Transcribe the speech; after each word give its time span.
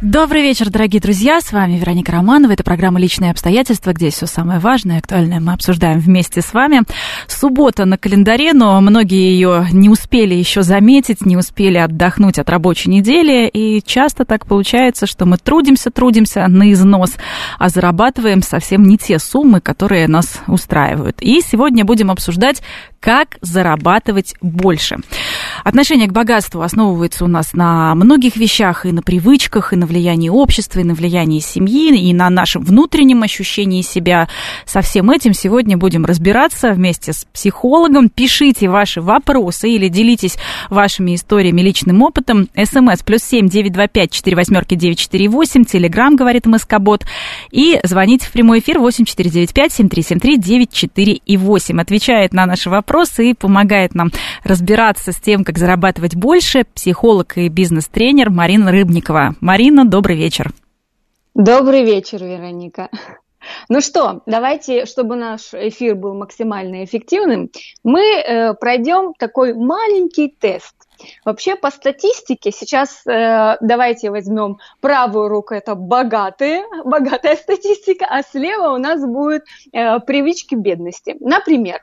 Добрый 0.00 0.42
вечер, 0.42 0.70
дорогие 0.70 1.00
друзья. 1.00 1.40
С 1.40 1.50
вами 1.50 1.76
Вероника 1.76 2.12
Романова. 2.12 2.52
Это 2.52 2.62
программа 2.62 3.00
«Личные 3.00 3.32
обстоятельства», 3.32 3.92
где 3.92 4.10
все 4.10 4.26
самое 4.26 4.60
важное 4.60 4.94
и 4.94 4.98
актуальное 5.00 5.40
мы 5.40 5.52
обсуждаем 5.52 5.98
вместе 5.98 6.40
с 6.40 6.54
вами. 6.54 6.82
Суббота 7.26 7.84
на 7.84 7.98
календаре, 7.98 8.52
но 8.52 8.80
многие 8.80 9.32
ее 9.32 9.66
не 9.72 9.88
успели 9.88 10.36
еще 10.36 10.62
заметить, 10.62 11.26
не 11.26 11.36
успели 11.36 11.78
отдохнуть 11.78 12.38
от 12.38 12.48
рабочей 12.48 12.90
недели. 12.90 13.48
И 13.48 13.82
часто 13.84 14.24
так 14.24 14.46
получается, 14.46 15.08
что 15.08 15.26
мы 15.26 15.36
трудимся, 15.36 15.90
трудимся 15.90 16.46
на 16.46 16.70
износ, 16.70 17.16
а 17.58 17.68
зарабатываем 17.68 18.40
совсем 18.40 18.84
не 18.84 18.98
те 18.98 19.18
суммы, 19.18 19.60
которые 19.60 20.06
нас 20.06 20.42
устраивают. 20.46 21.20
И 21.20 21.40
сегодня 21.40 21.84
будем 21.84 22.12
обсуждать, 22.12 22.62
как 23.00 23.38
зарабатывать 23.40 24.34
больше. 24.40 24.96
Отношение 25.64 26.08
к 26.08 26.12
богатству 26.12 26.62
основывается 26.62 27.24
у 27.24 27.28
нас 27.28 27.52
на 27.52 27.94
многих 27.94 28.36
вещах, 28.36 28.86
и 28.86 28.92
на 28.92 29.02
привычках, 29.02 29.72
и 29.72 29.76
на 29.76 29.86
влиянии 29.86 30.28
общества, 30.28 30.80
и 30.80 30.84
на 30.84 30.94
влиянии 30.94 31.40
семьи, 31.40 31.96
и 31.96 32.12
на 32.12 32.28
нашем 32.30 32.62
внутреннем 32.64 33.22
ощущении 33.22 33.82
себя. 33.82 34.28
Со 34.64 34.80
всем 34.80 35.10
этим 35.10 35.32
сегодня 35.32 35.76
будем 35.76 36.04
разбираться 36.04 36.72
вместе 36.72 37.12
с 37.12 37.24
психологом. 37.32 38.08
Пишите 38.08 38.68
ваши 38.68 39.00
вопросы 39.00 39.70
или 39.70 39.88
делитесь 39.88 40.36
вашими 40.68 41.14
историями, 41.14 41.60
личным 41.60 42.02
опытом. 42.02 42.48
СМС 42.56 43.02
плюс 43.04 43.22
семь 43.22 43.48
девять 43.48 43.72
два 43.72 43.86
пять 43.86 44.10
четыре 44.10 44.36
восьмерки 44.36 44.74
девять 44.74 44.98
четыре 44.98 45.28
восемь. 45.28 45.64
Телеграмм, 45.64 46.16
говорит 46.16 46.46
МСК-бот. 46.46 47.04
И 47.50 47.78
звоните 47.84 48.26
в 48.26 48.32
прямой 48.32 48.60
эфир 48.60 48.78
восемь 48.78 49.04
четыре 49.04 49.30
девять 49.30 49.54
пять 49.54 49.72
семь 49.72 49.88
три 49.88 50.02
семь 50.02 50.18
три 50.18 50.36
девять 50.36 50.72
четыре 50.72 51.14
и 51.14 51.36
восемь. 51.36 51.80
Отвечает 51.80 52.32
на 52.32 52.46
наши 52.46 52.68
вопросы 52.70 52.87
и 53.22 53.34
помогает 53.34 53.94
нам 53.94 54.10
разбираться 54.44 55.12
с 55.12 55.16
тем, 55.16 55.44
как 55.44 55.58
зарабатывать 55.58 56.16
больше, 56.16 56.64
психолог 56.74 57.36
и 57.36 57.48
бизнес-тренер 57.48 58.30
Марина 58.30 58.70
Рыбникова. 58.72 59.34
Марина, 59.40 59.84
добрый 59.84 60.16
вечер. 60.16 60.50
Добрый 61.34 61.84
вечер, 61.84 62.24
Вероника. 62.24 62.88
Ну 63.68 63.80
что, 63.80 64.22
давайте, 64.26 64.86
чтобы 64.86 65.16
наш 65.16 65.54
эфир 65.54 65.94
был 65.94 66.14
максимально 66.14 66.84
эффективным, 66.84 67.50
мы 67.84 68.00
э, 68.00 68.54
пройдем 68.54 69.14
такой 69.18 69.54
маленький 69.54 70.28
тест. 70.28 70.74
Вообще 71.24 71.56
по 71.56 71.70
статистике 71.70 72.50
сейчас 72.50 73.06
э, 73.06 73.56
давайте 73.60 74.10
возьмем 74.10 74.58
правую 74.80 75.28
руку, 75.28 75.54
это 75.54 75.74
богатые, 75.74 76.64
богатая 76.84 77.36
статистика, 77.36 78.06
а 78.08 78.22
слева 78.22 78.70
у 78.70 78.78
нас 78.78 79.04
будет 79.04 79.44
э, 79.72 80.00
привычки 80.00 80.54
бедности. 80.54 81.16
Например, 81.20 81.82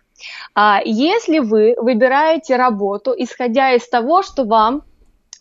а 0.54 0.82
если 0.84 1.40
вы 1.40 1.76
выбираете 1.78 2.56
работу, 2.56 3.14
исходя 3.18 3.74
из 3.74 3.88
того, 3.88 4.24
что 4.24 4.46
вам 4.46 4.84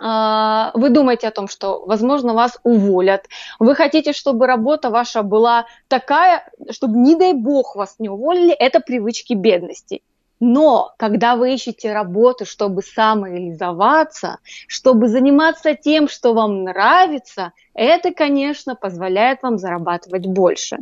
а, 0.00 0.72
вы 0.75 0.91
думаете 0.91 1.28
о 1.28 1.30
том, 1.30 1.47
что, 1.47 1.84
возможно, 1.86 2.34
вас 2.34 2.58
уволят, 2.64 3.27
вы 3.58 3.75
хотите, 3.75 4.12
чтобы 4.12 4.47
работа 4.47 4.91
ваша 4.91 5.22
была 5.22 5.67
такая, 5.89 6.50
чтобы, 6.70 6.98
не 6.98 7.14
дай 7.14 7.33
бог, 7.33 7.77
вас 7.77 7.97
не 7.98 8.08
уволили, 8.08 8.52
это 8.52 8.80
привычки 8.80 9.34
бедности. 9.34 10.02
Но 10.47 10.92
когда 10.98 11.37
вы 11.37 11.55
ищете 11.55 11.95
работу, 11.95 12.45
чтобы 12.45 12.83
самореализоваться, 12.83 14.41
чтобы 14.69 15.09
заниматься 15.09 15.75
тем, 15.75 16.06
что 16.06 16.34
вам 16.34 16.64
нравится, 16.64 17.53
это, 17.73 18.12
конечно, 18.12 18.75
позволяет 18.75 19.42
вам 19.42 19.56
зарабатывать 19.56 20.27
больше. 20.27 20.77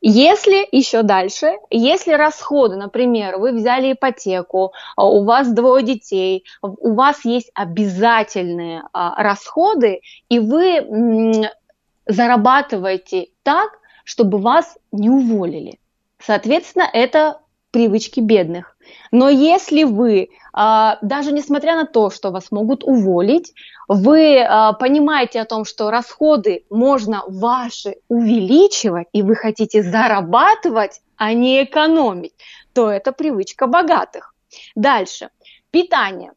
Если 0.00 0.66
еще 0.72 1.02
дальше, 1.02 1.52
если 1.68 2.12
расходы, 2.12 2.76
например, 2.76 3.36
вы 3.36 3.52
взяли 3.52 3.92
ипотеку, 3.92 4.72
а 4.96 5.06
у 5.06 5.24
вас 5.24 5.52
двое 5.52 5.84
детей, 5.84 6.44
у 6.62 6.94
вас 6.94 7.26
есть 7.26 7.50
обязательные 7.52 8.84
а, 8.94 9.22
расходы, 9.22 10.00
и 10.30 10.38
вы 10.38 11.50
зарабатываете 12.06 13.26
так, 13.42 13.68
чтобы 14.04 14.38
вас 14.38 14.78
не 14.92 15.10
уволили. 15.10 15.78
Соответственно, 16.18 16.88
это 16.90 17.40
привычки 17.70 18.20
бедных. 18.20 18.76
Но 19.12 19.28
если 19.28 19.84
вы, 19.84 20.30
а, 20.52 20.98
даже 21.02 21.32
несмотря 21.32 21.76
на 21.76 21.84
то, 21.84 22.10
что 22.10 22.30
вас 22.30 22.50
могут 22.50 22.84
уволить, 22.84 23.52
вы 23.88 24.40
а, 24.40 24.72
понимаете 24.72 25.40
о 25.40 25.44
том, 25.44 25.64
что 25.64 25.90
расходы 25.90 26.64
можно 26.70 27.22
ваши 27.26 27.96
увеличивать, 28.08 29.08
и 29.12 29.22
вы 29.22 29.34
хотите 29.34 29.82
зарабатывать, 29.82 31.00
а 31.16 31.32
не 31.32 31.64
экономить, 31.64 32.34
то 32.72 32.90
это 32.90 33.12
привычка 33.12 33.66
богатых. 33.66 34.34
Дальше. 34.74 35.28
Питание. 35.70 36.32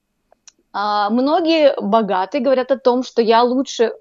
А, 0.74 1.10
многие 1.10 1.74
богатые 1.80 2.42
говорят 2.42 2.72
о 2.72 2.78
том, 2.78 3.04
что 3.04 3.22
я 3.22 3.44
лучше 3.44 3.94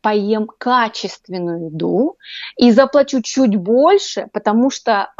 поем 0.00 0.46
качественную 0.46 1.66
еду 1.66 2.18
и 2.56 2.70
заплачу 2.70 3.20
чуть 3.20 3.56
больше, 3.56 4.28
потому 4.32 4.70
что 4.70 5.12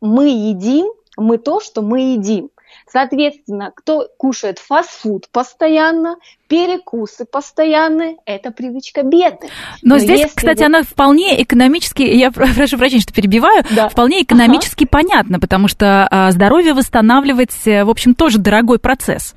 мы 0.00 0.28
едим, 0.28 0.86
мы 1.16 1.38
то, 1.38 1.60
что 1.60 1.82
мы 1.82 2.12
едим. 2.12 2.50
Соответственно, 2.90 3.72
кто 3.74 4.08
кушает 4.16 4.58
фастфуд 4.58 5.28
постоянно, 5.30 6.16
перекусы 6.48 7.24
постоянные, 7.24 8.16
это 8.26 8.50
привычка 8.50 9.02
бедных. 9.02 9.50
Но, 9.82 9.94
Но 9.94 9.98
здесь, 9.98 10.32
кстати, 10.34 10.60
вы... 10.60 10.66
она 10.66 10.82
вполне 10.82 11.40
экономически, 11.42 12.02
я 12.02 12.30
прошу 12.32 12.78
прощения, 12.78 13.02
что 13.02 13.12
перебиваю, 13.12 13.64
да. 13.70 13.88
вполне 13.88 14.22
экономически 14.22 14.84
ага. 14.84 14.90
понятно, 14.90 15.40
потому 15.40 15.68
что 15.68 16.06
а, 16.10 16.30
здоровье 16.32 16.74
восстанавливать, 16.74 17.54
э, 17.66 17.84
в 17.84 17.90
общем, 17.90 18.14
тоже 18.14 18.38
дорогой 18.38 18.78
процесс. 18.78 19.34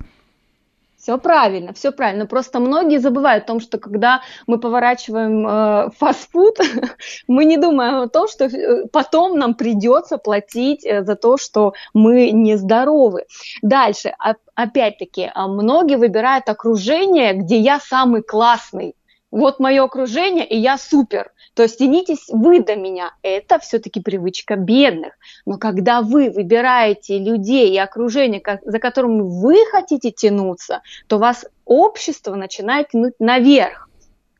Все 1.03 1.17
правильно, 1.17 1.73
все 1.73 1.91
правильно. 1.91 2.25
Просто 2.25 2.61
многие 2.61 2.97
забывают 2.97 3.43
о 3.43 3.47
том, 3.47 3.59
что 3.59 3.77
когда 3.77 4.21
мы 4.47 4.57
поворачиваем 4.57 5.45
э, 5.45 5.89
фастфуд, 5.99 6.59
мы 7.27 7.43
не 7.43 7.57
думаем 7.57 7.95
о 7.95 8.07
том, 8.07 8.29
что 8.29 8.45
э, 8.45 8.87
потом 8.87 9.37
нам 9.37 9.53
придется 9.53 10.17
платить 10.17 10.85
э, 10.85 11.03
за 11.03 11.17
то, 11.17 11.35
что 11.35 11.73
мы 11.93 12.31
нездоровы. 12.31 13.25
Дальше, 13.61 14.13
опять-таки, 14.55 15.29
а, 15.33 15.49
многие 15.49 15.97
выбирают 15.97 16.47
окружение, 16.47 17.33
где 17.33 17.57
я 17.57 17.81
самый 17.81 18.21
классный. 18.21 18.95
Вот 19.29 19.59
мое 19.59 19.83
окружение, 19.83 20.47
и 20.47 20.57
я 20.57 20.77
супер. 20.77 21.32
То 21.53 21.63
есть 21.63 21.77
тянитесь 21.77 22.25
вы 22.29 22.61
до 22.61 22.75
меня. 22.75 23.13
Это 23.21 23.59
все-таки 23.59 24.01
привычка 24.01 24.55
бедных. 24.55 25.13
Но 25.45 25.57
когда 25.57 26.01
вы 26.01 26.29
выбираете 26.31 27.19
людей 27.19 27.71
и 27.71 27.77
окружение, 27.77 28.41
за 28.65 28.79
которым 28.79 29.27
вы 29.27 29.57
хотите 29.71 30.11
тянуться, 30.11 30.81
то 31.07 31.19
вас 31.19 31.45
общество 31.65 32.35
начинает 32.35 32.89
тянуть 32.89 33.13
наверх. 33.19 33.89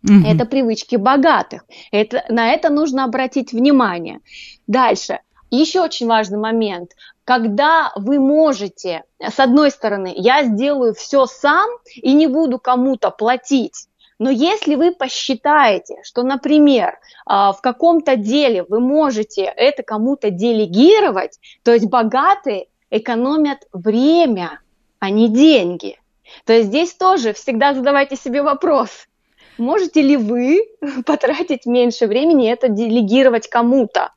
Угу. 0.04 0.28
Это 0.28 0.46
привычки 0.46 0.96
богатых. 0.96 1.64
Это, 1.92 2.26
на 2.30 2.52
это 2.52 2.70
нужно 2.70 3.06
обратить 3.06 3.54
внимание. 3.54 4.20
Дальше. 4.68 5.20
Еще 5.50 5.82
очень 5.82 6.08
важный 6.08 6.40
момент. 6.40 6.92
Когда 7.26 7.92
вы 7.96 8.20
можете, 8.20 9.04
с 9.20 9.40
одной 9.40 9.70
стороны, 9.70 10.12
я 10.16 10.44
сделаю 10.44 10.94
все 10.94 11.26
сам 11.26 11.70
и 11.96 12.12
не 12.14 12.28
буду 12.28 12.60
кому-то 12.60 13.12
платить, 13.12 13.88
но 14.24 14.30
если 14.30 14.76
вы 14.76 14.94
посчитаете, 14.94 15.98
что, 16.04 16.24
например, 16.24 16.98
а, 17.26 17.52
в 17.52 17.60
каком-то 17.60 18.16
деле 18.16 18.64
вы 18.64 18.80
можете 18.80 19.42
это 19.44 19.84
кому-то 19.84 20.30
делегировать, 20.30 21.40
то 21.62 21.74
есть 21.74 21.88
богатые 21.88 22.68
экономят 22.90 23.68
время, 23.74 24.62
а 25.00 25.10
не 25.10 25.28
деньги. 25.28 26.00
То 26.46 26.62
здесь 26.62 26.94
тоже 26.94 27.34
всегда 27.34 27.74
задавайте 27.74 28.16
себе 28.16 28.42
вопрос, 28.42 29.10
можете 29.58 30.02
ли 30.02 30.16
вы 30.16 30.70
потратить 31.06 31.66
меньше 31.66 32.08
времени 32.08 32.46
и 32.46 32.50
это 32.50 32.70
делегировать 32.70 33.50
кому-то? 33.50 34.14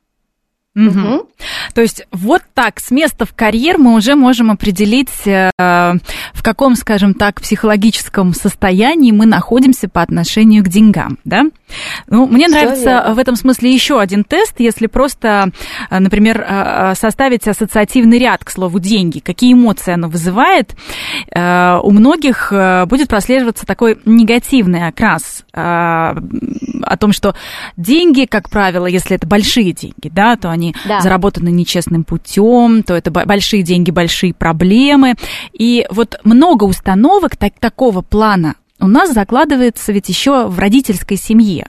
Угу. 0.77 0.99
Угу. 0.99 1.27
То 1.73 1.81
есть 1.81 2.05
вот 2.11 2.43
так, 2.53 2.79
с 2.79 2.91
места 2.91 3.25
в 3.25 3.33
карьер 3.33 3.79
мы 3.79 3.95
уже 3.95 4.15
можем 4.15 4.51
определить, 4.51 5.25
э, 5.25 5.49
в 5.57 6.43
каком, 6.43 6.75
скажем 6.75 7.15
так, 7.15 7.41
психологическом 7.41 8.33
состоянии 8.33 9.11
мы 9.11 9.25
находимся 9.25 9.89
по 9.89 10.01
отношению 10.01 10.63
к 10.63 10.67
деньгам, 10.67 11.17
да? 11.23 11.45
Ну, 12.07 12.27
мне 12.27 12.47
Все 12.47 12.55
нравится 12.55 12.89
верно. 12.89 13.13
в 13.15 13.19
этом 13.19 13.35
смысле 13.35 13.73
еще 13.73 13.99
один 13.99 14.23
тест, 14.23 14.55
если 14.59 14.85
просто, 14.85 15.51
э, 15.89 15.99
например, 15.99 16.45
э, 16.47 16.93
составить 16.95 17.47
ассоциативный 17.47 18.19
ряд 18.19 18.43
к 18.43 18.51
слову 18.51 18.79
деньги, 18.79 19.19
какие 19.19 19.53
эмоции 19.53 19.93
оно 19.93 20.09
вызывает, 20.09 20.75
у 21.35 21.91
многих 21.91 22.51
будет 22.87 23.07
прослеживаться 23.09 23.65
такой 23.65 23.97
негативный 24.05 24.87
окрас 24.87 25.43
о 25.53 26.97
том, 26.99 27.11
что 27.11 27.35
деньги, 27.75 28.25
как 28.25 28.49
правило, 28.49 28.85
если 28.85 29.15
это 29.15 29.27
большие 29.27 29.73
деньги, 29.73 30.09
да, 30.09 30.35
то 30.35 30.49
они 30.49 30.66
да. 30.85 31.01
заработаны 31.01 31.49
нечестным 31.49 32.03
путем, 32.03 32.83
то 32.83 32.93
это 32.93 33.11
большие 33.11 33.63
деньги, 33.63 33.91
большие 33.91 34.33
проблемы. 34.33 35.15
И 35.53 35.85
вот 35.89 36.19
много 36.23 36.63
установок 36.65 37.35
так, 37.35 37.53
такого 37.59 38.01
плана 38.01 38.55
у 38.79 38.87
нас 38.87 39.11
закладывается 39.11 39.91
ведь 39.91 40.09
еще 40.09 40.47
в 40.47 40.59
родительской 40.59 41.17
семье. 41.17 41.67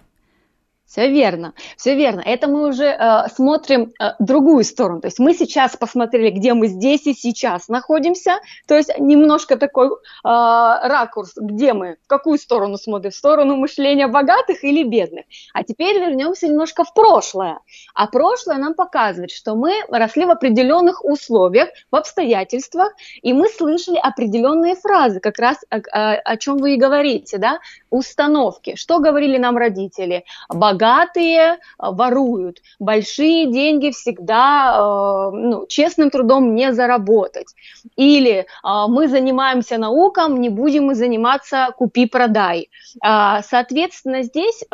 Все 0.89 1.11
верно, 1.11 1.53
все 1.77 1.95
верно. 1.95 2.23
Это 2.25 2.49
мы 2.49 2.67
уже 2.67 2.87
э, 2.87 3.29
смотрим 3.35 3.93
э, 4.01 4.13
другую 4.19 4.65
сторону. 4.65 5.03
То 5.03 5.09
есть 5.09 5.19
мы 5.19 5.35
сейчас 5.35 5.77
посмотрели, 5.77 6.31
где 6.31 6.55
мы 6.55 6.69
здесь 6.69 7.07
и 7.07 7.13
сейчас 7.13 7.69
находимся. 7.69 8.39
То 8.67 8.75
есть 8.75 8.99
немножко 8.99 9.59
такой 9.59 9.89
э, 9.89 9.93
ракурс, 10.25 11.35
где 11.37 11.75
мы, 11.75 11.99
в 12.03 12.07
какую 12.07 12.39
сторону 12.39 12.79
смотрим, 12.79 13.11
в 13.11 13.15
сторону 13.15 13.57
мышления 13.57 14.07
богатых 14.07 14.65
или 14.65 14.83
бедных. 14.83 15.27
А 15.53 15.63
теперь 15.63 15.99
вернемся 15.99 16.49
немножко 16.49 16.85
в 16.85 16.95
прошлое. 16.95 17.61
А 17.95 18.07
прошлое 18.07 18.57
нам 18.57 18.73
показывает, 18.73 19.31
что 19.31 19.57
мы 19.57 19.75
росли 19.91 20.25
в 20.25 20.31
определенных 20.31 21.05
условиях, 21.05 21.69
в 21.91 21.97
обстоятельствах, 21.97 22.95
и 23.21 23.35
мы 23.35 23.51
слышали 23.51 23.99
определенные 23.99 24.75
фразы, 24.75 25.21
как 25.21 25.39
раз 25.39 25.59
о, 25.69 25.81
о, 25.93 26.15
о 26.15 26.37
чем 26.39 26.57
вы 26.57 26.77
и 26.77 26.79
говорите, 26.79 27.37
да, 27.37 27.59
установки. 27.91 28.75
Что 28.77 29.01
говорили 29.01 29.37
нам 29.37 29.59
родители? 29.59 30.25
Богатые 30.49 30.78
богатые 30.79 31.41
э, 31.41 31.57
воруют, 31.79 32.63
большие 32.79 33.51
деньги 33.53 33.91
всегда 33.91 34.75
э, 34.77 35.37
ну, 35.37 35.67
честным 35.67 36.11
трудом 36.11 36.55
не 36.55 36.73
заработать. 36.73 37.55
Или 37.97 38.41
э, 38.41 38.45
мы 38.63 39.09
занимаемся 39.09 39.79
науком, 39.79 40.41
не 40.41 40.49
будем 40.49 40.87
мы 40.87 40.95
заниматься 40.95 41.69
купи-продай. 41.77 42.71
Соответственно, 43.03 44.23
здесь 44.23 44.65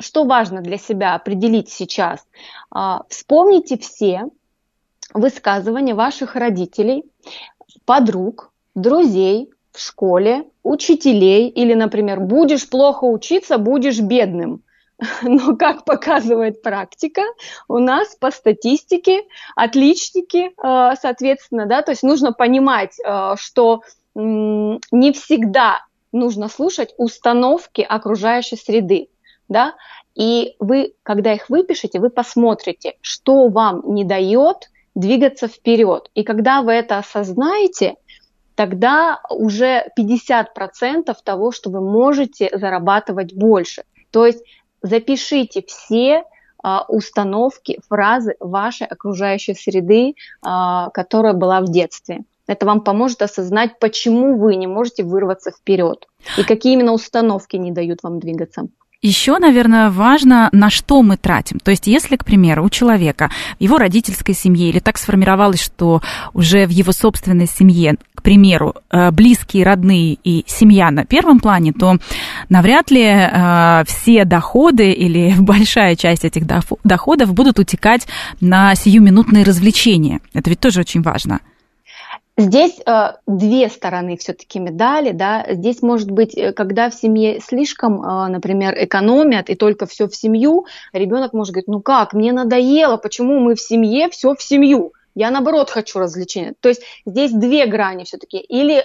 что 0.00 0.24
важно 0.24 0.60
для 0.60 0.76
себя 0.76 1.14
определить 1.14 1.70
сейчас? 1.70 2.26
Вспомните 3.08 3.78
все 3.78 4.24
высказывания 5.14 5.94
ваших 5.94 6.34
родителей, 6.34 7.04
подруг, 7.84 8.50
друзей 8.74 9.50
в 9.70 9.80
школе, 9.80 10.44
учителей 10.64 11.48
или, 11.48 11.74
например, 11.74 12.20
будешь 12.20 12.68
плохо 12.68 13.04
учиться, 13.04 13.58
будешь 13.58 14.00
бедным. 14.00 14.63
Но, 15.22 15.56
как 15.56 15.84
показывает 15.84 16.62
практика, 16.62 17.22
у 17.68 17.78
нас 17.78 18.14
по 18.16 18.30
статистике 18.30 19.22
отличники, 19.56 20.50
э, 20.50 20.96
соответственно, 21.00 21.66
да, 21.66 21.82
то 21.82 21.92
есть 21.92 22.02
нужно 22.02 22.32
понимать, 22.32 22.98
э, 23.04 23.34
что 23.36 23.82
не 24.16 25.12
всегда 25.12 25.84
нужно 26.12 26.48
слушать 26.48 26.94
установки 26.98 27.80
окружающей 27.80 28.56
среды, 28.56 29.08
да, 29.48 29.74
и 30.14 30.54
вы, 30.60 30.94
когда 31.02 31.32
их 31.32 31.50
выпишете, 31.50 31.98
вы 31.98 32.10
посмотрите, 32.10 32.94
что 33.00 33.48
вам 33.48 33.82
не 33.94 34.04
дает 34.04 34.70
двигаться 34.94 35.48
вперед. 35.48 36.10
И 36.14 36.22
когда 36.22 36.62
вы 36.62 36.72
это 36.72 36.98
осознаете, 36.98 37.96
тогда 38.54 39.20
уже 39.28 39.88
50% 39.98 41.14
того, 41.24 41.50
что 41.50 41.70
вы 41.70 41.80
можете 41.80 42.56
зарабатывать 42.56 43.34
больше. 43.34 43.82
То 44.12 44.24
есть 44.26 44.44
запишите 44.84 45.64
все 45.66 46.24
а, 46.62 46.84
установки, 46.88 47.80
фразы 47.88 48.36
вашей 48.38 48.86
окружающей 48.86 49.54
среды, 49.54 50.14
а, 50.42 50.90
которая 50.90 51.32
была 51.32 51.60
в 51.60 51.70
детстве. 51.70 52.24
Это 52.46 52.66
вам 52.66 52.82
поможет 52.82 53.22
осознать, 53.22 53.78
почему 53.78 54.36
вы 54.38 54.56
не 54.56 54.66
можете 54.66 55.02
вырваться 55.02 55.50
вперед 55.50 56.06
и 56.36 56.42
какие 56.42 56.74
именно 56.74 56.92
установки 56.92 57.56
не 57.56 57.72
дают 57.72 58.02
вам 58.02 58.20
двигаться. 58.20 58.68
Еще, 59.04 59.38
наверное, 59.38 59.90
важно, 59.90 60.48
на 60.52 60.70
что 60.70 61.02
мы 61.02 61.18
тратим. 61.18 61.58
То 61.58 61.70
есть, 61.70 61.86
если, 61.86 62.16
к 62.16 62.24
примеру, 62.24 62.64
у 62.64 62.70
человека, 62.70 63.30
его 63.58 63.76
родительской 63.76 64.34
семье, 64.34 64.70
или 64.70 64.78
так 64.78 64.96
сформировалось, 64.96 65.62
что 65.62 66.00
уже 66.32 66.64
в 66.64 66.70
его 66.70 66.90
собственной 66.90 67.46
семье, 67.46 67.96
к 68.14 68.22
примеру, 68.22 68.76
э, 68.90 69.10
близкие, 69.10 69.66
родные 69.66 70.16
и 70.24 70.44
семья 70.46 70.90
на 70.90 71.04
первом 71.04 71.40
плане, 71.40 71.74
то 71.74 71.98
навряд 72.48 72.90
ли 72.90 73.04
э, 73.04 73.84
все 73.86 74.24
доходы 74.24 74.90
или 74.90 75.34
большая 75.38 75.96
часть 75.96 76.24
этих 76.24 76.44
доходов 76.82 77.34
будут 77.34 77.58
утекать 77.58 78.06
на 78.40 78.74
сиюминутные 78.74 79.44
развлечения. 79.44 80.20
Это 80.32 80.48
ведь 80.48 80.60
тоже 80.60 80.80
очень 80.80 81.02
важно. 81.02 81.40
Здесь 82.36 82.80
э, 82.84 83.12
две 83.28 83.68
стороны 83.68 84.16
все-таки 84.16 84.58
медали, 84.58 85.12
да. 85.12 85.46
Здесь 85.48 85.82
может 85.82 86.10
быть, 86.10 86.36
э, 86.36 86.52
когда 86.52 86.90
в 86.90 86.94
семье 86.94 87.38
слишком, 87.40 88.02
э, 88.02 88.26
например, 88.28 88.74
экономят 88.76 89.50
и 89.50 89.54
только 89.54 89.86
все 89.86 90.08
в 90.08 90.16
семью, 90.16 90.66
ребенок 90.92 91.32
может 91.32 91.52
говорить, 91.52 91.68
ну 91.68 91.80
как, 91.80 92.12
мне 92.12 92.32
надоело, 92.32 92.96
почему 92.96 93.38
мы 93.38 93.54
в 93.54 93.60
семье, 93.60 94.08
все 94.10 94.34
в 94.34 94.42
семью. 94.42 94.94
Я 95.14 95.30
наоборот 95.30 95.70
хочу 95.70 96.00
развлечения. 96.00 96.54
То 96.58 96.68
есть 96.68 96.82
здесь 97.06 97.30
две 97.30 97.66
грани 97.66 98.02
все-таки. 98.02 98.38
Или 98.38 98.82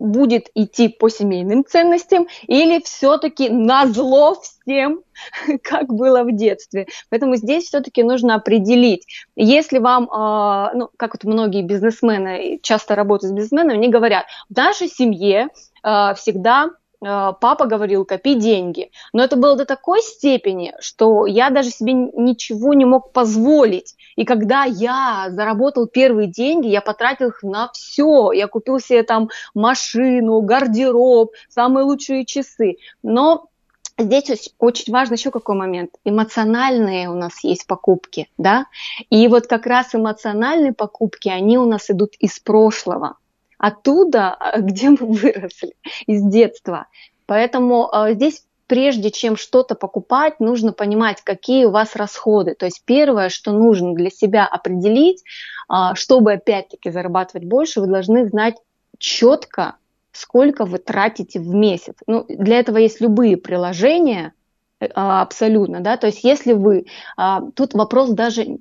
будет 0.00 0.48
идти 0.54 0.88
по 0.88 1.08
семейным 1.08 1.64
ценностям 1.64 2.26
или 2.46 2.80
все-таки 2.82 3.48
на 3.48 3.86
зло 3.86 4.36
всем, 4.40 5.02
как 5.62 5.92
было 5.92 6.24
в 6.24 6.34
детстве. 6.34 6.86
Поэтому 7.10 7.36
здесь 7.36 7.64
все-таки 7.64 8.02
нужно 8.02 8.34
определить, 8.34 9.06
если 9.36 9.78
вам, 9.78 10.04
э, 10.04 10.76
ну, 10.76 10.90
как 10.96 11.14
вот 11.14 11.24
многие 11.24 11.62
бизнесмены, 11.62 12.58
часто 12.62 12.94
работают 12.94 13.32
с 13.32 13.34
бизнесменами, 13.34 13.76
они 13.76 13.88
говорят, 13.88 14.24
в 14.48 14.56
нашей 14.56 14.88
семье 14.88 15.48
э, 15.84 16.14
всегда 16.16 16.70
Э, 17.02 17.32
папа 17.40 17.66
говорил, 17.66 18.04
копи 18.04 18.34
деньги. 18.34 18.90
Но 19.12 19.24
это 19.24 19.36
было 19.36 19.56
до 19.56 19.64
такой 19.64 20.02
степени, 20.02 20.74
что 20.80 21.26
я 21.26 21.50
даже 21.50 21.70
себе 21.70 21.94
ничего 21.94 22.74
не 22.74 22.84
мог 22.84 23.12
позволить. 23.12 23.96
И 24.16 24.24
когда 24.24 24.64
я 24.64 25.28
заработал 25.30 25.86
первые 25.86 26.28
деньги, 26.28 26.68
я 26.68 26.80
потратил 26.80 27.28
их 27.28 27.42
на 27.42 27.70
все. 27.72 28.32
Я 28.32 28.46
купил 28.48 28.78
себе 28.80 29.02
там 29.02 29.28
машину, 29.54 30.40
гардероб, 30.40 31.32
самые 31.48 31.84
лучшие 31.84 32.24
часы. 32.24 32.76
Но 33.02 33.46
Здесь 33.98 34.50
очень 34.58 34.94
важно 34.94 35.14
еще 35.14 35.30
какой 35.30 35.56
момент. 35.56 35.90
Эмоциональные 36.06 37.10
у 37.10 37.14
нас 37.14 37.44
есть 37.44 37.66
покупки, 37.66 38.30
да? 38.38 38.64
И 39.10 39.28
вот 39.28 39.46
как 39.46 39.66
раз 39.66 39.94
эмоциональные 39.94 40.72
покупки, 40.72 41.28
они 41.28 41.58
у 41.58 41.66
нас 41.66 41.90
идут 41.90 42.14
из 42.18 42.38
прошлого 42.38 43.18
оттуда, 43.58 44.32
а, 44.32 44.58
где 44.58 44.88
мы 44.90 44.96
выросли, 44.96 45.74
из 46.06 46.22
детства. 46.22 46.86
Поэтому 47.26 47.90
э, 47.92 48.14
здесь 48.14 48.44
прежде 48.70 49.10
чем 49.10 49.36
что-то 49.36 49.74
покупать, 49.74 50.38
нужно 50.38 50.72
понимать, 50.72 51.22
какие 51.22 51.64
у 51.64 51.72
вас 51.72 51.96
расходы. 51.96 52.54
То 52.54 52.66
есть 52.66 52.84
первое, 52.84 53.28
что 53.28 53.50
нужно 53.50 53.94
для 53.94 54.10
себя 54.10 54.46
определить, 54.46 55.24
э, 55.68 55.74
чтобы 55.94 56.34
опять-таки 56.34 56.92
зарабатывать 56.92 57.48
больше, 57.48 57.80
вы 57.80 57.88
должны 57.88 58.28
знать 58.28 58.54
четко, 58.98 59.74
сколько 60.12 60.66
вы 60.66 60.78
тратите 60.78 61.40
в 61.40 61.52
месяц. 61.52 61.96
Ну, 62.06 62.24
для 62.28 62.60
этого 62.60 62.76
есть 62.76 63.00
любые 63.00 63.36
приложения, 63.36 64.34
абсолютно, 64.94 65.80
да, 65.80 65.96
то 65.96 66.06
есть 66.06 66.24
если 66.24 66.54
вы, 66.54 66.86
тут 67.54 67.74
вопрос 67.74 68.10
даже 68.10 68.58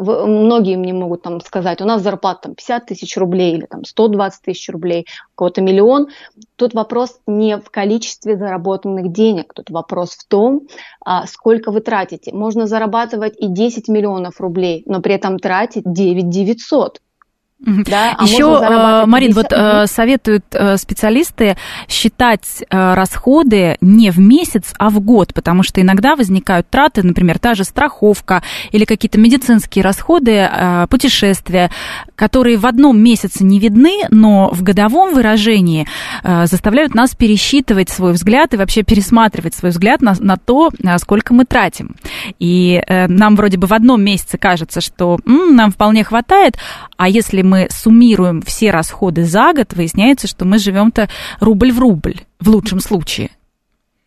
многие 0.00 0.76
мне 0.76 0.92
могут 0.92 1.22
там 1.22 1.40
сказать, 1.40 1.80
у 1.80 1.84
нас 1.84 2.02
зарплата 2.02 2.42
там 2.42 2.54
50 2.54 2.86
тысяч 2.86 3.16
рублей 3.16 3.54
или 3.56 3.66
там 3.66 3.84
120 3.84 4.42
тысяч 4.42 4.68
рублей, 4.68 5.06
у 5.34 5.36
кого-то 5.36 5.60
миллион. 5.62 6.08
Тут 6.56 6.74
вопрос 6.74 7.20
не 7.26 7.58
в 7.58 7.70
количестве 7.70 8.36
заработанных 8.36 9.12
денег, 9.12 9.52
тут 9.54 9.70
вопрос 9.70 10.10
в 10.10 10.26
том, 10.26 10.62
а, 11.04 11.26
сколько 11.26 11.70
вы 11.70 11.80
тратите. 11.80 12.32
Можно 12.32 12.66
зарабатывать 12.66 13.34
и 13.38 13.48
10 13.48 13.88
миллионов 13.88 14.40
рублей, 14.40 14.82
но 14.86 15.00
при 15.00 15.14
этом 15.14 15.38
тратить 15.38 15.84
9 15.84 16.28
900. 16.28 17.00
Да, 17.60 18.16
а 18.16 18.24
Еще, 18.24 18.44
э, 18.44 19.04
Марин, 19.04 19.34
50... 19.34 19.36
вот 19.36 19.52
э, 19.52 19.86
советуют 19.86 20.44
э, 20.52 20.78
специалисты 20.78 21.58
считать 21.88 22.62
расходы 22.70 23.76
не 23.82 24.10
в 24.10 24.18
месяц, 24.18 24.72
а 24.78 24.88
в 24.88 25.00
год, 25.00 25.34
потому 25.34 25.62
что 25.62 25.80
иногда 25.80 26.16
возникают 26.16 26.70
траты, 26.70 27.02
например, 27.02 27.38
та 27.38 27.54
же 27.54 27.64
страховка 27.64 28.42
или 28.70 28.84
какие-то 28.84 29.18
медицинские 29.18 29.84
расходы, 29.84 30.48
путешествия, 30.88 31.70
которые 32.16 32.56
в 32.56 32.66
одном 32.66 32.98
месяце 32.98 33.44
не 33.44 33.58
видны, 33.58 34.02
но 34.10 34.50
в 34.52 34.62
годовом 34.62 35.14
выражении 35.14 35.86
заставляют 36.22 36.94
нас 36.94 37.14
пересчитывать 37.14 37.90
свой 37.90 38.12
взгляд 38.12 38.54
и 38.54 38.56
вообще 38.56 38.82
пересматривать 38.82 39.54
свой 39.54 39.70
взгляд 39.70 40.00
на, 40.00 40.14
на 40.18 40.36
то, 40.36 40.70
сколько 40.98 41.34
мы 41.34 41.44
тратим. 41.44 41.96
И 42.38 42.82
нам 42.88 43.36
вроде 43.36 43.58
бы 43.58 43.66
в 43.66 43.72
одном 43.74 44.02
месяце 44.02 44.38
кажется, 44.38 44.80
что 44.80 45.18
м, 45.26 45.56
нам 45.56 45.70
вполне 45.72 46.04
хватает, 46.04 46.56
а 46.96 47.08
если 47.08 47.42
мы 47.42 47.49
суммируем 47.70 48.42
все 48.42 48.70
расходы 48.70 49.24
за 49.24 49.52
год, 49.52 49.72
выясняется, 49.72 50.26
что 50.26 50.44
мы 50.44 50.58
живем-то 50.58 51.08
рубль 51.40 51.72
в 51.72 51.78
рубль 51.78 52.20
в 52.38 52.48
лучшем 52.48 52.80
случае. 52.80 53.30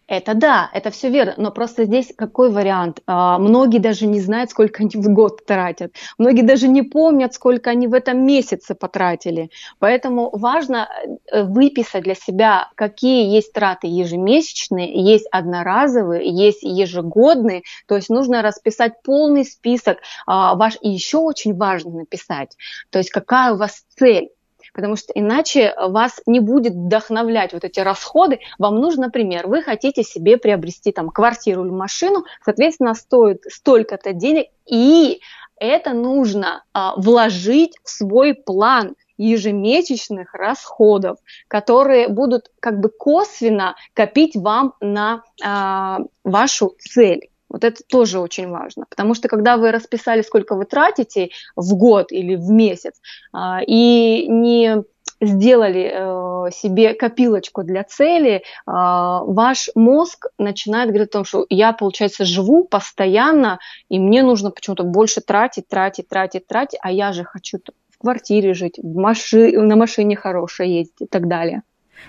Это 0.08 0.34
да, 0.34 0.70
это 0.74 0.92
все 0.92 1.10
верно, 1.10 1.34
но 1.38 1.52
просто 1.52 1.86
здесь 1.86 2.14
какой 2.16 2.52
вариант? 2.52 3.00
А, 3.08 3.38
многие 3.40 3.80
даже 3.80 4.06
не 4.06 4.20
знают, 4.20 4.50
сколько 4.50 4.84
они 4.84 4.92
в 4.96 5.08
год 5.14 5.46
тратят. 5.46 5.94
Многие 6.18 6.42
даже 6.42 6.68
не 6.68 6.82
помнят, 6.82 7.34
сколько 7.34 7.70
они 7.70 7.88
в 7.88 7.94
этом 7.94 8.26
месяце 8.26 8.76
потратили. 8.76 9.50
Поэтому 9.80 10.30
важно 10.34 10.90
э, 11.32 11.44
выписать 11.44 12.04
для 12.04 12.16
себя, 12.16 12.70
какие 12.76 13.34
есть 13.34 13.54
траты 13.54 13.88
ежемесячные, 13.88 14.94
есть 14.94 15.28
одноразовые, 15.32 16.30
есть 16.30 16.64
ежегодные. 16.64 17.64
То 17.88 17.96
есть 17.96 18.10
нужно 18.10 18.42
расписать 18.42 19.02
полный 19.04 19.46
список 19.46 20.00
а, 20.28 20.56
ваш, 20.56 20.78
и 20.82 20.90
еще 20.90 21.20
очень 21.20 21.56
важно 21.56 21.92
написать, 21.92 22.58
то 22.90 23.00
есть 23.00 23.10
какая 23.10 23.54
у 23.54 23.58
вас 23.58 23.84
цель 23.98 24.30
потому 24.74 24.96
что 24.96 25.14
иначе 25.14 25.74
вас 25.78 26.20
не 26.26 26.40
будет 26.40 26.74
вдохновлять 26.74 27.54
вот 27.54 27.64
эти 27.64 27.80
расходы. 27.80 28.40
Вам 28.60 28.76
нужно, 28.76 29.04
например, 29.04 29.48
вы 29.48 29.62
хотите 29.62 30.04
себе 30.04 30.38
приобрести 30.38 30.92
там 30.92 31.10
квартиру 31.10 31.64
или 31.64 31.72
машину, 31.72 32.26
соответственно, 32.44 32.94
стоит 32.94 33.44
столько-то 33.50 34.14
денег, 34.14 34.48
и 34.66 35.22
это 35.58 35.94
нужно 35.94 36.64
а, 36.74 36.96
вложить 36.98 37.78
в 37.84 37.90
свой 37.90 38.34
план 38.34 38.96
ежемесячных 39.18 40.34
расходов, 40.34 41.20
которые 41.48 42.10
будут 42.10 42.52
как 42.60 42.80
бы 42.80 42.90
косвенно 42.90 43.76
копить 43.94 44.36
вам 44.36 44.74
на 44.82 45.24
а, 45.44 46.00
вашу 46.24 46.76
цель. 46.80 47.30
Вот 47.54 47.64
это 47.64 47.84
тоже 47.88 48.20
очень 48.20 48.50
важно, 48.50 48.86
потому 48.90 49.14
что 49.14 49.30
когда 49.30 49.58
вы 49.58 49.72
расписали, 49.72 50.24
сколько 50.24 50.56
вы 50.56 50.66
тратите 50.66 51.30
в 51.56 51.76
год 51.76 52.12
или 52.12 52.36
в 52.36 52.50
месяц, 52.50 53.00
а, 53.32 53.62
и 53.66 54.28
не 54.28 54.84
сделали 55.22 55.92
э, 55.94 56.52
себе 56.52 56.94
копилочку 56.96 57.64
для 57.64 57.84
цели, 57.84 58.38
э, 58.38 58.42
ваш 58.66 59.70
мозг 59.76 60.28
начинает 60.38 60.90
говорить 60.90 61.10
о 61.10 61.14
том, 61.14 61.26
что 61.26 61.46
я, 61.50 61.74
получается, 61.74 62.26
живу 62.26 62.66
постоянно, 62.66 63.60
и 63.88 64.00
мне 64.00 64.24
нужно 64.24 64.52
почему-то 64.52 64.84
больше 64.84 65.22
тратить, 65.22 65.68
тратить, 65.68 66.10
тратить, 66.10 66.48
тратить, 66.48 66.80
а 66.82 66.92
я 66.92 67.14
же 67.14 67.24
хочу 67.24 67.60
в 67.90 67.98
квартире 68.00 68.54
жить, 68.54 68.80
в 68.82 68.98
маши... 68.98 69.52
на 69.60 69.76
машине 69.76 70.16
хорошей 70.16 70.70
ездить 70.70 71.02
и 71.02 71.06
так 71.06 71.28
далее. 71.28 71.62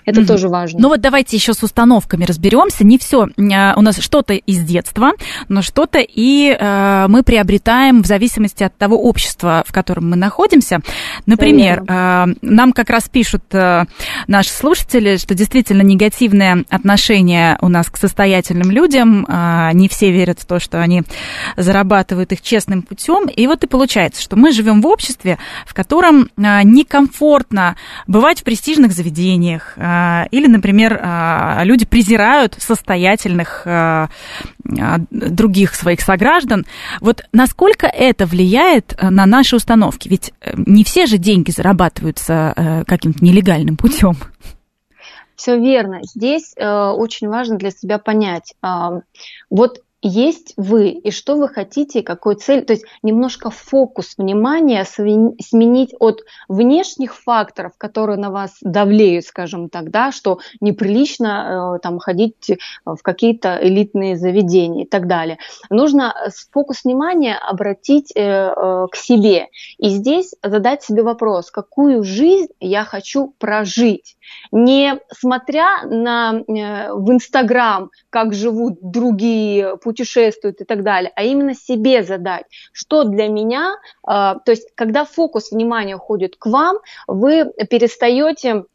Это 0.05 0.21
mm-hmm. 0.21 0.25
тоже 0.27 0.49
важно. 0.49 0.79
Ну 0.79 0.89
вот 0.89 1.01
давайте 1.01 1.35
еще 1.35 1.53
с 1.53 1.63
установками 1.63 2.25
разберемся. 2.25 2.85
Не 2.85 2.97
все 2.97 3.27
а, 3.37 3.73
у 3.75 3.81
нас 3.81 3.99
что-то 3.99 4.33
из 4.33 4.63
детства, 4.63 5.13
но 5.47 5.61
что-то 5.61 5.99
и 5.99 6.55
э, 6.57 7.05
мы 7.07 7.23
приобретаем 7.23 8.03
в 8.03 8.05
зависимости 8.05 8.63
от 8.63 8.77
того 8.77 8.97
общества, 9.01 9.63
в 9.65 9.73
котором 9.73 10.09
мы 10.09 10.15
находимся. 10.15 10.81
Например, 11.25 11.83
э, 11.87 12.25
нам 12.41 12.73
как 12.73 12.89
раз 12.89 13.09
пишут 13.09 13.43
э, 13.51 13.85
наши 14.27 14.49
слушатели, 14.49 15.17
что 15.17 15.33
действительно 15.33 15.81
негативное 15.81 16.65
отношение 16.69 17.57
у 17.61 17.67
нас 17.67 17.89
к 17.89 17.97
состоятельным 17.97 18.69
людям. 18.69 19.25
Э, 19.27 19.71
не 19.73 19.89
все 19.89 20.11
верят 20.11 20.39
в 20.39 20.45
то, 20.45 20.59
что 20.59 20.81
они 20.81 21.01
зарабатывают 21.57 22.31
их 22.31 22.41
честным 22.41 22.83
путем. 22.83 23.27
И 23.27 23.47
вот 23.47 23.63
и 23.63 23.67
получается, 23.67 24.21
что 24.21 24.35
мы 24.35 24.51
живем 24.51 24.81
в 24.81 24.87
обществе, 24.87 25.39
в 25.65 25.73
котором 25.73 26.29
э, 26.37 26.61
некомфортно 26.63 27.75
бывать 28.05 28.41
в 28.41 28.43
престижных 28.43 28.91
заведениях 28.91 29.73
а, 29.77 29.84
или, 30.31 30.47
например, 30.47 30.99
а, 31.01 31.61
люди 31.63 31.85
презирают 31.85 32.55
состоятельных 32.57 33.63
а, 33.65 34.09
других 35.11 35.75
своих 35.75 36.01
сограждан. 36.01 36.65
Вот 37.01 37.23
насколько 37.31 37.87
это 37.87 38.25
влияет 38.25 38.97
на 39.01 39.25
наши 39.25 39.55
установки? 39.55 40.07
Ведь 40.07 40.33
э, 40.41 40.53
не 40.55 40.83
все 40.83 41.05
же 41.05 41.17
деньги 41.17 41.51
зарабатываются 41.51 42.53
э, 42.55 42.83
каким-то 42.85 43.23
нелегальным 43.23 43.77
путем. 43.77 44.15
Все 45.35 45.59
верно. 45.59 45.99
Здесь 46.03 46.53
э, 46.55 46.67
очень 46.67 47.27
важно 47.27 47.57
для 47.57 47.71
себя 47.71 47.99
понять. 47.99 48.53
Э, 48.63 49.01
вот 49.49 49.81
есть 50.07 50.53
вы 50.55 50.89
и 50.89 51.09
что 51.09 51.35
вы 51.35 51.49
хотите, 51.49 52.03
какой 52.03 52.35
цель, 52.35 52.63
то 52.63 52.73
есть 52.73 52.85
немножко 53.01 53.49
фокус 53.49 54.13
внимания 54.19 54.85
сменить 54.85 55.95
от 55.99 56.21
внешних 56.47 57.15
факторов, 57.15 57.73
которые 57.77 58.17
на 58.17 58.29
вас 58.29 58.57
давлеют, 58.61 59.25
скажем 59.25 59.67
так, 59.67 59.89
да, 59.89 60.11
что 60.11 60.39
неприлично 60.61 61.77
э, 61.77 61.79
там 61.79 61.97
ходить 61.97 62.51
в 62.85 62.97
какие-то 63.01 63.57
элитные 63.59 64.15
заведения 64.15 64.83
и 64.83 64.87
так 64.87 65.07
далее. 65.07 65.39
Нужно 65.71 66.13
фокус 66.51 66.83
внимания 66.83 67.35
обратить 67.35 68.11
э, 68.15 68.21
э, 68.21 68.87
к 68.91 68.95
себе. 68.95 69.47
И 69.79 69.89
здесь 69.89 70.35
задать 70.43 70.83
себе 70.83 71.01
вопрос, 71.01 71.49
какую 71.49 72.03
жизнь 72.03 72.51
я 72.59 72.83
хочу 72.83 73.33
прожить, 73.39 74.17
не 74.51 74.99
смотря 75.11 75.83
на 75.85 76.43
в 76.47 77.11
Инстаграм, 77.11 77.89
как 78.09 78.33
живут 78.33 78.77
другие 78.81 79.77
путешественники 79.77 79.94
путешествуют 79.95 80.61
и 80.61 80.65
так 80.65 80.83
далее, 80.83 81.11
а 81.15 81.23
именно 81.23 81.55
себе 81.55 82.03
задать, 82.03 82.45
что 82.73 83.03
для 83.05 83.27
меня, 83.27 83.75
а, 84.03 84.35
то 84.39 84.51
есть 84.51 84.69
когда 84.75 85.05
фокус 85.05 85.51
внимания 85.51 85.95
уходит 85.95 86.35
к 86.35 86.47
вам, 86.47 86.79
вы 87.07 87.45
перестаете 87.69 88.65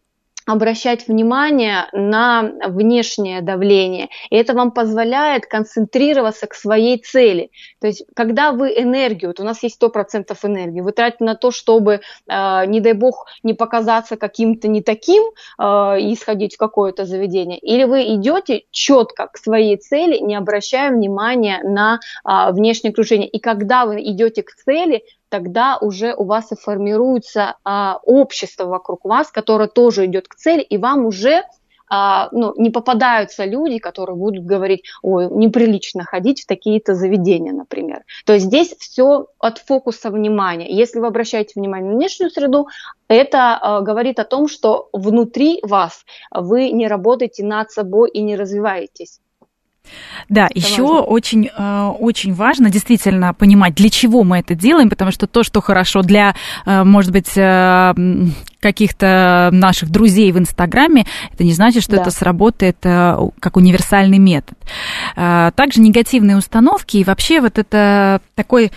обращать 0.52 1.08
внимание 1.08 1.88
на 1.92 2.50
внешнее 2.66 3.40
давление. 3.40 4.08
И 4.30 4.36
это 4.36 4.54
вам 4.54 4.70
позволяет 4.72 5.46
концентрироваться 5.46 6.46
к 6.46 6.54
своей 6.54 6.98
цели. 6.98 7.50
То 7.80 7.86
есть, 7.86 8.04
когда 8.14 8.52
вы 8.52 8.68
энергию, 8.76 9.30
вот 9.30 9.40
у 9.40 9.44
нас 9.44 9.62
есть 9.62 9.80
100% 9.82 10.36
энергии, 10.42 10.80
вы 10.80 10.92
тратите 10.92 11.24
на 11.24 11.34
то, 11.34 11.50
чтобы, 11.50 12.00
э, 12.28 12.66
не 12.66 12.80
дай 12.80 12.92
бог, 12.92 13.26
не 13.42 13.54
показаться 13.54 14.16
каким-то 14.16 14.68
не 14.68 14.82
таким 14.82 15.22
э, 15.58 16.00
и 16.00 16.16
сходить 16.16 16.54
в 16.54 16.58
какое-то 16.58 17.04
заведение, 17.04 17.58
или 17.58 17.84
вы 17.84 18.14
идете 18.14 18.64
четко 18.70 19.28
к 19.28 19.36
своей 19.36 19.76
цели, 19.76 20.18
не 20.18 20.34
обращая 20.34 20.90
внимания 20.90 21.60
на 21.62 22.00
э, 22.24 22.52
внешнее 22.52 22.90
окружение. 22.90 23.28
И 23.28 23.38
когда 23.38 23.86
вы 23.86 24.02
идете 24.02 24.42
к 24.42 24.50
цели, 24.52 25.02
тогда 25.30 25.78
уже 25.80 26.14
у 26.14 26.24
вас 26.24 26.52
и 26.52 26.56
формируется 26.56 27.56
а, 27.64 27.98
общество 28.04 28.66
вокруг 28.66 29.04
вас, 29.04 29.30
которое 29.30 29.68
тоже 29.68 30.04
идет 30.04 30.28
к 30.28 30.34
цели, 30.34 30.60
и 30.60 30.76
вам 30.76 31.06
уже 31.06 31.44
а, 31.92 32.28
ну, 32.30 32.54
не 32.56 32.70
попадаются 32.70 33.44
люди, 33.44 33.78
которые 33.78 34.16
будут 34.16 34.44
говорить, 34.44 34.84
ой, 35.02 35.28
неприлично 35.28 36.04
ходить 36.04 36.42
в 36.42 36.46
такие-то 36.46 36.94
заведения, 36.94 37.52
например. 37.52 38.04
То 38.24 38.34
есть 38.34 38.46
здесь 38.46 38.76
все 38.78 39.26
от 39.40 39.58
фокуса 39.58 40.10
внимания. 40.10 40.70
Если 40.70 41.00
вы 41.00 41.08
обращаете 41.08 41.54
внимание 41.56 41.90
на 41.90 41.96
внешнюю 41.96 42.30
среду, 42.30 42.68
это 43.08 43.56
а, 43.56 43.80
говорит 43.80 44.20
о 44.20 44.24
том, 44.24 44.46
что 44.46 44.88
внутри 44.92 45.58
вас 45.62 46.04
вы 46.30 46.70
не 46.70 46.86
работаете 46.86 47.44
над 47.44 47.72
собой 47.72 48.10
и 48.10 48.22
не 48.22 48.36
развиваетесь. 48.36 49.20
Да, 50.28 50.46
это 50.46 50.58
еще 50.58 50.82
важно. 50.82 51.00
очень, 51.02 51.50
э, 51.56 51.86
очень 51.98 52.34
важно 52.34 52.70
действительно 52.70 53.34
понимать, 53.34 53.74
для 53.74 53.90
чего 53.90 54.22
мы 54.22 54.38
это 54.38 54.54
делаем, 54.54 54.88
потому 54.88 55.10
что 55.10 55.26
то, 55.26 55.42
что 55.42 55.60
хорошо 55.60 56.02
для, 56.02 56.34
э, 56.66 56.84
может 56.84 57.10
быть, 57.10 57.36
э, 57.36 57.94
каких-то 58.60 59.48
наших 59.52 59.90
друзей 59.90 60.30
в 60.32 60.38
Инстаграме, 60.38 61.06
это 61.32 61.44
не 61.44 61.52
значит, 61.52 61.82
что 61.82 61.96
да. 61.96 62.02
это 62.02 62.10
сработает 62.10 62.76
как 62.80 63.56
универсальный 63.56 64.18
метод. 64.18 64.58
Также 65.14 65.80
негативные 65.80 66.36
установки 66.36 66.98
и 66.98 67.04
вообще 67.04 67.40
вот 67.40 67.56
это 67.56 68.20
такой 68.34 68.70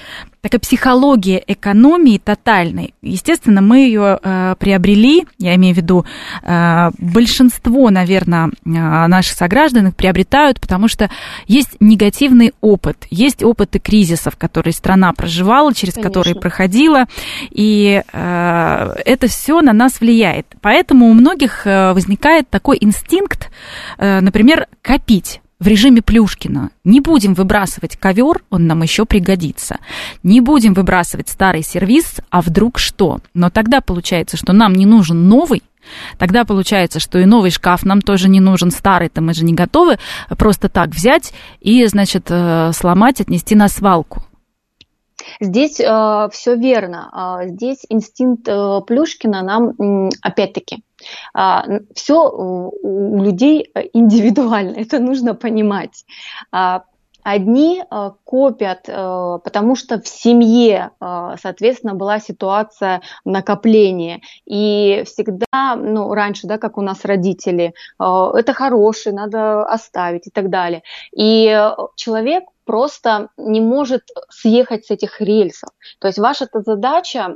такая 0.43 0.59
психология 0.59 1.41
экономии 1.47 2.17
тотальной. 2.17 2.93
Естественно, 3.01 3.61
мы 3.61 3.79
ее 3.79 4.19
э, 4.21 4.55
приобрели, 4.59 5.25
я 5.39 5.55
имею 5.55 5.73
в 5.73 5.77
виду, 5.77 6.05
э, 6.43 6.91
большинство, 6.97 7.89
наверное, 7.89 8.47
э, 8.47 8.51
наших 8.69 9.37
сограждан 9.37 9.87
их 9.87 9.95
приобретают, 9.95 10.59
потому 10.59 10.89
что 10.89 11.09
есть 11.47 11.77
негативный 11.79 12.51
опыт, 12.59 13.07
есть 13.09 13.41
опыты 13.41 13.79
кризисов, 13.79 14.35
которые 14.35 14.73
страна 14.73 15.13
проживала, 15.13 15.73
через 15.73 15.93
Конечно. 15.93 16.09
которые 16.09 16.35
проходила, 16.35 17.05
и 17.49 18.03
э, 18.11 18.95
это 19.05 19.27
все 19.27 19.61
на 19.61 19.71
нас 19.71 20.01
влияет. 20.01 20.45
Поэтому 20.61 21.09
у 21.09 21.13
многих 21.13 21.65
э, 21.65 21.93
возникает 21.93 22.49
такой 22.49 22.77
инстинкт, 22.81 23.49
э, 23.97 24.19
например, 24.19 24.67
копить 24.81 25.39
в 25.59 25.67
режиме 25.67 26.01
Плюшкина. 26.01 26.71
Не 26.83 26.99
будем 26.99 27.33
выбрасывать 27.33 27.97
ковер, 27.97 28.43
он 28.49 28.67
нам 28.67 28.83
еще 28.83 29.05
пригодится. 29.05 29.77
Не 30.23 30.41
будем 30.41 30.73
выбрасывать 30.73 31.29
старый 31.29 31.63
сервис, 31.63 32.17
а 32.29 32.41
вдруг 32.41 32.79
что? 32.79 33.19
Но 33.33 33.49
тогда 33.49 33.81
получается, 33.81 34.37
что 34.37 34.53
нам 34.53 34.73
не 34.73 34.85
нужен 34.85 35.27
новый, 35.27 35.63
Тогда 36.17 36.45
получается, 36.45 37.01
что 37.01 37.19
и 37.19 37.25
новый 37.25 37.51
шкаф 37.51 37.83
нам 37.83 38.01
тоже 38.01 38.29
не 38.29 38.39
нужен, 38.39 38.71
старый-то 38.71 39.19
мы 39.19 39.33
же 39.33 39.43
не 39.43 39.53
готовы 39.53 39.97
просто 40.37 40.69
так 40.69 40.91
взять 40.91 41.33
и, 41.59 41.85
значит, 41.87 42.27
э, 42.29 42.71
сломать, 42.73 43.19
отнести 43.19 43.53
на 43.53 43.67
свалку. 43.67 44.23
Здесь 45.39 45.79
э, 45.79 46.27
все 46.31 46.55
верно. 46.55 47.41
Э, 47.43 47.49
здесь 47.49 47.85
инстинкт 47.89 48.47
э, 48.47 48.81
Плюшкина 48.85 49.43
нам, 49.43 50.09
опять-таки, 50.21 50.83
все 51.95 52.29
у 52.31 53.23
людей 53.23 53.71
индивидуально, 53.93 54.75
это 54.77 54.99
нужно 54.99 55.35
понимать. 55.35 56.05
А, 56.51 56.83
Одни 57.23 57.81
э, 57.81 58.11
копят, 58.25 58.81
э, 58.87 59.39
потому 59.43 59.75
что 59.75 60.01
в 60.01 60.07
семье, 60.07 60.91
э, 60.99 61.35
соответственно, 61.41 61.93
была 61.93 62.19
ситуация 62.19 63.01
накопления. 63.23 64.21
И 64.45 65.03
всегда, 65.05 65.75
ну, 65.77 66.13
раньше, 66.13 66.47
да, 66.47 66.57
как 66.57 66.77
у 66.77 66.81
нас 66.81 67.05
родители, 67.05 67.73
это 67.97 68.53
хороший, 68.53 69.13
надо 69.13 69.63
оставить 69.63 70.27
и 70.27 70.31
так 70.31 70.49
далее. 70.49 70.83
И 71.15 71.71
человек 71.95 72.43
просто 72.65 73.29
не 73.37 73.61
может 73.61 74.03
съехать 74.29 74.85
с 74.85 74.91
этих 74.91 75.21
рельсов. 75.21 75.69
То 75.99 76.07
есть 76.07 76.19
ваша 76.19 76.47
задача 76.53 77.35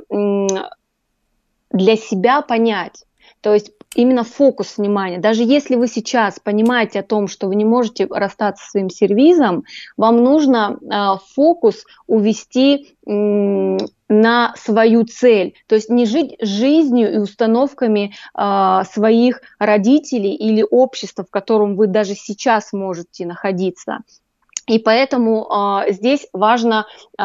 для 1.70 1.96
себя 1.96 2.42
понять, 2.42 3.04
То 3.40 3.54
есть 3.54 3.72
именно 3.94 4.24
фокус 4.24 4.78
внимания. 4.78 5.18
Даже 5.18 5.42
если 5.42 5.76
вы 5.76 5.88
сейчас 5.88 6.38
понимаете 6.40 7.00
о 7.00 7.04
том, 7.04 7.28
что 7.28 7.46
вы 7.46 7.56
не 7.56 7.64
можете 7.64 8.06
расстаться 8.10 8.64
со 8.64 8.70
своим 8.72 8.90
сервизом, 8.90 9.64
вам 9.96 10.22
нужно 10.22 10.78
э, 10.80 11.18
фокус 11.34 11.84
увести 12.06 12.96
э, 13.06 13.76
на 14.08 14.54
свою 14.56 15.04
цель, 15.04 15.54
то 15.66 15.74
есть 15.74 15.90
не 15.90 16.06
жить 16.06 16.36
жизнью 16.40 17.12
и 17.12 17.18
установками 17.18 18.12
э, 18.34 18.82
своих 18.90 19.40
родителей 19.58 20.34
или 20.34 20.64
общества, 20.68 21.24
в 21.24 21.30
котором 21.30 21.76
вы 21.76 21.86
даже 21.86 22.14
сейчас 22.14 22.72
можете 22.72 23.26
находиться. 23.26 23.98
И 24.66 24.78
поэтому 24.78 25.46
э, 25.46 25.92
здесь 25.92 26.26
важно 26.32 26.86
э, 27.18 27.22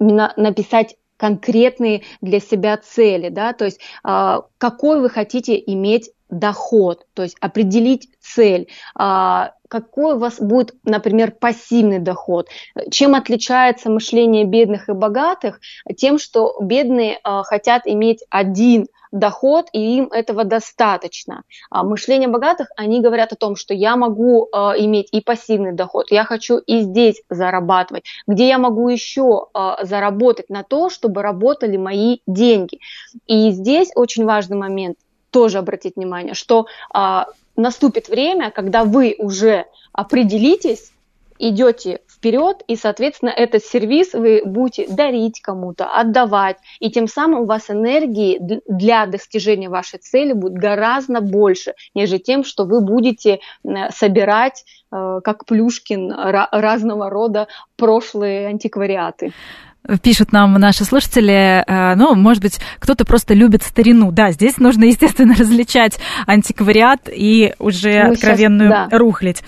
именно 0.00 0.32
написать 0.36 0.96
конкретные 1.18 2.04
для 2.22 2.40
себя 2.40 2.78
цели, 2.78 3.28
да, 3.28 3.52
то 3.52 3.66
есть 3.66 3.80
э, 4.04 4.40
какой 4.56 5.00
вы 5.00 5.10
хотите 5.10 5.62
иметь 5.66 6.10
доход, 6.30 7.06
то 7.14 7.22
есть 7.22 7.36
определить 7.40 8.10
цель, 8.20 8.68
а, 8.94 9.52
какой 9.68 10.14
у 10.14 10.18
вас 10.18 10.40
будет, 10.40 10.74
например, 10.84 11.32
пассивный 11.32 11.98
доход. 11.98 12.48
Чем 12.90 13.14
отличается 13.14 13.90
мышление 13.90 14.44
бедных 14.44 14.88
и 14.88 14.92
богатых? 14.92 15.60
Тем, 15.96 16.18
что 16.18 16.56
бедные 16.60 17.18
а, 17.22 17.42
хотят 17.42 17.82
иметь 17.86 18.24
один 18.30 18.88
доход, 19.12 19.66
и 19.72 19.98
им 19.98 20.06
этого 20.12 20.44
достаточно. 20.44 21.42
А 21.70 21.82
мышление 21.82 22.28
богатых, 22.28 22.68
они 22.76 23.00
говорят 23.00 23.32
о 23.32 23.36
том, 23.36 23.56
что 23.56 23.74
я 23.74 23.96
могу 23.96 24.48
э, 24.52 24.56
иметь 24.78 25.08
и 25.12 25.20
пассивный 25.20 25.72
доход, 25.72 26.10
я 26.10 26.24
хочу 26.24 26.58
и 26.58 26.80
здесь 26.80 27.22
зарабатывать, 27.30 28.04
где 28.26 28.48
я 28.48 28.58
могу 28.58 28.88
еще 28.88 29.46
э, 29.54 29.76
заработать 29.82 30.50
на 30.50 30.62
то, 30.62 30.90
чтобы 30.90 31.22
работали 31.22 31.76
мои 31.76 32.18
деньги. 32.26 32.80
И 33.26 33.50
здесь 33.50 33.90
очень 33.94 34.24
важный 34.24 34.56
момент 34.56 34.98
тоже 35.30 35.58
обратить 35.58 35.96
внимание, 35.96 36.34
что 36.34 36.66
а, 36.92 37.26
наступит 37.56 38.08
время, 38.08 38.50
когда 38.50 38.84
вы 38.84 39.14
уже 39.18 39.66
определитесь, 39.92 40.92
идете 41.38 42.00
вперед, 42.08 42.62
и, 42.66 42.76
соответственно, 42.76 43.30
этот 43.30 43.64
сервис 43.64 44.12
вы 44.12 44.42
будете 44.44 44.86
дарить 44.88 45.40
кому-то, 45.40 45.86
отдавать, 45.86 46.56
и 46.80 46.90
тем 46.90 47.06
самым 47.06 47.40
у 47.40 47.44
вас 47.46 47.70
энергии 47.70 48.40
для 48.66 49.06
достижения 49.06 49.68
вашей 49.68 49.98
цели 49.98 50.32
будет 50.32 50.54
гораздо 50.54 51.20
больше, 51.20 51.74
нежели 51.94 52.18
тем, 52.18 52.44
что 52.44 52.64
вы 52.64 52.80
будете 52.80 53.40
собирать, 53.90 54.64
э, 54.92 55.20
как 55.22 55.44
Плюшкин, 55.46 56.12
разного 56.50 57.10
рода 57.10 57.48
прошлые 57.76 58.48
антиквариаты 58.48 59.32
пишут 60.02 60.32
нам 60.32 60.52
наши 60.54 60.84
слушатели, 60.84 61.64
э, 61.66 61.94
ну, 61.94 62.14
может 62.14 62.42
быть, 62.42 62.60
кто-то 62.78 63.04
просто 63.04 63.32
любит 63.34 63.62
старину. 63.62 64.12
Да, 64.12 64.32
здесь 64.32 64.58
нужно, 64.58 64.84
естественно, 64.86 65.34
различать 65.34 65.98
антиквариат 66.26 67.08
и 67.10 67.54
уже 67.58 68.04
Мы 68.04 68.12
откровенную 68.12 68.70
сейчас, 68.70 68.88
да. 68.90 68.98
рухлядь. 68.98 69.42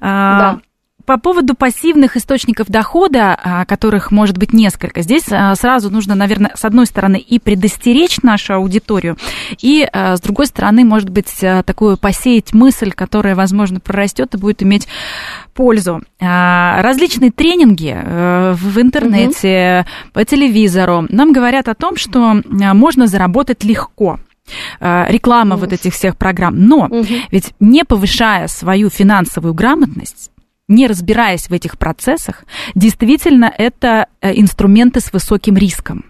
А, 0.00 0.38
да. 0.38 0.60
По 1.06 1.18
поводу 1.18 1.54
пассивных 1.54 2.16
источников 2.16 2.68
дохода, 2.68 3.38
а, 3.42 3.64
которых 3.64 4.10
может 4.10 4.38
быть 4.38 4.52
несколько, 4.52 5.02
здесь 5.02 5.24
а, 5.30 5.54
сразу 5.54 5.90
нужно, 5.90 6.14
наверное, 6.14 6.52
с 6.54 6.64
одной 6.64 6.86
стороны 6.86 7.16
и 7.16 7.38
предостеречь 7.38 8.22
нашу 8.22 8.54
аудиторию, 8.54 9.16
и 9.60 9.88
с 9.92 10.20
другой 10.20 10.46
стороны, 10.46 10.84
может 10.84 11.10
быть, 11.10 11.44
такую 11.64 11.96
посеять 11.96 12.52
мысль, 12.52 12.92
которая, 12.92 13.34
возможно, 13.34 13.80
прорастет 13.80 14.34
и 14.34 14.38
будет 14.38 14.62
иметь 14.62 14.88
пользу. 15.54 16.02
А, 16.20 16.82
различные 16.82 17.30
тренинги 17.30 17.94
э, 17.96 18.54
в 18.54 18.80
интернете, 18.80 19.84
угу. 19.84 20.10
по 20.14 20.24
телевизору 20.24 21.06
нам 21.08 21.32
говорят 21.32 21.68
о 21.68 21.74
том, 21.74 21.96
что 21.96 22.32
а, 22.32 22.74
можно 22.74 23.06
заработать 23.06 23.64
легко 23.64 24.18
а, 24.80 25.06
реклама 25.08 25.56
вот 25.56 25.72
этих 25.72 25.94
всех 25.94 26.16
программ. 26.16 26.66
Но 26.66 26.86
угу. 26.86 27.06
ведь 27.30 27.54
не 27.60 27.84
повышая 27.84 28.48
свою 28.48 28.90
финансовую 28.90 29.54
грамотность, 29.54 30.30
не 30.68 30.86
разбираясь 30.86 31.48
в 31.48 31.52
этих 31.52 31.78
процессах, 31.78 32.44
действительно 32.74 33.52
это 33.56 34.06
э, 34.20 34.32
инструменты 34.34 35.00
с 35.00 35.12
высоким 35.12 35.56
риском. 35.56 36.04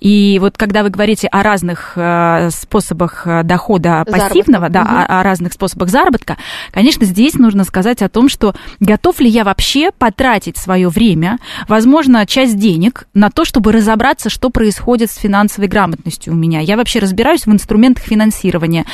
И 0.00 0.38
вот 0.40 0.56
когда 0.56 0.82
вы 0.82 0.90
говорите 0.90 1.28
о 1.28 1.42
разных 1.42 1.92
э, 1.96 2.50
способах 2.50 3.26
э, 3.26 3.42
дохода 3.42 4.04
пассивного, 4.04 4.68
да, 4.68 4.82
угу. 4.82 4.90
о, 4.90 5.20
о 5.20 5.22
разных 5.22 5.52
способах 5.52 5.88
заработка, 5.88 6.36
конечно, 6.72 7.04
здесь 7.04 7.34
нужно 7.34 7.64
сказать 7.64 8.02
о 8.02 8.08
том, 8.08 8.28
что 8.28 8.54
готов 8.80 9.20
ли 9.20 9.28
я 9.28 9.44
вообще 9.44 9.90
потратить 9.90 10.56
свое 10.56 10.88
время, 10.88 11.38
возможно, 11.68 12.26
часть 12.26 12.58
денег 12.58 13.06
на 13.14 13.30
то, 13.30 13.44
чтобы 13.44 13.72
разобраться, 13.72 14.30
что 14.30 14.50
происходит 14.50 15.10
с 15.10 15.16
финансовой 15.16 15.68
грамотностью 15.68 16.32
у 16.32 16.36
меня. 16.36 16.60
Я 16.60 16.76
вообще 16.76 16.98
разбираюсь 16.98 17.46
в 17.46 17.52
инструментах 17.52 18.04
финансирования. 18.04 18.84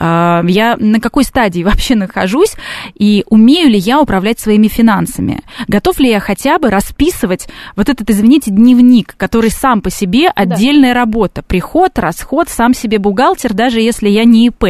Я 0.00 0.76
на 0.78 1.00
какой 1.00 1.24
стадии 1.24 1.62
вообще 1.64 1.94
нахожусь 1.94 2.54
и 2.94 3.24
умею 3.28 3.70
ли 3.70 3.78
я 3.78 4.00
управлять 4.00 4.40
своими 4.40 4.68
финансами? 4.68 5.42
Готов 5.68 5.98
ли 5.98 6.10
я 6.10 6.20
хотя 6.20 6.58
бы 6.58 6.70
расписывать 6.70 7.48
вот 7.76 7.88
этот, 7.88 8.10
извините, 8.10 8.50
дневник, 8.50 9.14
который 9.16 9.50
сам 9.50 9.80
по 9.80 9.90
себе 9.90 10.21
отдельная 10.28 10.94
да. 10.94 11.00
работа? 11.00 11.42
Приход, 11.42 11.98
расход, 11.98 12.48
сам 12.48 12.74
себе 12.74 12.98
бухгалтер, 12.98 13.52
даже 13.52 13.80
если 13.80 14.08
я 14.08 14.24
не 14.24 14.46
ИП. 14.48 14.64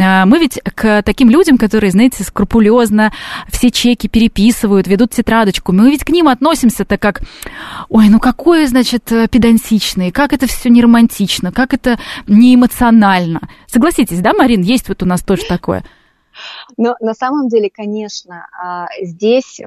А, 0.00 0.26
мы 0.26 0.38
ведь 0.38 0.60
к 0.62 1.02
таким 1.02 1.30
людям, 1.30 1.58
которые, 1.58 1.90
знаете, 1.90 2.24
скрупулезно 2.24 3.12
все 3.50 3.70
чеки 3.70 4.08
переписывают, 4.08 4.86
ведут 4.86 5.10
тетрадочку, 5.10 5.72
мы 5.72 5.90
ведь 5.90 6.04
к 6.04 6.10
ним 6.10 6.28
относимся-то 6.28 6.98
как, 6.98 7.22
ой, 7.88 8.08
ну 8.08 8.18
какое, 8.18 8.66
значит, 8.66 9.04
педантичное, 9.30 10.10
как 10.10 10.32
это 10.32 10.46
все 10.46 10.68
не 10.68 10.82
романтично, 10.82 11.52
как 11.52 11.74
это 11.74 11.98
не 12.26 12.54
эмоционально. 12.54 13.48
Согласитесь, 13.66 14.20
да, 14.20 14.32
Марин, 14.32 14.62
есть 14.62 14.88
вот 14.88 15.02
у 15.02 15.06
нас 15.06 15.22
тоже 15.22 15.42
такое? 15.48 15.84
Но 16.76 16.96
на 17.00 17.14
самом 17.14 17.48
деле, 17.48 17.70
конечно, 17.70 18.46
а, 18.52 18.86
здесь 19.00 19.60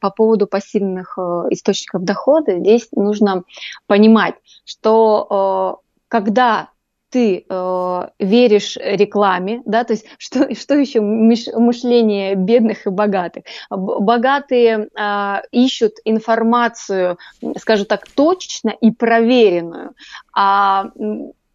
по 0.00 0.10
поводу 0.10 0.46
пассивных 0.46 1.18
э, 1.18 1.20
источников 1.50 2.04
дохода, 2.04 2.58
здесь 2.58 2.88
нужно 2.92 3.44
понимать, 3.86 4.34
что 4.64 5.80
э, 5.80 5.84
когда 6.08 6.68
ты 7.14 7.44
э, 7.48 8.08
веришь 8.18 8.76
рекламе, 8.76 9.62
да, 9.66 9.84
то 9.84 9.92
есть 9.92 10.04
что, 10.18 10.52
что 10.58 10.74
еще 10.74 11.00
мышление 11.00 12.34
бедных 12.34 12.86
и 12.86 12.90
богатых? 12.90 13.44
Богатые 13.70 14.88
э, 14.88 15.42
ищут 15.52 15.92
информацию, 16.04 17.18
скажем 17.56 17.86
так, 17.86 18.08
точечно 18.08 18.70
и 18.70 18.90
проверенную, 18.90 19.94
а 20.34 20.90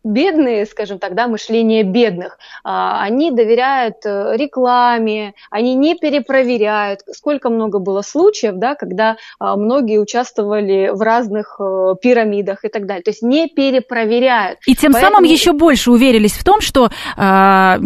бедные, 0.03 0.65
скажем 0.65 0.99
так, 0.99 1.13
да, 1.13 1.27
мышление 1.27 1.83
бедных, 1.83 2.37
а, 2.63 3.01
они 3.01 3.31
доверяют 3.31 3.97
э, 4.05 4.35
рекламе, 4.35 5.33
они 5.51 5.75
не 5.75 5.95
перепроверяют. 5.95 7.01
Сколько 7.11 7.49
много 7.49 7.79
было 7.79 8.01
случаев, 8.01 8.55
да, 8.55 8.75
когда 8.75 9.17
а, 9.39 9.57
многие 9.57 9.99
участвовали 9.99 10.89
в 10.93 11.01
разных 11.01 11.57
э, 11.59 11.95
пирамидах 12.01 12.63
и 12.63 12.69
так 12.69 12.85
далее. 12.85 13.03
То 13.03 13.11
есть 13.11 13.21
не 13.21 13.47
перепроверяют. 13.49 14.59
И 14.65 14.75
тем 14.75 14.93
Поэтому... 14.93 15.15
самым 15.15 15.29
еще 15.29 15.53
больше 15.53 15.91
уверились 15.91 16.33
в 16.33 16.43
том, 16.43 16.61
что, 16.61 16.89
что, 17.13 17.79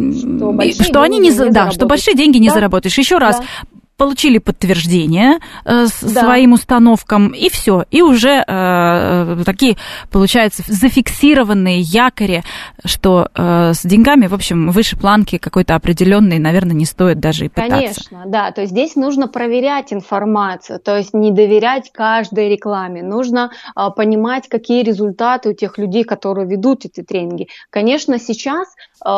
что 0.83 1.01
они 1.01 1.17
не, 1.17 1.29
не 1.29 1.49
да, 1.49 1.71
что 1.71 1.85
большие 1.85 2.15
деньги 2.15 2.37
не 2.37 2.49
да. 2.49 2.53
заработаешь. 2.53 2.97
Еще 2.97 3.17
раз, 3.17 3.39
да 3.39 3.45
получили 3.97 4.39
подтверждение 4.39 5.39
э, 5.65 5.85
с 5.85 6.01
да. 6.01 6.21
своим 6.21 6.53
установкам, 6.53 7.29
и 7.29 7.49
все. 7.49 7.85
И 7.91 8.01
уже 8.01 8.43
э, 8.45 9.43
такие, 9.45 9.77
получается, 10.11 10.63
зафиксированные 10.67 11.79
якори, 11.79 12.43
что 12.83 13.29
э, 13.35 13.73
с 13.73 13.83
деньгами, 13.83 14.27
в 14.27 14.33
общем, 14.33 14.71
выше 14.71 14.97
планки 14.97 15.37
какой-то 15.37 15.75
определенной, 15.75 16.39
наверное, 16.39 16.75
не 16.75 16.85
стоит 16.85 17.19
даже 17.19 17.45
и 17.45 17.49
пытаться. 17.49 17.75
Конечно, 18.09 18.23
да. 18.25 18.51
То 18.51 18.61
есть 18.61 18.71
здесь 18.71 18.95
нужно 18.95 19.27
проверять 19.27 19.93
информацию, 19.93 20.79
то 20.79 20.97
есть 20.97 21.13
не 21.13 21.31
доверять 21.31 21.91
каждой 21.91 22.49
рекламе. 22.49 23.03
Нужно 23.03 23.51
э, 23.75 23.87
понимать, 23.95 24.47
какие 24.47 24.83
результаты 24.83 25.49
у 25.49 25.53
тех 25.53 25.77
людей, 25.77 26.03
которые 26.03 26.47
ведут 26.47 26.85
эти 26.85 27.03
тренинги. 27.03 27.47
Конечно, 27.69 28.17
сейчас 28.17 28.67
э, 29.05 29.09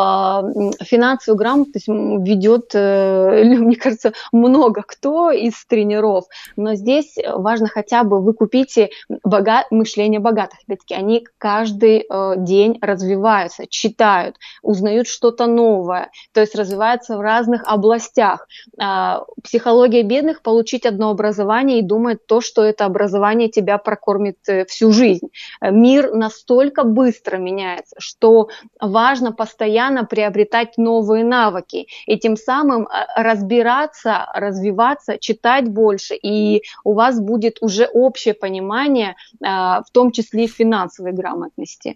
финансовую 0.83 1.38
грамотность 1.38 1.88
ведет, 1.88 2.71
э, 2.73 3.43
мне 3.43 3.75
кажется, 3.77 4.11
много 4.31 4.64
много 4.65 4.84
кто 4.86 5.32
из 5.32 5.65
тренеров, 5.65 6.25
но 6.56 6.75
здесь 6.75 7.15
важно 7.34 7.67
хотя 7.67 8.04
бы 8.04 8.21
вы 8.21 8.34
купите 8.34 8.89
бога... 9.23 9.65
мышление 9.69 10.19
богатых. 10.19 10.60
Опять-таки, 10.67 10.95
они 10.95 11.25
каждый 11.38 12.06
э, 12.10 12.34
день 12.38 12.80
развиваются, 12.82 13.65
читают, 13.69 14.38
узнают 14.63 15.08
что-то 15.08 15.45
новое, 15.45 16.10
то 16.34 16.41
есть 16.41 16.56
развиваются 16.56 17.17
в 17.17 17.21
разных 17.21 17.63
областях. 17.65 18.47
Э, 18.82 19.19
психология 19.43 20.04
бедных– 20.04 20.41
получить 20.43 20.86
одно 20.86 21.12
образование 21.12 21.80
и 21.80 21.84
думать 21.84 22.25
то, 22.25 22.41
что 22.41 22.63
это 22.63 22.86
образование 22.86 23.49
тебя 23.49 23.78
прокормит 23.78 24.38
э, 24.47 24.65
всю 24.65 24.91
жизнь. 24.91 25.28
Мир 25.62 26.13
настолько 26.13 26.84
быстро 26.84 27.38
меняется, 27.38 27.95
что 27.99 28.49
важно 28.82 29.32
постоянно 29.32 30.06
приобретать 30.06 30.78
новые 30.78 31.23
навыки 31.23 31.88
и 32.08 32.17
тем 32.17 32.36
самым 32.36 32.88
э, 32.88 33.06
разбираться, 33.15 34.25
развиваться 34.55 35.17
читать 35.19 35.67
больше, 35.67 36.15
и 36.15 36.63
у 36.83 36.93
вас 36.93 37.19
будет 37.19 37.57
уже 37.61 37.85
общее 37.85 38.33
понимание, 38.33 39.15
а, 39.43 39.83
в 39.83 39.91
том 39.91 40.11
числе 40.11 40.45
и 40.45 40.47
финансовой 40.47 41.13
грамотности. 41.13 41.95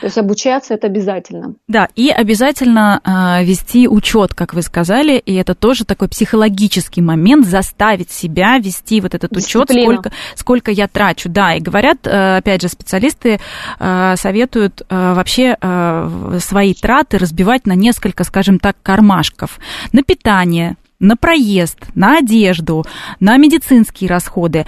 То 0.00 0.06
есть 0.06 0.18
обучаться 0.18 0.74
это 0.74 0.88
обязательно. 0.88 1.54
Да, 1.68 1.88
и 1.94 2.10
обязательно 2.10 3.00
э, 3.04 3.44
вести 3.44 3.86
учет, 3.86 4.34
как 4.34 4.52
вы 4.52 4.62
сказали, 4.62 5.16
и 5.16 5.34
это 5.34 5.54
тоже 5.54 5.84
такой 5.84 6.08
психологический 6.08 7.00
момент, 7.00 7.46
заставить 7.46 8.10
себя 8.10 8.58
вести 8.58 9.00
вот 9.00 9.14
этот 9.14 9.36
учет, 9.36 9.70
сколько, 9.70 10.10
сколько 10.34 10.70
я 10.72 10.88
трачу. 10.88 11.28
Да, 11.28 11.54
и 11.54 11.60
говорят, 11.60 12.04
э, 12.04 12.38
опять 12.38 12.62
же, 12.62 12.68
специалисты 12.68 13.38
э, 13.78 14.14
советуют 14.16 14.82
э, 14.88 15.14
вообще 15.14 15.56
э, 15.60 16.38
свои 16.40 16.74
траты 16.74 17.18
разбивать 17.18 17.64
на 17.66 17.74
несколько, 17.74 18.24
скажем 18.24 18.58
так, 18.58 18.76
кармашков. 18.82 19.60
На 19.92 20.02
питание, 20.02 20.76
на 21.04 21.16
проезд, 21.16 21.78
на 21.94 22.18
одежду, 22.18 22.84
на 23.20 23.36
медицинские 23.36 24.10
расходы. 24.10 24.64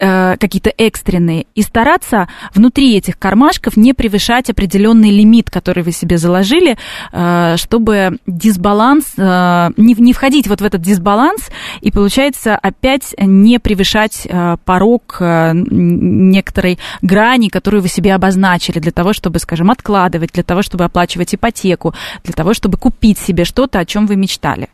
Э, 0.00 0.36
какие-то 0.38 0.72
экстренные, 0.76 1.46
и 1.54 1.62
стараться 1.62 2.26
внутри 2.52 2.96
этих 2.96 3.16
кармашков 3.16 3.76
не 3.76 3.94
превышать 3.94 4.50
определенный 4.50 5.10
лимит, 5.10 5.50
который 5.50 5.84
вы 5.84 5.92
себе 5.92 6.18
заложили, 6.18 6.76
э, 7.12 7.54
чтобы 7.56 8.18
дисбаланс, 8.26 9.12
э, 9.16 9.70
не, 9.76 9.94
не 9.94 10.12
входить 10.12 10.48
вот 10.48 10.60
в 10.60 10.64
этот 10.64 10.82
дисбаланс, 10.82 11.48
и 11.80 11.92
получается 11.92 12.56
опять 12.56 13.14
не 13.18 13.60
превышать 13.60 14.26
порог 14.64 15.18
некоторой 15.20 16.78
грани, 17.00 17.48
которую 17.48 17.80
вы 17.80 17.88
себе 17.88 18.14
обозначили 18.14 18.80
для 18.80 18.92
того, 18.92 19.12
чтобы, 19.12 19.38
скажем, 19.38 19.70
откладывать, 19.70 20.32
для 20.32 20.42
того, 20.42 20.62
чтобы 20.62 20.84
оплачивать 20.84 21.36
ипотеку, 21.36 21.94
для 22.24 22.34
того, 22.34 22.52
чтобы 22.52 22.78
купить 22.78 23.18
себе 23.18 23.44
что-то, 23.44 23.78
о 23.78 23.84
чем 23.84 24.06
вы 24.06 24.16
мечтали. 24.16 24.68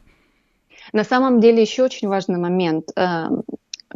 На 0.93 1.05
самом 1.05 1.41
деле 1.41 1.63
еще 1.63 1.85
очень 1.85 2.09
важный 2.09 2.39
момент. 2.39 2.89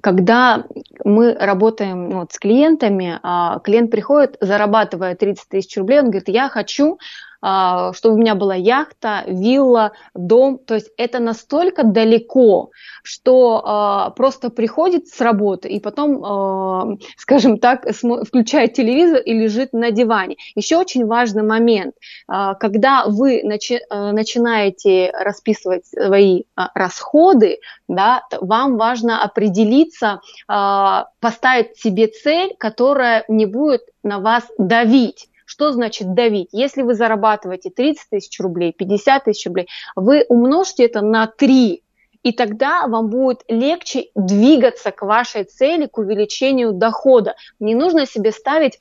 Когда 0.03 0.65
мы 1.05 1.35
работаем 1.35 2.09
ну, 2.11 2.21
вот, 2.21 2.33
с 2.33 2.39
клиентами, 2.39 3.21
а 3.23 3.61
клиент 3.61 3.91
приходит, 3.91 4.37
зарабатывая 4.41 5.15
30 5.15 5.49
тысяч 5.49 5.77
рублей, 5.77 6.01
он 6.01 6.07
говорит, 6.07 6.29
я 6.29 6.49
хочу 6.49 6.99
чтобы 7.45 8.15
у 8.15 8.19
меня 8.19 8.35
была 8.35 8.55
яхта, 8.55 9.25
вилла, 9.27 9.93
дом. 10.15 10.59
То 10.59 10.75
есть 10.75 10.91
это 10.97 11.19
настолько 11.19 11.85
далеко, 11.85 12.71
что 13.03 13.63
а, 13.65 14.11
просто 14.11 14.49
приходит 14.49 15.09
с 15.09 15.21
работы 15.21 15.69
и 15.69 15.79
потом, 15.79 16.25
а, 16.25 16.97
скажем 17.19 17.59
так, 17.59 17.87
включает 17.93 18.73
телевизор 18.73 19.19
и 19.19 19.35
лежит 19.35 19.75
на 19.75 19.91
диване. 19.91 20.37
Еще 20.55 20.79
очень 20.79 21.05
важный 21.05 21.43
момент, 21.43 21.95
когда 22.27 23.05
вы 23.07 23.43
начинаете 23.43 25.13
расписывать 25.13 25.87
свои 25.87 26.45
расходы, 26.75 27.59
да, 27.89 28.23
вам 28.41 28.79
важно 28.79 29.23
определиться, 29.23 30.21
поставить 30.47 31.77
себе 31.77 32.07
цель, 32.07 32.55
которая 32.59 33.25
не 33.29 33.47
будет 33.47 33.83
на 34.03 34.21
вас 34.21 34.45
давить. 34.59 35.29
Что 35.55 35.71
значит 35.71 36.15
давить? 36.15 36.49
Если 36.51 36.83
вы 36.83 36.95
зарабатываете 36.95 37.71
30 37.71 38.11
тысяч 38.11 38.41
рублей, 38.41 38.73
50 38.73 39.23
тысяч 39.23 39.47
рублей, 39.47 39.69
вы 39.95 40.25
умножьте 40.29 40.85
это 40.85 41.01
на 41.01 41.29
3, 41.29 41.81
и 42.25 42.33
тогда 42.33 42.89
вам 42.89 43.09
будет 43.09 43.45
легче 43.47 44.07
двигаться 44.17 44.91
к 44.91 45.03
вашей 45.03 45.45
цели, 45.45 45.87
к 45.87 45.97
увеличению 45.97 46.73
дохода. 46.73 47.37
Не 47.61 47.77
нужно 47.77 48.05
себе 48.05 48.33
ставить 48.33 48.81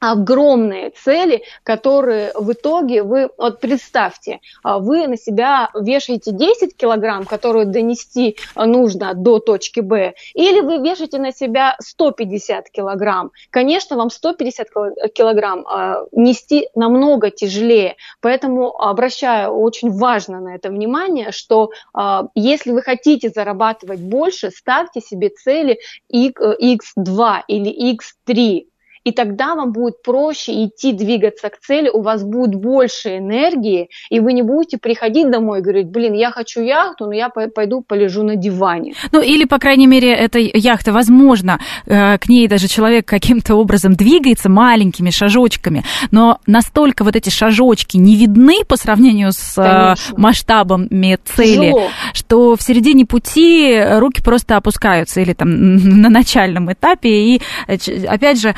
огромные 0.00 0.90
цели, 0.90 1.42
которые 1.62 2.32
в 2.34 2.52
итоге 2.52 3.02
вы, 3.02 3.30
вот 3.36 3.60
представьте, 3.60 4.40
а, 4.62 4.78
вы 4.78 5.06
на 5.06 5.16
себя 5.16 5.70
вешаете 5.74 6.32
10 6.32 6.76
килограмм, 6.76 7.24
которые 7.24 7.66
донести 7.66 8.36
нужно 8.54 9.14
до 9.14 9.38
точки 9.38 9.80
Б, 9.80 10.14
или 10.34 10.60
вы 10.60 10.78
вешаете 10.78 11.18
на 11.18 11.32
себя 11.32 11.76
150 11.80 12.70
килограмм. 12.70 13.32
Конечно, 13.50 13.96
вам 13.96 14.10
150 14.10 14.68
килограмм 15.12 15.66
а, 15.66 16.04
нести 16.12 16.68
намного 16.74 17.30
тяжелее, 17.30 17.96
поэтому 18.20 18.80
обращаю 18.80 19.50
очень 19.52 19.90
важно 19.90 20.40
на 20.40 20.54
это 20.54 20.70
внимание, 20.70 21.32
что 21.32 21.70
а, 21.92 22.28
если 22.34 22.72
вы 22.72 22.82
хотите 22.82 23.30
зарабатывать 23.30 24.00
больше, 24.00 24.50
ставьте 24.50 25.00
себе 25.00 25.30
цели 25.30 25.78
x2 26.12 27.40
или 27.48 27.94
x3, 27.94 28.66
и 29.04 29.12
тогда 29.12 29.54
вам 29.54 29.72
будет 29.72 30.02
проще 30.02 30.64
идти 30.64 30.92
двигаться 30.92 31.48
к 31.48 31.58
цели, 31.58 31.88
у 31.88 32.02
вас 32.02 32.22
будет 32.24 32.54
больше 32.54 33.18
энергии, 33.18 33.88
и 34.10 34.20
вы 34.20 34.32
не 34.32 34.42
будете 34.42 34.78
приходить 34.78 35.30
домой 35.30 35.60
и 35.60 35.62
говорить, 35.62 35.88
блин, 35.88 36.14
я 36.14 36.30
хочу 36.30 36.60
яхту, 36.62 37.06
но 37.06 37.12
я 37.12 37.28
пойду 37.28 37.82
полежу 37.82 38.22
на 38.22 38.36
диване. 38.36 38.94
Ну 39.12 39.20
или, 39.20 39.44
по 39.44 39.58
крайней 39.58 39.86
мере, 39.86 40.12
эта 40.12 40.38
яхта, 40.38 40.92
возможно, 40.92 41.58
э, 41.86 42.18
к 42.18 42.28
ней 42.28 42.48
даже 42.48 42.68
человек 42.68 43.06
каким-то 43.06 43.54
образом 43.54 43.94
двигается 43.94 44.48
маленькими 44.48 45.10
шажочками, 45.10 45.84
но 46.10 46.38
настолько 46.46 47.04
вот 47.04 47.16
эти 47.16 47.30
шажочки 47.30 47.96
не 47.96 48.16
видны 48.16 48.64
по 48.66 48.76
сравнению 48.76 49.32
с 49.32 49.58
э, 49.58 49.62
Конечно. 49.62 50.18
масштабами 50.18 51.18
цели, 51.24 51.70
Тяжело. 51.70 51.88
что 52.12 52.56
в 52.56 52.62
середине 52.62 53.06
пути 53.06 53.80
руки 53.98 54.22
просто 54.22 54.56
опускаются 54.56 55.20
или 55.20 55.32
там 55.32 55.48
на 56.00 56.10
начальном 56.10 56.72
этапе, 56.72 57.08
и 57.08 57.40
э, 57.66 57.76
опять 58.06 58.40
же 58.40 58.54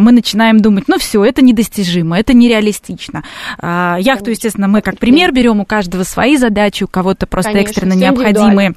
мы 0.00 0.12
начинаем 0.12 0.60
думать, 0.60 0.84
ну 0.86 0.98
все, 0.98 1.24
это 1.24 1.42
недостижимо, 1.42 2.18
это 2.18 2.32
нереалистично. 2.32 3.24
А, 3.58 3.96
яхту, 3.98 4.30
естественно, 4.30 4.68
мы 4.68 4.80
как 4.80 4.98
пример 4.98 5.32
берем, 5.32 5.60
у 5.60 5.64
каждого 5.64 6.04
свои 6.04 6.36
задачи, 6.36 6.84
у 6.84 6.88
кого-то 6.88 7.26
просто 7.26 7.52
Конечно, 7.52 7.70
экстренно 7.70 7.92
необходимые 7.94 8.74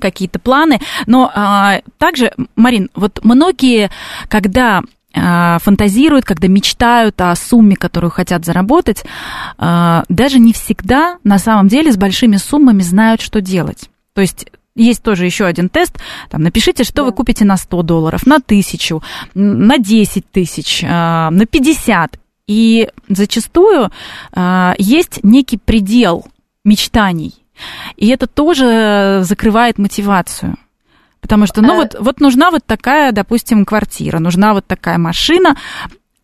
какие-то 0.00 0.38
планы. 0.38 0.80
Но 1.06 1.30
а, 1.34 1.80
также, 1.98 2.32
Марин, 2.56 2.90
вот 2.94 3.20
многие, 3.22 3.90
когда 4.28 4.82
а, 5.14 5.58
фантазируют, 5.60 6.24
когда 6.24 6.48
мечтают 6.48 7.20
о 7.20 7.34
сумме, 7.34 7.76
которую 7.76 8.10
хотят 8.10 8.44
заработать, 8.44 9.04
а, 9.56 10.04
даже 10.08 10.38
не 10.38 10.52
всегда 10.52 11.18
на 11.24 11.38
самом 11.38 11.68
деле 11.68 11.92
с 11.92 11.96
большими 11.96 12.36
суммами 12.36 12.82
знают, 12.82 13.20
что 13.20 13.40
делать. 13.40 13.88
То 14.14 14.20
есть 14.20 14.46
есть 14.82 15.02
тоже 15.02 15.26
еще 15.26 15.44
один 15.44 15.68
тест. 15.68 15.98
Там, 16.30 16.42
напишите, 16.42 16.84
что 16.84 16.96
да. 16.96 17.04
вы 17.04 17.12
купите 17.12 17.44
на 17.44 17.56
100 17.56 17.82
долларов, 17.82 18.26
на 18.26 18.36
1000, 18.36 19.00
на 19.34 19.78
10 19.78 20.30
тысяч, 20.30 20.84
а, 20.86 21.30
на 21.30 21.46
50. 21.46 22.18
И 22.46 22.88
зачастую 23.08 23.90
а, 24.32 24.74
есть 24.78 25.20
некий 25.22 25.58
предел 25.58 26.26
мечтаний. 26.64 27.34
И 27.96 28.08
это 28.08 28.26
тоже 28.26 29.20
закрывает 29.22 29.78
мотивацию. 29.78 30.56
Потому 31.20 31.46
что, 31.46 31.62
ну, 31.62 31.72
а 31.72 31.76
вот, 31.76 31.96
вот 31.98 32.20
нужна 32.20 32.50
вот 32.50 32.64
такая, 32.64 33.12
допустим, 33.12 33.64
квартира, 33.64 34.18
нужна 34.20 34.54
вот 34.54 34.66
такая 34.66 34.98
машина, 34.98 35.56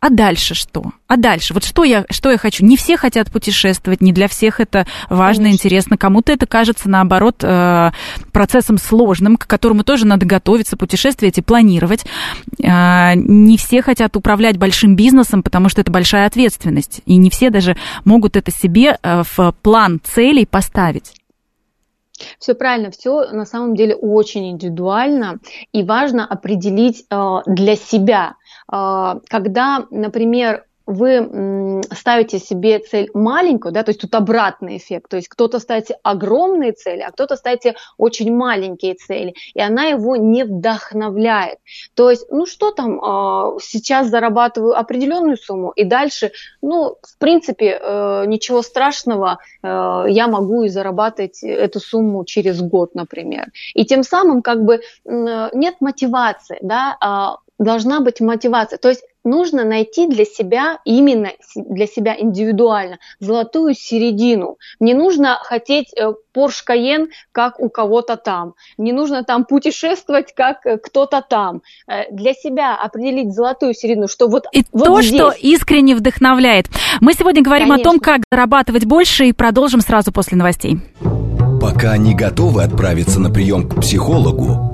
а 0.04 0.10
дальше 0.10 0.54
что? 0.54 0.92
А 1.06 1.16
дальше? 1.16 1.54
Вот 1.54 1.64
что 1.64 1.82
я, 1.82 2.04
что 2.10 2.30
я 2.30 2.36
хочу? 2.36 2.62
Не 2.62 2.76
все 2.76 2.98
хотят 2.98 3.30
путешествовать, 3.32 4.02
не 4.02 4.12
для 4.12 4.28
всех 4.28 4.60
это 4.60 4.86
важно, 5.08 5.44
Конечно. 5.44 5.54
интересно. 5.54 5.96
Кому-то 5.96 6.30
это 6.30 6.46
кажется, 6.46 6.90
наоборот, 6.90 7.36
э, 7.42 7.90
процессом 8.30 8.76
сложным, 8.76 9.38
к 9.38 9.46
которому 9.46 9.82
тоже 9.82 10.06
надо 10.06 10.26
готовиться, 10.26 10.76
путешествовать 10.76 11.38
и 11.38 11.40
планировать. 11.40 12.04
Э, 12.62 13.14
не 13.14 13.56
все 13.56 13.80
хотят 13.80 14.14
управлять 14.14 14.58
большим 14.58 14.94
бизнесом, 14.94 15.42
потому 15.42 15.70
что 15.70 15.80
это 15.80 15.90
большая 15.90 16.26
ответственность. 16.26 17.00
И 17.06 17.16
не 17.16 17.30
все 17.30 17.48
даже 17.48 17.74
могут 18.04 18.36
это 18.36 18.50
себе 18.50 18.98
э, 19.02 19.22
в 19.24 19.54
план 19.62 20.02
целей 20.04 20.44
поставить. 20.44 21.14
Все 22.38 22.54
правильно, 22.54 22.90
все 22.90 23.30
на 23.32 23.44
самом 23.44 23.74
деле 23.74 23.94
очень 23.94 24.50
индивидуально 24.50 25.40
и 25.72 25.82
важно 25.82 26.26
определить 26.26 27.06
для 27.46 27.76
себя, 27.76 28.34
когда, 29.28 29.86
например, 29.90 30.64
вы 30.86 31.80
ставите 31.92 32.38
себе 32.38 32.78
цель 32.78 33.10
маленькую, 33.14 33.72
да, 33.72 33.82
то 33.82 33.90
есть 33.90 34.00
тут 34.00 34.14
обратный 34.14 34.76
эффект, 34.76 35.10
то 35.10 35.16
есть 35.16 35.28
кто-то 35.28 35.58
ставит 35.58 35.88
огромные 36.02 36.72
цели, 36.72 37.00
а 37.00 37.10
кто-то 37.10 37.36
ставит 37.36 37.62
очень 37.96 38.34
маленькие 38.34 38.94
цели, 38.94 39.34
и 39.54 39.60
она 39.60 39.84
его 39.84 40.16
не 40.16 40.44
вдохновляет. 40.44 41.58
То 41.94 42.10
есть, 42.10 42.26
ну 42.30 42.44
что 42.44 42.70
там, 42.70 43.00
а, 43.02 43.56
сейчас 43.60 44.08
зарабатываю 44.08 44.78
определенную 44.78 45.38
сумму, 45.38 45.70
и 45.70 45.84
дальше, 45.84 46.32
ну, 46.60 46.96
в 47.02 47.18
принципе, 47.18 47.78
э, 47.80 48.24
ничего 48.26 48.62
страшного, 48.62 49.38
э, 49.62 50.04
я 50.08 50.28
могу 50.28 50.64
и 50.64 50.68
зарабатывать 50.68 51.42
эту 51.42 51.80
сумму 51.80 52.24
через 52.24 52.60
год, 52.60 52.94
например. 52.94 53.46
И 53.74 53.84
тем 53.84 54.02
самым 54.02 54.42
как 54.42 54.64
бы 54.64 54.80
нет 55.04 55.76
мотивации, 55.80 56.58
да, 56.60 56.96
а 57.00 57.36
должна 57.64 58.00
быть 58.00 58.20
мотивация. 58.20 58.78
То 58.78 58.88
есть 58.88 59.02
нужно 59.24 59.64
найти 59.64 60.06
для 60.06 60.24
себя, 60.24 60.78
именно 60.84 61.30
для 61.56 61.86
себя 61.86 62.14
индивидуально, 62.18 62.98
золотую 63.20 63.74
середину. 63.74 64.58
Не 64.80 64.94
нужно 64.94 65.38
хотеть 65.42 65.92
э, 65.96 66.12
Porsche 66.34 66.62
Cayenne, 66.68 67.06
как 67.32 67.58
у 67.58 67.68
кого-то 67.68 68.16
там. 68.16 68.54
Не 68.76 68.92
нужно 68.92 69.24
там 69.24 69.44
путешествовать, 69.44 70.34
как 70.34 70.66
э, 70.66 70.78
кто-то 70.78 71.24
там. 71.28 71.62
Э, 71.88 72.12
для 72.12 72.34
себя 72.34 72.76
определить 72.76 73.32
золотую 73.32 73.74
середину, 73.74 74.08
что 74.08 74.28
вот 74.28 74.44
И 74.52 74.64
вот 74.72 74.84
то, 74.84 75.02
здесь. 75.02 75.14
что 75.14 75.30
искренне 75.30 75.94
вдохновляет. 75.94 76.66
Мы 77.00 77.14
сегодня 77.14 77.42
говорим 77.42 77.68
Конечно. 77.68 77.90
о 77.90 77.92
том, 77.92 78.00
как 78.00 78.20
зарабатывать 78.30 78.84
больше, 78.84 79.26
и 79.26 79.32
продолжим 79.32 79.80
сразу 79.80 80.12
после 80.12 80.36
новостей. 80.36 80.78
Пока 81.60 81.96
не 81.96 82.14
готовы 82.14 82.62
отправиться 82.62 83.20
на 83.20 83.30
прием 83.30 83.68
к 83.68 83.80
психологу, 83.80 84.73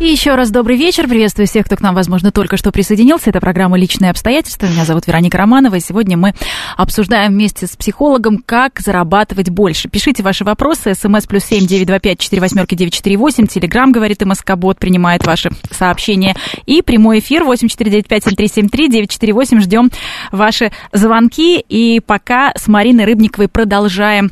И 0.00 0.06
еще 0.06 0.36
раз 0.36 0.50
добрый 0.50 0.76
вечер. 0.76 1.08
Приветствую 1.08 1.48
всех, 1.48 1.66
кто 1.66 1.74
к 1.74 1.80
нам, 1.80 1.92
возможно, 1.92 2.30
только 2.30 2.56
что 2.56 2.70
присоединился. 2.70 3.30
Это 3.30 3.40
программа 3.40 3.76
«Личные 3.76 4.12
обстоятельства». 4.12 4.66
Меня 4.66 4.84
зовут 4.84 5.08
Вероника 5.08 5.38
Романова. 5.38 5.74
И 5.74 5.80
сегодня 5.80 6.16
мы 6.16 6.34
обсуждаем 6.76 7.32
вместе 7.32 7.66
с 7.66 7.76
психологом, 7.76 8.38
как 8.38 8.78
зарабатывать 8.78 9.50
больше. 9.50 9.88
Пишите 9.88 10.22
ваши 10.22 10.44
вопросы. 10.44 10.94
СМС 10.94 11.26
плюс 11.26 11.42
семь 11.42 11.66
девять 11.66 11.88
два 11.88 11.98
пять 11.98 12.20
четыре 12.20 12.40
восьмерки 12.42 12.76
девять 12.76 12.94
четыре 12.94 13.16
восемь. 13.16 13.48
Телеграмм, 13.48 13.90
говорит 13.90 14.24
МСК 14.24 14.54
Бот, 14.54 14.78
принимает 14.78 15.26
ваши 15.26 15.50
сообщения. 15.72 16.36
И 16.64 16.80
прямой 16.80 17.18
эфир 17.18 17.42
восемь 17.42 17.66
четыре 17.66 17.90
девять 17.90 18.06
пять 18.06 18.22
семь 18.22 18.36
три 18.36 18.46
семь 18.46 18.68
три 18.68 18.88
девять 18.88 19.10
четыре 19.10 19.32
восемь. 19.32 19.60
Ждем 19.60 19.90
ваши 20.30 20.70
звонки. 20.92 21.58
И 21.68 21.98
пока 21.98 22.52
с 22.54 22.68
Мариной 22.68 23.04
Рыбниковой 23.04 23.48
продолжаем 23.48 24.30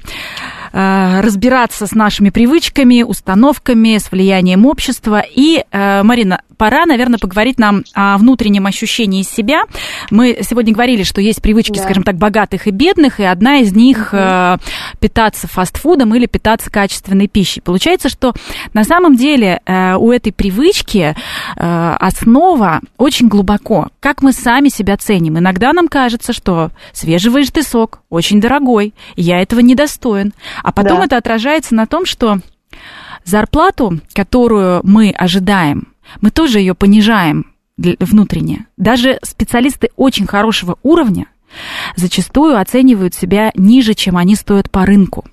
разбираться 0.76 1.86
с 1.86 1.92
нашими 1.92 2.30
привычками, 2.30 3.02
установками, 3.02 3.96
с 3.96 4.10
влиянием 4.10 4.66
общества. 4.66 5.24
И, 5.34 5.64
э, 5.70 6.02
Марина, 6.02 6.42
пора, 6.56 6.86
наверное, 6.86 7.18
поговорить 7.18 7.58
нам 7.58 7.84
о 7.94 8.18
внутреннем 8.18 8.66
ощущении 8.66 9.22
себя. 9.22 9.64
Мы 10.10 10.38
сегодня 10.42 10.72
говорили, 10.72 11.02
что 11.02 11.20
есть 11.20 11.42
привычки, 11.42 11.76
да. 11.76 11.82
скажем 11.82 12.02
так, 12.02 12.16
богатых 12.16 12.66
и 12.66 12.70
бедных, 12.70 13.20
и 13.20 13.24
одна 13.24 13.58
из 13.58 13.74
них 13.74 14.08
угу. 14.12 14.18
э, 14.18 14.56
питаться 15.00 15.48
фастфудом 15.48 16.14
или 16.14 16.26
питаться 16.26 16.70
качественной 16.70 17.28
пищей. 17.28 17.60
Получается, 17.60 18.08
что 18.08 18.34
на 18.74 18.84
самом 18.84 19.16
деле 19.16 19.60
э, 19.64 19.94
у 19.96 20.12
этой 20.12 20.32
привычки 20.32 21.14
э, 21.56 21.96
основа 22.00 22.80
очень 22.96 23.28
глубоко. 23.28 23.88
Как 24.00 24.22
мы 24.22 24.32
сами 24.32 24.68
себя 24.68 24.96
ценим. 24.96 25.38
Иногда 25.38 25.72
нам 25.72 25.88
кажется, 25.88 26.32
что 26.32 26.70
свежевыжатый 26.92 27.62
сок 27.62 28.00
очень 28.10 28.40
дорогой, 28.40 28.94
я 29.16 29.40
этого 29.40 29.60
не 29.60 29.74
достоин. 29.74 30.32
А 30.62 30.72
потом 30.72 30.98
да. 30.98 31.04
это 31.04 31.16
отражается 31.16 31.74
на 31.74 31.86
том, 31.86 32.06
что 32.06 32.38
зарплату, 33.24 34.00
которую 34.14 34.80
мы 34.84 35.10
ожидаем, 35.10 35.88
мы 36.20 36.30
тоже 36.30 36.60
ее 36.60 36.74
понижаем 36.74 37.52
внутренне. 37.76 38.66
Даже 38.76 39.18
специалисты 39.22 39.90
очень 39.96 40.26
хорошего 40.26 40.78
уровня 40.82 41.26
зачастую 41.94 42.58
оценивают 42.58 43.14
себя 43.14 43.52
ниже, 43.54 43.94
чем 43.94 44.16
они 44.16 44.34
стоят 44.34 44.70
по 44.70 44.84
рынку. 44.84 45.24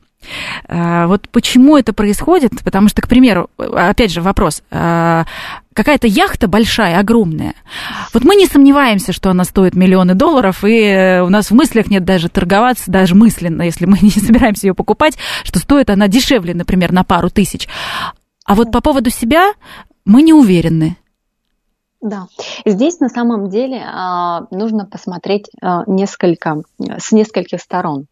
А, 0.67 1.07
вот 1.07 1.27
почему 1.29 1.77
это 1.77 1.93
происходит? 1.93 2.51
Потому 2.63 2.87
что, 2.87 3.01
к 3.01 3.07
примеру, 3.07 3.49
опять 3.57 4.11
же 4.11 4.21
вопрос, 4.21 4.63
а, 4.71 5.25
какая-то 5.73 6.07
яхта 6.07 6.47
большая, 6.47 6.99
огромная. 6.99 7.55
Вот 8.13 8.23
мы 8.23 8.35
не 8.35 8.45
сомневаемся, 8.45 9.11
что 9.11 9.29
она 9.29 9.43
стоит 9.43 9.75
миллионы 9.75 10.13
долларов, 10.13 10.63
и 10.63 11.21
у 11.23 11.29
нас 11.29 11.51
в 11.51 11.53
мыслях 11.53 11.87
нет 11.87 12.05
даже 12.05 12.29
торговаться, 12.29 12.89
даже 12.91 13.15
мысленно, 13.15 13.63
если 13.63 13.85
мы 13.85 13.97
не 14.01 14.11
собираемся 14.11 14.67
ее 14.67 14.73
покупать, 14.73 15.17
что 15.43 15.59
стоит 15.59 15.89
она 15.89 16.07
дешевле, 16.07 16.53
например, 16.53 16.91
на 16.91 17.03
пару 17.03 17.29
тысяч. 17.29 17.67
А 18.45 18.55
вот 18.55 18.71
по 18.71 18.81
поводу 18.81 19.09
себя 19.09 19.53
мы 20.05 20.21
не 20.21 20.33
уверены. 20.33 20.97
Да, 22.03 22.27
здесь 22.65 22.99
на 22.99 23.07
самом 23.07 23.49
деле 23.49 23.81
а, 23.85 24.45
нужно 24.51 24.85
посмотреть 24.85 25.49
а, 25.61 25.83
несколько, 25.87 26.63
с 26.77 27.13
нескольких 27.13 27.61
сторон. 27.61 28.07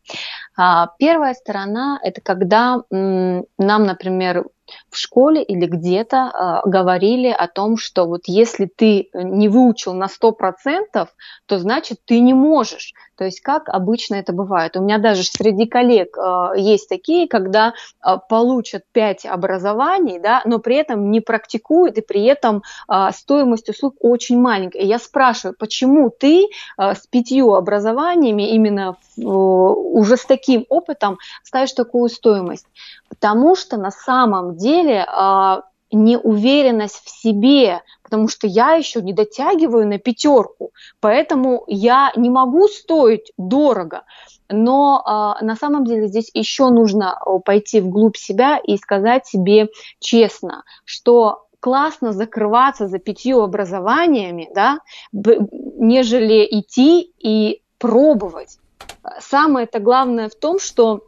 А, 0.55 0.91
первая 0.97 1.33
сторона– 1.33 1.99
это 2.03 2.21
когда 2.21 2.83
нам, 2.89 3.43
например, 3.83 4.45
в 4.89 4.97
школе 4.97 5.43
или 5.43 5.65
где-то 5.65 6.61
э, 6.65 6.69
говорили 6.69 7.29
о 7.29 7.47
том, 7.47 7.77
что 7.77 8.05
вот 8.05 8.21
если 8.25 8.65
ты 8.65 9.09
не 9.13 9.49
выучил 9.49 9.93
на 9.93 10.05
100%, 10.05 11.07
то 11.45 11.59
значит 11.59 11.99
ты 12.05 12.19
не 12.19 12.33
можешь. 12.33 12.93
То 13.21 13.25
есть 13.25 13.41
как 13.41 13.69
обычно 13.69 14.15
это 14.15 14.33
бывает. 14.33 14.75
У 14.75 14.81
меня 14.81 14.97
даже 14.97 15.23
среди 15.23 15.67
коллег 15.67 16.17
э, 16.17 16.53
есть 16.57 16.89
такие, 16.89 17.27
когда 17.27 17.73
э, 18.03 18.17
получат 18.27 18.83
5 18.93 19.25
образований, 19.27 20.19
да, 20.19 20.41
но 20.45 20.59
при 20.59 20.77
этом 20.77 21.11
не 21.11 21.21
практикуют, 21.21 21.97
и 21.97 22.01
при 22.01 22.23
этом 22.23 22.63
э, 22.89 23.09
стоимость 23.13 23.69
услуг 23.69 23.95
очень 23.99 24.39
маленькая. 24.39 24.79
И 24.79 24.87
я 24.87 24.97
спрашиваю, 24.97 25.55
почему 25.57 26.09
ты 26.09 26.45
э, 26.45 26.95
с 26.95 27.05
пятью 27.07 27.53
образованиями, 27.53 28.55
именно 28.55 28.97
э, 29.17 29.21
уже 29.21 30.17
с 30.17 30.25
таким 30.25 30.65
опытом, 30.69 31.19
ставишь 31.43 31.73
такую 31.73 32.09
стоимость? 32.09 32.65
Потому 33.11 33.55
что 33.55 33.75
на 33.75 33.91
самом 33.91 34.55
деле 34.55 35.05
э, 35.05 35.61
неуверенность 35.91 37.03
в 37.03 37.09
себе, 37.09 37.81
потому 38.03 38.29
что 38.29 38.47
я 38.47 38.71
еще 38.75 39.01
не 39.01 39.11
дотягиваю 39.11 39.85
на 39.85 39.99
пятерку, 39.99 40.71
поэтому 41.01 41.65
я 41.67 42.13
не 42.15 42.29
могу 42.29 42.69
стоить 42.69 43.33
дорого. 43.37 44.03
Но 44.47 45.03
э, 45.05 45.45
на 45.45 45.55
самом 45.57 45.83
деле 45.83 46.07
здесь 46.07 46.31
еще 46.33 46.69
нужно 46.69 47.19
пойти 47.43 47.81
вглубь 47.81 48.15
себя 48.15 48.57
и 48.57 48.77
сказать 48.77 49.27
себе 49.27 49.67
честно, 49.99 50.63
что 50.85 51.47
классно 51.59 52.13
закрываться 52.13 52.87
за 52.87 52.97
пятью 52.97 53.41
образованиями, 53.41 54.49
да, 54.55 54.79
нежели 55.11 56.47
идти 56.49 57.11
и 57.19 57.61
пробовать. 57.77 58.57
Самое 59.19 59.65
это 59.65 59.79
главное 59.79 60.29
в 60.29 60.35
том, 60.35 60.59
что 60.59 61.01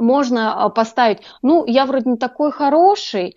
можно 0.00 0.70
поставить, 0.70 1.20
ну, 1.42 1.64
я 1.66 1.86
вроде 1.86 2.10
не 2.10 2.16
такой 2.16 2.52
хороший, 2.52 3.36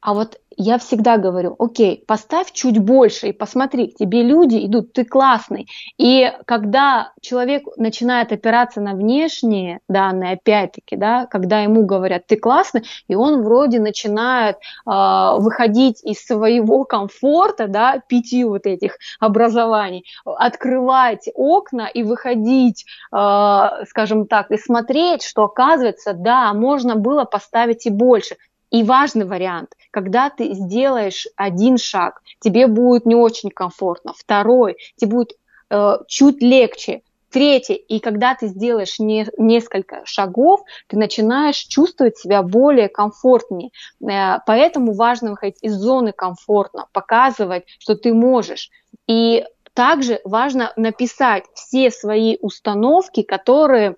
а 0.00 0.14
вот 0.14 0.40
я 0.58 0.78
всегда 0.78 1.18
говорю, 1.18 1.54
окей, 1.60 2.04
поставь 2.06 2.50
чуть 2.52 2.78
больше 2.78 3.28
и 3.28 3.32
посмотри, 3.32 3.92
к 3.92 3.96
тебе 3.96 4.24
люди 4.24 4.66
идут, 4.66 4.92
ты 4.92 5.04
классный. 5.04 5.68
И 5.98 6.32
когда 6.46 7.12
человек 7.20 7.62
начинает 7.76 8.32
опираться 8.32 8.80
на 8.80 8.94
внешние 8.94 9.78
данные, 9.88 10.32
опять-таки, 10.32 10.96
да, 10.96 11.26
когда 11.26 11.60
ему 11.60 11.86
говорят, 11.86 12.26
ты 12.26 12.36
классный, 12.36 12.82
и 13.06 13.14
он 13.14 13.42
вроде 13.44 13.78
начинает 13.78 14.56
э, 14.56 14.60
выходить 14.84 16.02
из 16.04 16.26
своего 16.26 16.84
комфорта, 16.84 17.68
да, 17.68 18.02
пяти 18.08 18.42
вот 18.42 18.66
этих 18.66 18.98
образований, 19.20 20.04
открывать 20.24 21.28
окна 21.34 21.86
и 21.86 22.02
выходить, 22.02 22.84
э, 23.12 23.66
скажем 23.88 24.26
так, 24.26 24.50
и 24.50 24.58
смотреть, 24.58 25.22
что 25.22 25.44
оказывается, 25.44 26.14
да, 26.14 26.52
можно 26.52 26.96
было 26.96 27.24
поставить 27.24 27.86
и 27.86 27.90
больше. 27.90 28.34
И 28.70 28.82
важный 28.82 29.24
вариант, 29.24 29.74
когда 29.90 30.30
ты 30.30 30.52
сделаешь 30.52 31.26
один 31.36 31.78
шаг, 31.78 32.22
тебе 32.40 32.66
будет 32.66 33.06
не 33.06 33.14
очень 33.14 33.50
комфортно, 33.50 34.12
второй, 34.16 34.76
тебе 34.96 35.10
будет 35.10 35.32
э, 35.70 35.98
чуть 36.06 36.42
легче, 36.42 37.02
третий, 37.30 37.74
и 37.74 38.00
когда 38.00 38.34
ты 38.34 38.48
сделаешь 38.48 38.98
не, 38.98 39.26
несколько 39.36 40.02
шагов, 40.04 40.60
ты 40.86 40.96
начинаешь 40.96 41.56
чувствовать 41.56 42.18
себя 42.18 42.42
более 42.42 42.88
комфортнее. 42.88 43.70
Э, 44.02 44.38
поэтому 44.46 44.94
важно 44.94 45.30
выходить 45.30 45.58
из 45.62 45.74
зоны 45.74 46.12
комфортно, 46.12 46.86
показывать, 46.92 47.64
что 47.78 47.94
ты 47.96 48.12
можешь. 48.12 48.70
И 49.06 49.44
также 49.74 50.20
важно 50.24 50.72
написать 50.76 51.44
все 51.54 51.90
свои 51.90 52.36
установки, 52.40 53.22
которые 53.22 53.96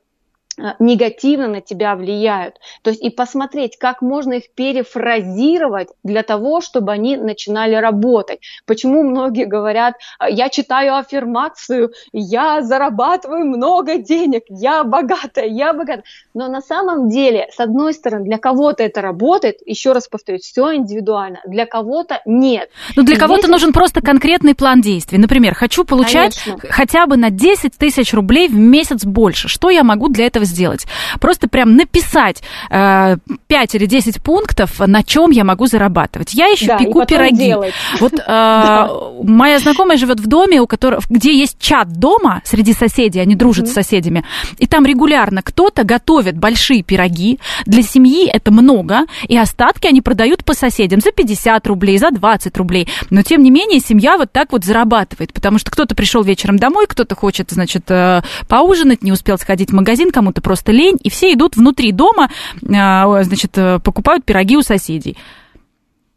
негативно 0.78 1.48
на 1.48 1.60
тебя 1.60 1.94
влияют. 1.96 2.56
То 2.82 2.90
есть 2.90 3.02
и 3.02 3.10
посмотреть, 3.10 3.78
как 3.78 4.02
можно 4.02 4.34
их 4.34 4.50
перефразировать 4.54 5.88
для 6.02 6.22
того, 6.22 6.60
чтобы 6.60 6.92
они 6.92 7.16
начинали 7.16 7.74
работать. 7.74 8.40
Почему 8.66 9.02
многие 9.02 9.44
говорят, 9.44 9.94
«А, 10.18 10.28
я 10.28 10.48
читаю 10.48 10.96
аффирмацию, 10.96 11.92
я 12.12 12.62
зарабатываю 12.62 13.46
много 13.46 13.98
денег, 13.98 14.42
я 14.48 14.84
богатая, 14.84 15.46
я 15.46 15.72
богатая. 15.72 16.04
Но 16.34 16.48
на 16.48 16.60
самом 16.60 17.08
деле, 17.08 17.48
с 17.52 17.60
одной 17.60 17.94
стороны, 17.94 18.24
для 18.24 18.38
кого-то 18.38 18.82
это 18.82 19.00
работает, 19.00 19.58
еще 19.64 19.92
раз 19.92 20.08
повторюсь, 20.08 20.42
все 20.42 20.74
индивидуально, 20.74 21.40
для 21.46 21.66
кого-то 21.66 22.20
нет. 22.26 22.70
Ну 22.96 23.02
для 23.02 23.16
кого-то 23.16 23.48
нужен 23.48 23.72
просто 23.72 24.00
конкретный 24.00 24.54
план 24.54 24.80
действий. 24.80 25.18
Например, 25.18 25.54
хочу 25.54 25.84
получать 25.84 26.38
Конечно. 26.42 26.68
хотя 26.70 27.06
бы 27.06 27.16
на 27.16 27.30
10 27.30 27.76
тысяч 27.76 28.12
рублей 28.12 28.48
в 28.48 28.54
месяц 28.54 29.04
больше. 29.04 29.48
Что 29.48 29.70
я 29.70 29.84
могу 29.84 30.08
для 30.08 30.26
этого 30.26 30.44
сделать? 30.50 30.86
Просто 31.20 31.48
прям 31.48 31.76
написать 31.76 32.42
э, 32.70 33.16
5 33.46 33.74
или 33.74 33.86
10 33.86 34.22
пунктов, 34.22 34.78
на 34.80 35.02
чем 35.02 35.30
я 35.30 35.44
могу 35.44 35.66
зарабатывать. 35.66 36.34
Я 36.34 36.46
еще 36.46 36.66
да, 36.66 36.78
пеку 36.78 37.04
пироги. 37.06 37.46
Делать. 37.46 37.74
Вот 37.98 38.12
э, 38.14 38.88
моя 39.22 39.58
знакомая 39.58 39.96
живет 39.96 40.20
в 40.20 40.26
доме, 40.26 40.60
у 40.60 40.66
которого, 40.66 41.02
где 41.08 41.36
есть 41.36 41.58
чат 41.58 41.92
дома 41.92 42.42
среди 42.44 42.72
соседей, 42.72 43.20
они 43.20 43.34
дружат 43.34 43.66
mm-hmm. 43.66 43.70
с 43.70 43.74
соседями, 43.74 44.24
и 44.58 44.66
там 44.66 44.84
регулярно 44.84 45.42
кто-то 45.42 45.84
готовит 45.84 46.36
большие 46.36 46.82
пироги. 46.82 47.38
Для 47.66 47.82
семьи 47.82 48.28
это 48.28 48.50
много, 48.50 49.06
и 49.28 49.36
остатки 49.36 49.86
они 49.86 50.00
продают 50.00 50.44
по 50.44 50.54
соседям 50.54 51.00
за 51.00 51.12
50 51.12 51.66
рублей, 51.66 51.98
за 51.98 52.10
20 52.10 52.56
рублей. 52.56 52.88
Но 53.10 53.22
тем 53.22 53.42
не 53.42 53.50
менее 53.50 53.80
семья 53.80 54.16
вот 54.16 54.32
так 54.32 54.52
вот 54.52 54.64
зарабатывает, 54.64 55.32
потому 55.32 55.58
что 55.58 55.70
кто-то 55.70 55.94
пришел 55.94 56.22
вечером 56.22 56.58
домой, 56.58 56.86
кто-то 56.88 57.14
хочет, 57.14 57.50
значит, 57.50 57.90
э, 57.90 58.22
поужинать, 58.48 59.02
не 59.02 59.12
успел 59.12 59.38
сходить 59.38 59.70
в 59.70 59.74
магазин, 59.74 60.10
кому-то 60.10 60.39
просто 60.40 60.72
лень, 60.72 60.98
и 61.02 61.10
все 61.10 61.32
идут 61.32 61.56
внутри 61.56 61.92
дома, 61.92 62.30
а, 62.72 63.22
значит, 63.22 63.56
э, 63.56 63.78
покупают 63.80 64.24
пироги 64.24 64.56
у 64.56 64.62
соседей. 64.62 65.16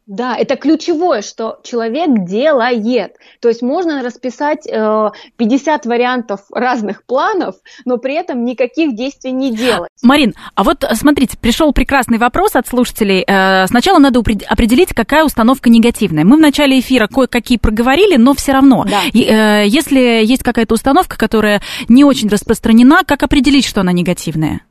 Да, 0.06 0.36
это 0.36 0.58
ключевое, 0.58 1.22
что 1.22 1.60
человек 1.64 2.26
делает. 2.26 3.16
То 3.40 3.48
есть 3.48 3.62
можно 3.62 4.04
расписать 4.04 4.68
э, 4.68 5.12
50 5.38 5.86
вариантов 5.86 6.42
разных 6.52 7.06
планов, 7.06 7.56
но 7.86 7.98
при 7.98 8.16
этом 8.16 8.44
никаких 8.44 8.96
действий 8.96 9.32
не 9.32 9.56
делать. 9.56 9.90
Марин, 10.02 10.34
а 10.56 10.64
вот 10.64 10.84
э, 10.84 10.94
смотрите, 10.96 11.38
пришел 11.38 11.72
прекрасный 11.72 12.18
вопрос 12.18 12.56
от 12.56 12.68
слушателей. 12.68 13.24
Э, 13.26 13.66
сначала 13.68 14.00
надо 14.00 14.20
определить, 14.20 14.94
какая 14.94 15.24
установка 15.24 15.70
негативная. 15.70 16.26
Мы 16.26 16.36
в 16.36 16.42
начале 16.42 16.80
эфира 16.80 17.08
кое-какие 17.08 17.58
проговорили, 17.58 18.18
но 18.18 18.34
все 18.34 18.52
равно. 18.52 18.86
Да. 18.86 19.04
Э, 19.14 19.66
если 19.66 20.00
есть 20.26 20.44
какая-то 20.44 20.74
установка, 20.74 21.18
которая 21.18 21.62
не 21.88 22.04
очень 22.04 22.28
распространена, 22.28 23.04
как 23.06 23.24
определить, 23.24 23.66
что 23.66 23.82
она 23.82 23.94
негативная? 23.94 24.62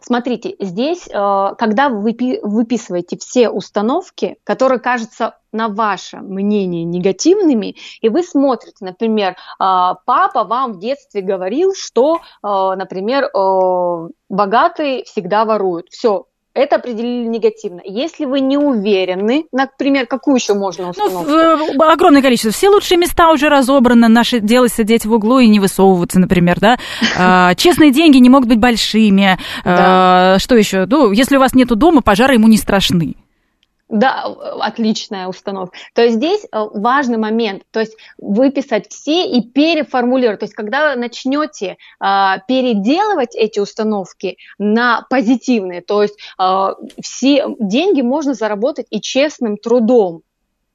Смотрите, 0.00 0.56
здесь, 0.60 1.08
э, 1.08 1.54
когда 1.58 1.88
вы 1.88 2.16
выписываете 2.42 3.16
все 3.18 3.48
установки, 3.48 4.36
которые 4.44 4.78
кажутся 4.78 5.38
на 5.52 5.68
ваше 5.68 6.18
мнение 6.18 6.84
негативными, 6.84 7.76
и 8.00 8.08
вы 8.08 8.22
смотрите, 8.22 8.84
например, 8.84 9.32
э, 9.32 9.34
папа 9.58 10.44
вам 10.44 10.74
в 10.74 10.78
детстве 10.78 11.22
говорил, 11.22 11.72
что, 11.74 12.16
э, 12.16 12.20
например, 12.42 13.30
богатые 14.28 15.04
всегда 15.04 15.44
воруют. 15.44 15.88
Все, 15.90 16.26
это 16.56 16.76
определили 16.76 17.26
негативно. 17.26 17.80
Если 17.84 18.24
вы 18.24 18.40
не 18.40 18.56
уверены, 18.56 19.44
например, 19.52 20.06
какую 20.06 20.36
еще 20.36 20.54
можно 20.54 20.84
ну, 20.84 20.90
установку? 20.90 21.30
Ну, 21.30 21.88
огромное 21.88 22.22
количество. 22.22 22.50
Все 22.50 22.68
лучшие 22.68 22.98
места 22.98 23.30
уже 23.30 23.48
разобраны. 23.48 24.08
Наше 24.08 24.40
дело 24.40 24.68
сидеть 24.68 25.04
в 25.04 25.12
углу 25.12 25.38
и 25.38 25.48
не 25.48 25.60
высовываться, 25.60 26.18
например, 26.18 26.58
да. 26.60 26.76
А, 27.18 27.54
честные 27.54 27.92
деньги 27.92 28.18
не 28.18 28.28
могут 28.28 28.48
быть 28.48 28.58
большими. 28.58 29.38
А, 29.64 30.38
что 30.38 30.54
еще? 30.54 30.86
Ну, 30.86 31.12
если 31.12 31.36
у 31.36 31.40
вас 31.40 31.54
нету 31.54 31.76
дома, 31.76 32.02
пожары 32.02 32.34
ему 32.34 32.46
не 32.46 32.56
страшны. 32.56 33.14
Да, 33.88 34.24
отличная 34.60 35.28
установка. 35.28 35.76
То 35.94 36.02
есть 36.02 36.16
здесь 36.16 36.44
э, 36.44 36.48
важный 36.74 37.18
момент, 37.18 37.62
то 37.70 37.78
есть 37.78 37.96
выписать 38.18 38.90
все 38.90 39.30
и 39.30 39.42
переформулировать. 39.42 40.40
То 40.40 40.44
есть 40.46 40.54
когда 40.54 40.90
вы 40.90 41.00
начнете 41.00 41.76
э, 42.00 42.06
переделывать 42.48 43.36
эти 43.36 43.60
установки 43.60 44.38
на 44.58 45.06
позитивные, 45.08 45.82
то 45.82 46.02
есть 46.02 46.18
э, 46.36 46.68
все 47.00 47.46
деньги 47.60 48.02
можно 48.02 48.34
заработать 48.34 48.86
и 48.90 49.00
честным 49.00 49.56
трудом. 49.56 50.22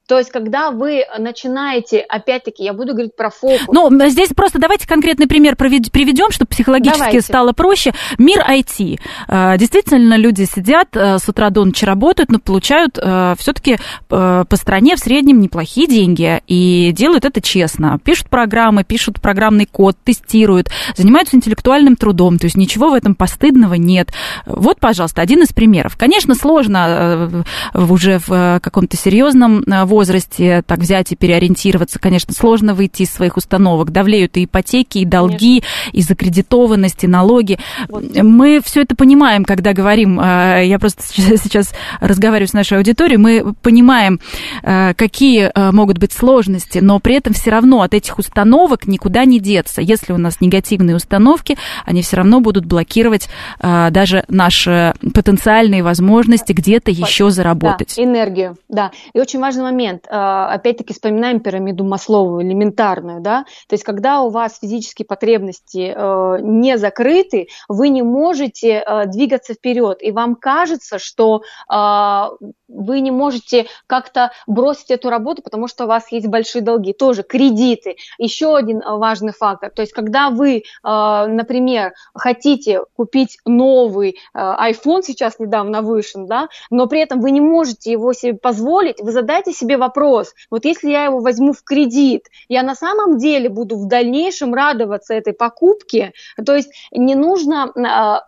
То 0.07 0.17
есть, 0.17 0.29
когда 0.29 0.71
вы 0.71 1.05
начинаете, 1.17 1.99
опять-таки, 1.99 2.63
я 2.63 2.73
буду 2.73 2.91
говорить 2.91 3.15
про 3.15 3.29
фокус. 3.29 3.61
Ну, 3.71 3.89
здесь 4.09 4.29
просто 4.35 4.59
давайте 4.59 4.85
конкретный 4.85 5.27
пример 5.27 5.55
приведем, 5.55 6.31
чтобы 6.31 6.49
психологически 6.49 6.99
давайте. 6.99 7.21
стало 7.21 7.53
проще. 7.53 7.93
Мир 8.17 8.39
IT. 8.39 8.99
А, 9.27 9.57
действительно, 9.57 10.17
люди 10.17 10.43
сидят 10.43 10.89
э, 10.95 11.17
с 11.17 11.29
утра 11.29 11.49
до 11.49 11.63
ночи 11.63 11.85
работают, 11.85 12.29
но 12.29 12.39
получают 12.39 12.99
э, 13.01 13.35
все-таки 13.39 13.77
э, 14.09 14.45
по 14.49 14.55
стране 14.57 14.95
в 14.97 14.99
среднем 14.99 15.39
неплохие 15.39 15.87
деньги 15.87 16.41
и 16.45 16.91
делают 16.91 17.23
это 17.23 17.39
честно. 17.39 17.97
Пишут 18.03 18.29
программы, 18.29 18.83
пишут 18.83 19.21
программный 19.21 19.65
код, 19.65 19.95
тестируют, 20.03 20.69
занимаются 20.97 21.37
интеллектуальным 21.37 21.95
трудом, 21.95 22.37
то 22.37 22.47
есть 22.47 22.57
ничего 22.57 22.89
в 22.89 22.93
этом 22.95 23.15
постыдного 23.15 23.75
нет. 23.75 24.09
Вот, 24.45 24.79
пожалуйста, 24.79 25.21
один 25.21 25.41
из 25.43 25.53
примеров. 25.53 25.95
Конечно, 25.97 26.35
сложно 26.35 27.45
уже 27.73 28.19
в 28.19 28.59
каком-то 28.61 28.97
серьезном 28.97 29.63
возрасте 29.91 30.63
так 30.65 30.79
взять 30.79 31.11
и 31.11 31.15
переориентироваться, 31.15 31.99
конечно, 31.99 32.33
сложно 32.33 32.73
выйти 32.73 33.03
из 33.03 33.11
своих 33.11 33.37
установок. 33.37 33.91
Давлеют 33.91 34.37
и 34.37 34.45
ипотеки, 34.45 34.99
и 34.99 35.05
долги, 35.05 35.61
конечно. 35.61 35.97
и 35.97 36.01
закредитованность, 36.01 37.03
и 37.03 37.07
налоги. 37.07 37.59
Вот. 37.89 38.03
Мы 38.15 38.61
все 38.63 38.81
это 38.81 38.95
понимаем, 38.95 39.45
когда 39.45 39.73
говорим, 39.73 40.19
э, 40.19 40.63
я 40.65 40.79
просто 40.79 41.03
сейчас 41.13 41.73
разговариваю 41.99 42.47
с 42.47 42.53
нашей 42.53 42.77
аудиторией, 42.77 43.17
мы 43.17 43.53
понимаем, 43.61 44.19
э, 44.63 44.93
какие 44.95 45.51
э, 45.53 45.71
могут 45.71 45.97
быть 45.97 46.13
сложности, 46.13 46.79
но 46.79 46.99
при 46.99 47.15
этом 47.15 47.33
все 47.33 47.51
равно 47.51 47.81
от 47.81 47.93
этих 47.93 48.17
установок 48.17 48.87
никуда 48.87 49.25
не 49.25 49.39
деться. 49.39 49.81
Если 49.81 50.13
у 50.13 50.17
нас 50.17 50.41
негативные 50.41 50.95
установки, 50.95 51.57
они 51.85 52.01
все 52.01 52.17
равно 52.17 52.39
будут 52.39 52.65
блокировать 52.65 53.29
даже 53.59 54.23
наши 54.27 54.93
потенциальные 55.13 55.83
возможности 55.83 56.53
где-то 56.53 56.91
еще 56.91 57.29
заработать. 57.29 57.93
Да, 57.97 58.03
энергию, 58.03 58.57
да. 58.69 58.91
И 59.13 59.19
очень 59.19 59.39
важный 59.39 59.63
момент 59.63 59.80
момент, 59.81 60.07
а, 60.09 60.53
опять-таки 60.53 60.93
вспоминаем 60.93 61.39
пирамиду 61.39 61.83
Маслову, 61.83 62.41
элементарную, 62.41 63.21
да, 63.21 63.45
то 63.67 63.73
есть 63.73 63.83
когда 63.83 64.21
у 64.21 64.29
вас 64.29 64.59
физические 64.59 65.05
потребности 65.05 65.93
э, 65.95 66.37
не 66.41 66.77
закрыты, 66.77 67.47
вы 67.67 67.89
не 67.89 68.03
можете 68.03 68.83
э, 68.85 69.05
двигаться 69.07 69.53
вперед, 69.53 69.97
и 70.01 70.11
вам 70.11 70.35
кажется, 70.35 70.99
что 70.99 71.41
а, 71.67 72.31
вы 72.73 73.01
не 73.01 73.11
можете 73.11 73.67
как-то 73.87 74.31
бросить 74.47 74.91
эту 74.91 75.09
работу, 75.09 75.41
потому 75.41 75.67
что 75.67 75.85
у 75.85 75.87
вас 75.87 76.11
есть 76.11 76.27
большие 76.27 76.61
долги, 76.61 76.93
тоже 76.93 77.23
кредиты. 77.23 77.97
Еще 78.17 78.55
один 78.55 78.81
э, 78.81 78.97
важный 78.97 79.33
фактор, 79.33 79.69
то 79.69 79.81
есть 79.81 79.93
когда 79.93 80.29
вы, 80.29 80.63
например, 80.83 81.93
хотите 82.13 82.81
купить 82.95 83.37
новый 83.45 84.17
iPhone, 84.35 85.01
сейчас 85.01 85.39
недавно 85.39 85.81
вышел, 85.81 86.25
да, 86.25 86.49
но 86.69 86.87
при 86.87 87.01
этом 87.01 87.21
вы 87.21 87.31
не 87.31 87.41
можете 87.41 87.91
его 87.91 88.13
себе 88.13 88.33
позволить, 88.33 89.01
вы 89.01 89.11
задайте 89.11 89.51
себе 89.51 89.77
вопрос, 89.77 90.33
вот 90.49 90.65
если 90.65 90.89
я 90.89 91.05
его 91.05 91.19
возьму 91.19 91.53
в 91.53 91.63
кредит, 91.63 92.27
я 92.49 92.63
на 92.63 92.75
самом 92.75 93.17
деле 93.17 93.49
буду 93.49 93.77
в 93.77 93.87
дальнейшем 93.87 94.53
радоваться 94.53 95.13
этой 95.13 95.33
покупке, 95.33 96.13
то 96.45 96.55
есть 96.55 96.71
не 96.91 97.15
нужно, 97.15 97.71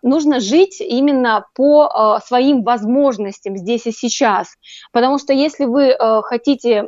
нужно 0.01 0.39
жить 0.39 0.81
именно 0.81 1.45
по 1.55 2.19
своим 2.25 2.63
возможностям 2.63 3.57
здесь 3.57 3.85
и 3.85 3.91
сейчас, 3.91 4.32
потому 4.91 5.17
что 5.19 5.33
если 5.33 5.65
вы 5.65 5.91
а, 5.91 6.21
хотите 6.21 6.83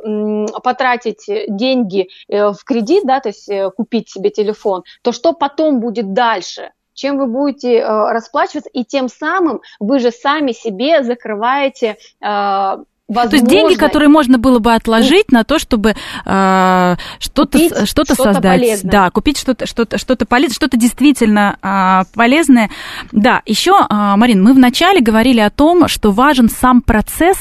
потратить 0.62 1.24
деньги 1.48 2.08
э, 2.28 2.52
в 2.52 2.64
кредит, 2.64 3.04
да, 3.04 3.20
то 3.20 3.28
есть 3.28 3.48
э, 3.48 3.70
купить 3.70 4.10
себе 4.10 4.30
телефон, 4.30 4.82
то 5.02 5.12
что 5.12 5.32
потом 5.32 5.80
будет 5.80 6.12
дальше? 6.12 6.72
чем 6.96 7.18
вы 7.18 7.26
будете 7.26 7.76
э, 7.76 7.84
расплачиваться, 7.84 8.70
и 8.70 8.82
тем 8.82 9.08
самым 9.08 9.60
вы 9.78 9.98
же 9.98 10.10
сами 10.10 10.52
себе 10.52 11.04
закрываете 11.04 11.98
э, 12.22 12.76
Возможно. 13.08 13.30
То 13.30 13.36
есть 13.36 13.48
деньги, 13.48 13.74
которые 13.74 14.08
можно 14.08 14.36
было 14.36 14.58
бы 14.58 14.74
отложить 14.74 15.30
на 15.30 15.44
то, 15.44 15.60
чтобы 15.60 15.94
э, 16.24 16.96
что-то 17.20 17.86
что, 17.86 18.04
что 18.04 18.04
создать. 18.04 18.60
Полезное. 18.60 18.90
Да, 18.90 19.10
купить 19.10 19.38
что-то 19.38 19.66
что-то 19.66 19.96
что-то 19.96 20.26
полезное, 20.26 20.56
что-то 20.56 20.76
действительно 20.76 21.56
э, 21.62 22.12
полезное. 22.16 22.68
Да, 23.12 23.42
еще, 23.46 23.76
э, 23.88 24.14
Марин, 24.16 24.42
мы 24.42 24.54
вначале 24.54 25.00
говорили 25.00 25.38
о 25.38 25.50
том, 25.50 25.86
что 25.86 26.10
важен 26.10 26.48
сам 26.48 26.82
процесс, 26.82 27.38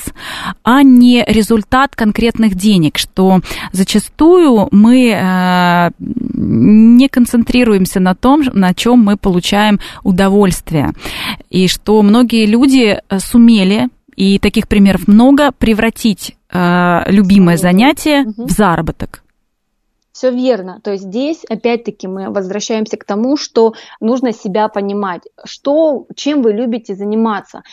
а 0.63 0.83
не 0.83 1.25
результат 1.27 1.95
конкретных 1.95 2.53
денег, 2.53 2.99
что 2.99 3.39
зачастую 3.71 4.67
мы 4.69 5.13
э, 5.13 5.89
не 5.97 7.09
концентрируемся 7.09 7.99
на 7.99 8.13
том, 8.13 8.43
на 8.53 8.75
чем 8.75 8.99
мы 8.99 9.17
получаем 9.17 9.79
удовольствие. 10.03 10.91
И 11.49 11.67
что 11.67 12.03
многие 12.03 12.45
люди 12.45 13.01
сумели 13.17 13.89
и 14.15 14.39
таких 14.39 14.67
примеров 14.67 15.07
много, 15.07 15.51
превратить 15.51 16.35
э, 16.51 17.11
любимое 17.11 17.57
занятие 17.57 18.21
угу. 18.23 18.45
в 18.45 18.51
заработок. 18.51 19.23
Все 20.11 20.31
верно. 20.31 20.79
То 20.81 20.91
есть 20.91 21.03
здесь, 21.03 21.43
опять-таки, 21.49 22.07
мы 22.07 22.29
возвращаемся 22.29 22.95
к 22.95 23.03
тому, 23.03 23.35
что 23.35 23.73
нужно 23.99 24.31
себя 24.31 24.69
понимать, 24.69 25.23
что, 25.43 26.05
чем 26.15 26.41
вы 26.41 26.53
любите 26.53 26.95
заниматься. 26.95 27.63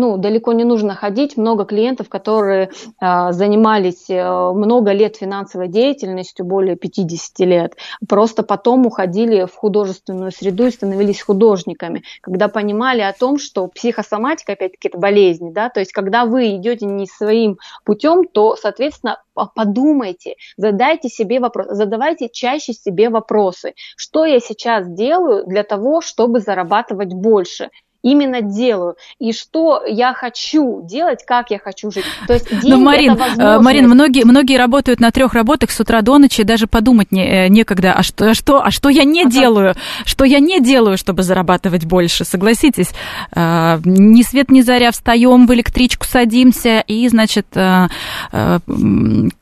Ну, 0.00 0.16
далеко 0.16 0.52
не 0.52 0.62
нужно 0.62 0.94
ходить. 0.94 1.36
Много 1.36 1.64
клиентов, 1.64 2.08
которые 2.08 2.70
э, 3.00 3.32
занимались 3.32 4.08
э, 4.08 4.52
много 4.52 4.92
лет 4.92 5.16
финансовой 5.16 5.66
деятельностью, 5.66 6.46
более 6.46 6.76
50 6.76 7.40
лет, 7.40 7.76
просто 8.08 8.44
потом 8.44 8.86
уходили 8.86 9.46
в 9.46 9.54
художественную 9.56 10.30
среду 10.30 10.66
и 10.66 10.70
становились 10.70 11.20
художниками, 11.20 12.04
когда 12.20 12.46
понимали 12.46 13.00
о 13.00 13.12
том, 13.12 13.38
что 13.38 13.66
психосоматика, 13.66 14.52
опять-таки, 14.52 14.86
это 14.86 14.98
болезнь, 14.98 15.52
да, 15.52 15.68
то 15.68 15.80
есть 15.80 15.90
когда 15.90 16.26
вы 16.26 16.54
идете 16.54 16.86
не 16.86 17.06
своим 17.06 17.58
путем, 17.84 18.22
то, 18.24 18.54
соответственно, 18.54 19.20
подумайте, 19.46 20.36
задайте 20.56 21.08
себе 21.08 21.40
вопрос, 21.40 21.66
задавайте 21.70 22.28
чаще 22.28 22.72
себе 22.72 23.08
вопросы, 23.08 23.74
что 23.96 24.24
я 24.24 24.38
сейчас 24.38 24.88
делаю 24.88 25.44
для 25.44 25.64
того, 25.64 26.00
чтобы 26.00 26.38
зарабатывать 26.38 27.12
больше, 27.12 27.70
именно 28.02 28.42
делаю 28.42 28.96
и 29.18 29.32
что 29.32 29.82
я 29.86 30.14
хочу 30.14 30.82
делать, 30.82 31.24
как 31.26 31.50
я 31.50 31.58
хочу 31.58 31.90
жить. 31.90 32.04
То 32.26 32.34
есть 32.34 32.48
деньги 32.48 32.70
Но, 32.70 32.78
Марин, 32.78 33.12
это 33.12 33.20
возможность. 33.20 33.64
Марин, 33.64 33.88
многие, 33.88 34.24
многие 34.24 34.56
работают 34.56 35.00
на 35.00 35.10
трех 35.10 35.34
работах 35.34 35.70
с 35.70 35.80
утра 35.80 36.00
до 36.02 36.18
ночи, 36.18 36.42
даже 36.42 36.66
подумать 36.66 37.10
не, 37.12 37.26
э, 37.26 37.48
некогда, 37.48 37.92
а 37.92 38.02
что, 38.02 38.30
а 38.30 38.34
что, 38.34 38.62
а 38.62 38.70
что 38.70 38.88
я 38.88 39.04
не 39.04 39.22
а 39.22 39.28
делаю, 39.28 39.74
что 40.04 40.24
я 40.24 40.38
не 40.38 40.60
делаю, 40.60 40.96
чтобы 40.96 41.22
зарабатывать 41.22 41.84
больше, 41.84 42.24
согласитесь. 42.24 42.90
А, 43.32 43.80
ни 43.84 44.22
свет, 44.22 44.50
ни 44.50 44.60
заря 44.60 44.90
встаем, 44.90 45.46
в 45.46 45.54
электричку 45.54 46.06
садимся 46.06 46.80
и, 46.80 47.08
значит, 47.08 47.46
к 47.52 48.60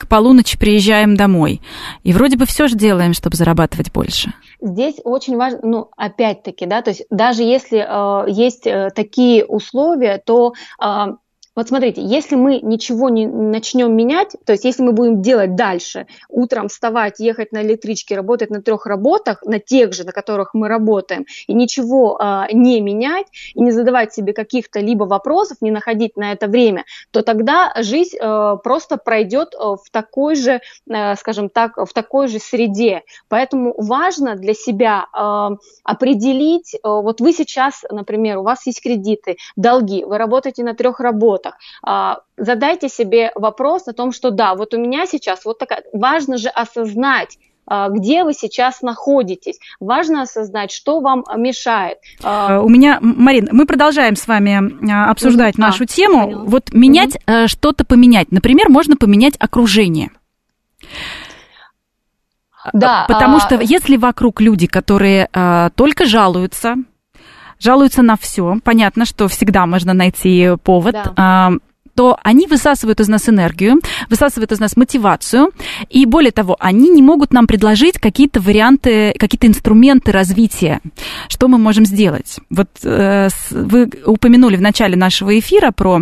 полуночи 0.09 0.57
приезжаем 0.57 1.15
домой. 1.15 1.61
И 2.03 2.13
вроде 2.13 2.37
бы 2.37 2.45
все 2.45 2.67
же 2.67 2.75
делаем, 2.75 3.13
чтобы 3.13 3.35
зарабатывать 3.35 3.91
больше. 3.91 4.33
Здесь 4.59 4.95
очень 5.03 5.37
важно, 5.37 5.59
ну, 5.61 5.89
опять-таки, 5.97 6.65
да, 6.65 6.81
то 6.81 6.89
есть 6.89 7.05
даже 7.11 7.43
если 7.43 7.79
э, 7.79 8.29
есть 8.31 8.65
э, 8.65 8.89
такие 8.95 9.45
условия, 9.45 10.17
то 10.17 10.53
э, 10.83 11.05
Вот 11.57 11.69
смотрите, 11.69 12.03
если 12.03 12.35
мы 12.35 12.59
ничего 12.59 13.09
не 13.09 13.25
начнем 13.25 13.91
менять, 13.95 14.35
то 14.45 14.51
есть 14.51 14.63
если 14.63 14.83
мы 14.83 14.91
будем 14.91 15.23
делать 15.23 15.55
дальше, 15.55 16.05
утром 16.29 16.67
вставать, 16.67 17.19
ехать 17.19 17.51
на 17.51 17.63
электричке, 17.63 18.15
работать 18.15 18.51
на 18.51 18.61
трех 18.61 18.85
работах, 18.85 19.41
на 19.41 19.57
тех 19.57 19.91
же, 19.91 20.03
на 20.03 20.11
которых 20.11 20.53
мы 20.53 20.67
работаем, 20.67 21.25
и 21.47 21.55
ничего 21.55 22.19
э, 22.21 22.53
не 22.53 22.79
менять, 22.79 23.25
и 23.55 23.61
не 23.61 23.71
задавать 23.71 24.13
себе 24.13 24.33
каких-то 24.33 24.81
либо 24.81 25.05
вопросов, 25.05 25.57
не 25.61 25.71
находить 25.71 26.15
на 26.15 26.31
это 26.31 26.45
время, 26.45 26.85
то 27.09 27.23
тогда 27.23 27.73
жизнь 27.77 28.17
э, 28.21 28.57
просто 28.63 28.97
пройдет 28.97 29.55
э, 29.55 29.57
в 29.57 29.89
такой 29.91 30.35
же, 30.35 30.61
э, 30.87 31.15
скажем 31.15 31.49
так, 31.49 31.77
в 31.77 31.91
такой 31.91 32.27
же 32.27 32.37
среде. 32.37 33.01
Поэтому 33.29 33.73
важно 33.79 34.35
для 34.35 34.53
себя 34.53 35.07
э, 35.11 35.55
определить, 35.83 36.75
э, 36.75 36.77
вот 36.83 37.19
вы 37.19 37.33
сейчас, 37.33 37.83
например, 37.89 38.37
у 38.37 38.43
вас 38.43 38.67
есть 38.67 38.83
кредиты, 38.83 39.37
долги, 39.55 40.05
вы 40.05 40.19
работаете 40.19 40.63
на 40.63 40.75
трех 40.75 40.99
работах, 40.99 41.46
работах. 41.47 41.59
А, 41.83 42.19
задайте 42.37 42.89
себе 42.89 43.31
вопрос 43.35 43.87
о 43.87 43.93
том, 43.93 44.11
что 44.11 44.31
да, 44.31 44.55
вот 44.55 44.73
у 44.73 44.77
меня 44.77 45.05
сейчас 45.05 45.45
вот 45.45 45.59
такая, 45.59 45.83
важно 45.93 46.37
же 46.37 46.49
осознать, 46.49 47.37
а, 47.65 47.89
где 47.89 48.23
вы 48.23 48.33
сейчас 48.33 48.81
находитесь. 48.81 49.59
Важно 49.79 50.21
осознать, 50.21 50.71
что 50.71 50.99
вам 50.99 51.23
мешает. 51.35 51.97
А, 52.23 52.61
у 52.61 52.69
меня, 52.69 52.99
Марин, 53.01 53.49
мы 53.51 53.65
продолжаем 53.65 54.15
с 54.15 54.27
вами 54.27 55.09
обсуждать 55.09 55.55
а, 55.57 55.61
нашу 55.61 55.85
тему. 55.85 56.23
Поняла. 56.23 56.43
Вот 56.45 56.73
менять, 56.73 57.15
угу. 57.15 57.47
что-то 57.47 57.85
поменять. 57.85 58.31
Например, 58.31 58.69
можно 58.69 58.95
поменять 58.95 59.35
окружение. 59.39 60.11
Да, 62.73 63.05
Потому 63.07 63.37
а... 63.37 63.39
что 63.39 63.59
если 63.61 63.95
вокруг 63.95 64.41
люди, 64.41 64.67
которые 64.67 65.29
а, 65.31 65.69
только 65.69 66.05
жалуются, 66.05 66.75
жалуются 67.59 68.01
на 68.01 68.17
все. 68.17 68.57
Понятно, 68.63 69.05
что 69.05 69.27
всегда 69.27 69.65
можно 69.65 69.93
найти 69.93 70.51
повод. 70.63 70.95
Да 71.15 71.51
то 71.97 72.15
они 72.21 72.45
высасывают 72.45 72.99
из 72.99 73.07
нас 73.07 73.27
энергию, 73.27 73.81
высасывают 74.07 74.51
из 74.51 74.59
нас 74.59 74.77
мотивацию, 74.77 75.49
и 75.89 76.05
более 76.05 76.31
того, 76.31 76.55
они 76.59 76.89
не 76.89 77.01
могут 77.01 77.33
нам 77.33 77.47
предложить 77.47 77.97
какие-то 77.97 78.39
варианты, 78.39 79.15
какие-то 79.17 79.47
инструменты 79.47 80.11
развития, 80.11 80.79
что 81.27 81.47
мы 81.47 81.57
можем 81.57 81.87
сделать. 81.87 82.39
Вот 82.51 82.67
э, 82.83 83.29
вы 83.49 83.89
упомянули 84.05 84.57
в 84.57 84.61
начале 84.61 84.95
нашего 84.95 85.39
эфира 85.39 85.71
про 85.71 86.01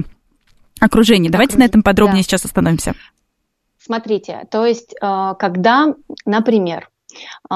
окружение. 0.82 1.32
Давайте 1.32 1.54
Окружение. 1.54 1.68
на 1.68 1.70
этом 1.70 1.82
подробнее 1.82 2.20
да. 2.20 2.24
сейчас 2.24 2.44
остановимся. 2.44 2.94
Смотрите, 3.80 4.42
то 4.52 4.66
есть, 4.66 4.94
э, 5.02 5.34
когда, 5.40 5.94
например, 6.26 6.90
э, 7.50 7.56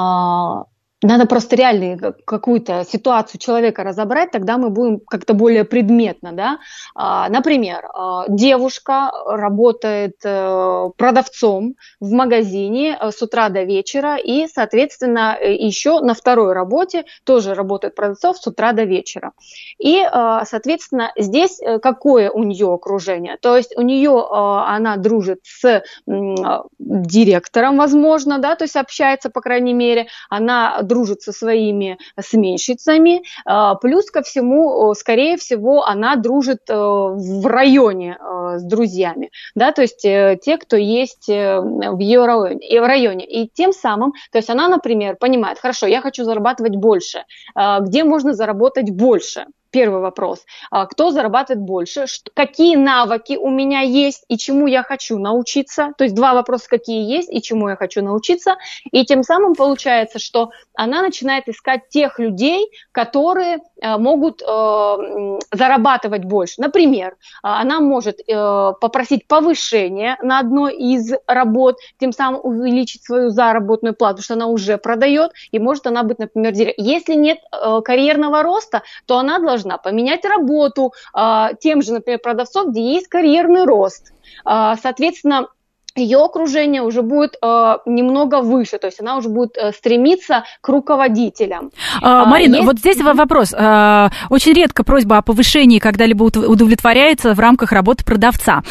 надо 1.02 1.26
просто 1.26 1.56
реально 1.56 2.14
какую-то 2.26 2.86
ситуацию 2.90 3.40
человека 3.40 3.84
разобрать, 3.84 4.32
тогда 4.32 4.58
мы 4.58 4.70
будем 4.70 5.00
как-то 5.00 5.34
более 5.34 5.64
предметно, 5.64 6.34
да. 6.34 6.60
А, 6.94 7.30
например, 7.30 7.88
а, 7.94 8.26
девушка 8.28 9.12
работает 9.26 10.18
э, 10.26 10.90
продавцом 10.98 11.76
в 12.02 12.12
магазине 12.12 12.98
э, 13.00 13.12
с 13.12 13.22
утра 13.22 13.48
до 13.48 13.64
вечера 13.64 14.18
и, 14.18 14.48
соответственно, 14.48 15.38
э, 15.40 15.54
еще 15.54 16.02
на 16.02 16.14
второй 16.14 16.52
работе 16.52 17.06
тоже 17.24 17.54
работает 17.54 17.96
продавцов 17.96 18.38
с 18.38 18.46
утра 18.48 18.74
до 18.74 18.84
вечера. 18.84 19.32
И, 19.78 20.04
соответственно, 20.46 21.12
здесь 21.18 21.60
какое 21.82 22.30
у 22.30 22.44
нее 22.44 22.74
окружение? 22.74 23.38
То 23.38 23.56
есть 23.56 23.76
у 23.78 23.82
нее 23.82 24.28
она 24.32 24.98
дружит 24.98 25.40
с 25.44 25.84
директором, 26.08 27.78
возможно, 27.78 28.40
да, 28.40 28.56
то 28.56 28.66
есть 28.66 28.76
общается, 28.76 29.30
по 29.30 29.42
крайней 29.42 29.74
мере, 29.74 30.08
она 30.30 30.82
дружит 30.90 31.22
со 31.22 31.32
своими 31.32 31.98
сменщицами, 32.20 33.24
а, 33.46 33.76
плюс 33.76 34.12
ко 34.12 34.22
всему, 34.22 34.94
скорее 34.96 35.38
всего, 35.38 35.86
она 35.86 36.16
дружит 36.16 36.70
э, 36.70 36.74
в 36.74 37.46
районе 37.46 38.18
э, 38.20 38.58
с 38.58 38.64
друзьями, 38.64 39.30
да, 39.56 39.72
то 39.72 39.82
есть 39.82 40.04
э, 40.04 40.38
те, 40.42 40.58
кто 40.58 40.76
есть 40.76 41.28
в 41.28 42.00
ее 42.00 42.26
районе, 42.26 42.68
и 42.68 42.80
в 42.80 42.86
районе. 42.86 43.26
И 43.26 43.48
тем 43.48 43.72
самым, 43.72 44.14
то 44.32 44.40
есть 44.40 44.50
она, 44.50 44.68
например, 44.68 45.16
понимает, 45.16 45.60
хорошо, 45.60 45.88
я 45.88 46.02
хочу 46.02 46.24
зарабатывать 46.24 46.76
больше, 46.76 47.24
а, 47.56 47.80
где 47.80 48.04
можно 48.04 48.34
заработать 48.34 48.90
больше? 48.90 49.46
Первый 49.72 50.02
вопрос. 50.02 50.46
А, 50.72 50.88
кто 50.88 51.12
зарабатывает 51.12 51.64
больше? 51.64 52.06
Какие 52.34 52.76
навыки 52.76 53.38
у 53.38 53.50
меня 53.50 53.82
есть 53.82 54.24
и 54.28 54.38
чему 54.38 54.66
я 54.66 54.82
хочу 54.82 55.20
научиться? 55.20 55.94
То 55.98 56.06
есть 56.06 56.16
два 56.16 56.34
вопроса, 56.34 56.66
какие 56.68 57.08
есть 57.08 57.32
и 57.32 57.40
чему 57.40 57.70
я 57.70 57.76
хочу 57.76 58.02
научиться. 58.02 58.58
И 58.92 59.06
тем 59.06 59.22
самым 59.22 59.54
получается, 59.54 60.18
что 60.18 60.50
она 60.74 61.04
начинает 61.04 61.48
искать 61.48 61.88
тех 61.90 62.18
людей, 62.18 62.72
которые 62.92 63.60
а, 63.82 64.00
могут 64.00 64.42
э, 64.42 65.38
зарабатывать 65.54 66.26
больше. 66.26 66.56
Например, 66.62 67.16
а, 67.44 67.62
она 67.62 67.80
может 67.80 68.20
э, 68.20 68.74
попросить 68.82 69.28
повышение 69.28 70.18
на 70.24 70.40
одной 70.40 70.76
из 70.76 71.14
работ, 71.28 71.78
тем 72.00 72.12
самым 72.12 72.42
увеличить 72.44 73.04
свою 73.04 73.30
заработную 73.30 73.94
плату, 73.94 74.24
что 74.24 74.34
она 74.34 74.48
уже 74.48 74.80
продает, 74.80 75.32
и 75.52 75.60
может 75.60 75.86
она 75.86 76.02
быть, 76.02 76.18
например, 76.18 76.54
директором. 76.54 76.88
Если 76.88 77.14
нет 77.14 77.38
э, 77.52 77.82
карьерного 77.84 78.42
роста, 78.42 78.82
то 79.06 79.20
она 79.20 79.38
должна 79.38 79.59
должна 79.60 79.78
поменять 79.78 80.26
работу 80.26 80.94
а, 81.14 81.54
тем 81.54 81.82
же, 81.82 81.94
например, 81.94 82.20
продавцов, 82.20 82.70
где 82.70 82.94
есть 82.94 83.08
карьерный 83.08 83.66
рост. 83.66 84.14
А, 84.46 84.76
соответственно, 84.78 85.48
ее 85.96 86.24
окружение 86.24 86.82
уже 86.82 87.02
будет 87.02 87.36
э, 87.42 87.78
немного 87.86 88.42
выше, 88.42 88.78
то 88.78 88.88
есть 88.88 89.02
она 89.02 89.18
уже 89.18 89.28
будет 89.28 89.58
э, 89.58 89.74
стремиться 89.74 90.46
к 90.62 90.70
руководителям. 90.70 91.72
А, 92.02 92.26
Марина, 92.26 92.58
есть... 92.58 92.66
вот 92.68 92.78
здесь 92.78 93.02
вопрос. 93.02 93.52
Очень 93.52 94.54
редко 94.54 94.84
просьба 94.86 95.18
о 95.18 95.22
повышении 95.24 95.80
когда-либо 95.80 96.24
удовлетворяется 96.24 97.34
в 97.34 97.40
рамках 97.40 97.74
работы 97.74 98.06
продавца. 98.06 98.62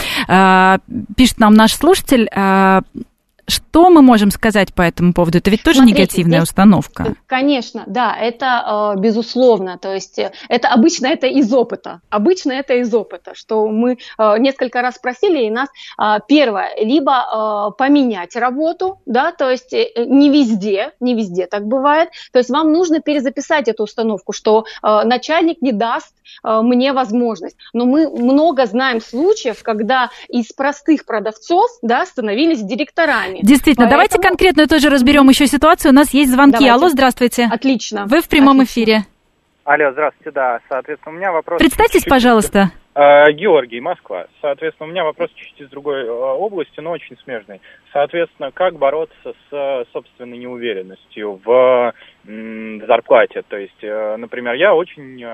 Пишет 1.16 1.38
нам 1.38 1.54
наш 1.54 1.74
слушатель. 1.74 2.30
Э, 3.48 3.50
что 3.50 3.90
мы 3.90 4.02
можем 4.02 4.30
сказать 4.30 4.74
по 4.74 4.82
этому 4.82 5.12
поводу? 5.12 5.38
Это 5.38 5.50
ведь 5.50 5.62
тоже 5.62 5.78
Смотрите, 5.78 6.02
негативная 6.02 6.38
здесь, 6.40 6.48
установка. 6.48 7.14
Конечно, 7.26 7.84
да, 7.86 8.16
это 8.16 8.94
э, 8.96 9.00
безусловно. 9.00 9.78
То 9.78 9.94
есть 9.94 10.18
э, 10.18 10.32
это 10.48 10.68
обычно 10.68 11.06
это 11.06 11.26
из 11.26 11.52
опыта. 11.52 12.00
Обычно 12.10 12.52
это 12.52 12.74
из 12.74 12.92
опыта, 12.94 13.34
что 13.34 13.68
мы 13.68 13.98
э, 14.18 14.38
несколько 14.38 14.82
раз 14.82 14.96
спросили, 14.96 15.44
и 15.44 15.50
нас 15.50 15.68
первое, 16.28 16.70
либо 16.80 17.74
поменять 17.76 18.36
работу, 18.36 19.00
да, 19.06 19.32
то 19.32 19.50
есть 19.50 19.72
не 19.72 20.30
везде, 20.30 20.92
не 21.00 21.14
везде 21.14 21.46
так 21.46 21.66
бывает. 21.66 22.10
То 22.32 22.38
есть 22.38 22.50
вам 22.50 22.72
нужно 22.72 23.00
перезаписать 23.00 23.68
эту 23.68 23.84
установку, 23.84 24.32
что 24.32 24.64
начальник 24.82 25.60
не 25.60 25.72
даст 25.72 26.14
мне 26.42 26.92
возможность. 26.92 27.56
Но 27.72 27.84
мы 27.84 28.08
много 28.08 28.66
знаем 28.66 29.00
случаев, 29.00 29.62
когда 29.62 30.10
из 30.28 30.52
простых 30.52 31.04
продавцов, 31.04 31.70
да, 31.82 32.06
становились 32.06 32.62
директорами 32.62 33.37
вами. 33.38 33.46
Действительно, 33.46 33.86
Поэтому... 33.86 34.08
давайте 34.08 34.28
конкретно 34.28 34.66
тоже 34.66 34.90
разберем 34.90 35.28
еще 35.28 35.46
ситуацию. 35.46 35.92
У 35.92 35.94
нас 35.94 36.12
есть 36.12 36.30
звонки. 36.30 36.58
Давайте. 36.58 36.72
Алло, 36.72 36.88
здравствуйте. 36.88 37.48
Отлично. 37.50 38.06
Вы 38.06 38.20
в 38.20 38.28
прямом 38.28 38.60
Отлично. 38.60 38.80
эфире. 38.80 38.98
Алло, 39.64 39.92
здравствуйте, 39.92 40.30
да. 40.30 40.60
Соответственно, 40.68 41.14
у 41.14 41.18
меня 41.18 41.32
вопрос... 41.32 41.58
Представьтесь, 41.58 42.02
чуть-чуть... 42.02 42.10
пожалуйста. 42.10 42.70
Э, 42.94 43.30
Георгий, 43.32 43.80
Москва. 43.80 44.26
Соответственно, 44.40 44.88
у 44.88 44.90
меня 44.90 45.04
вопрос 45.04 45.30
чуть 45.34 45.60
из 45.60 45.68
другой 45.68 46.04
э, 46.04 46.10
области, 46.10 46.80
но 46.80 46.90
очень 46.90 47.16
смежный. 47.18 47.60
Соответственно, 47.92 48.50
как 48.50 48.74
бороться 48.74 49.14
с 49.24 49.52
э, 49.52 49.84
собственной 49.92 50.38
неуверенностью 50.38 51.40
в 51.44 51.92
зарплате? 52.24 53.42
То 53.46 53.56
есть, 53.56 53.80
например, 53.82 54.54
я 54.54 54.74
очень 54.74 55.24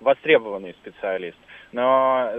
востребованный 0.00 0.74
специалист, 0.82 1.36
но 1.72 2.30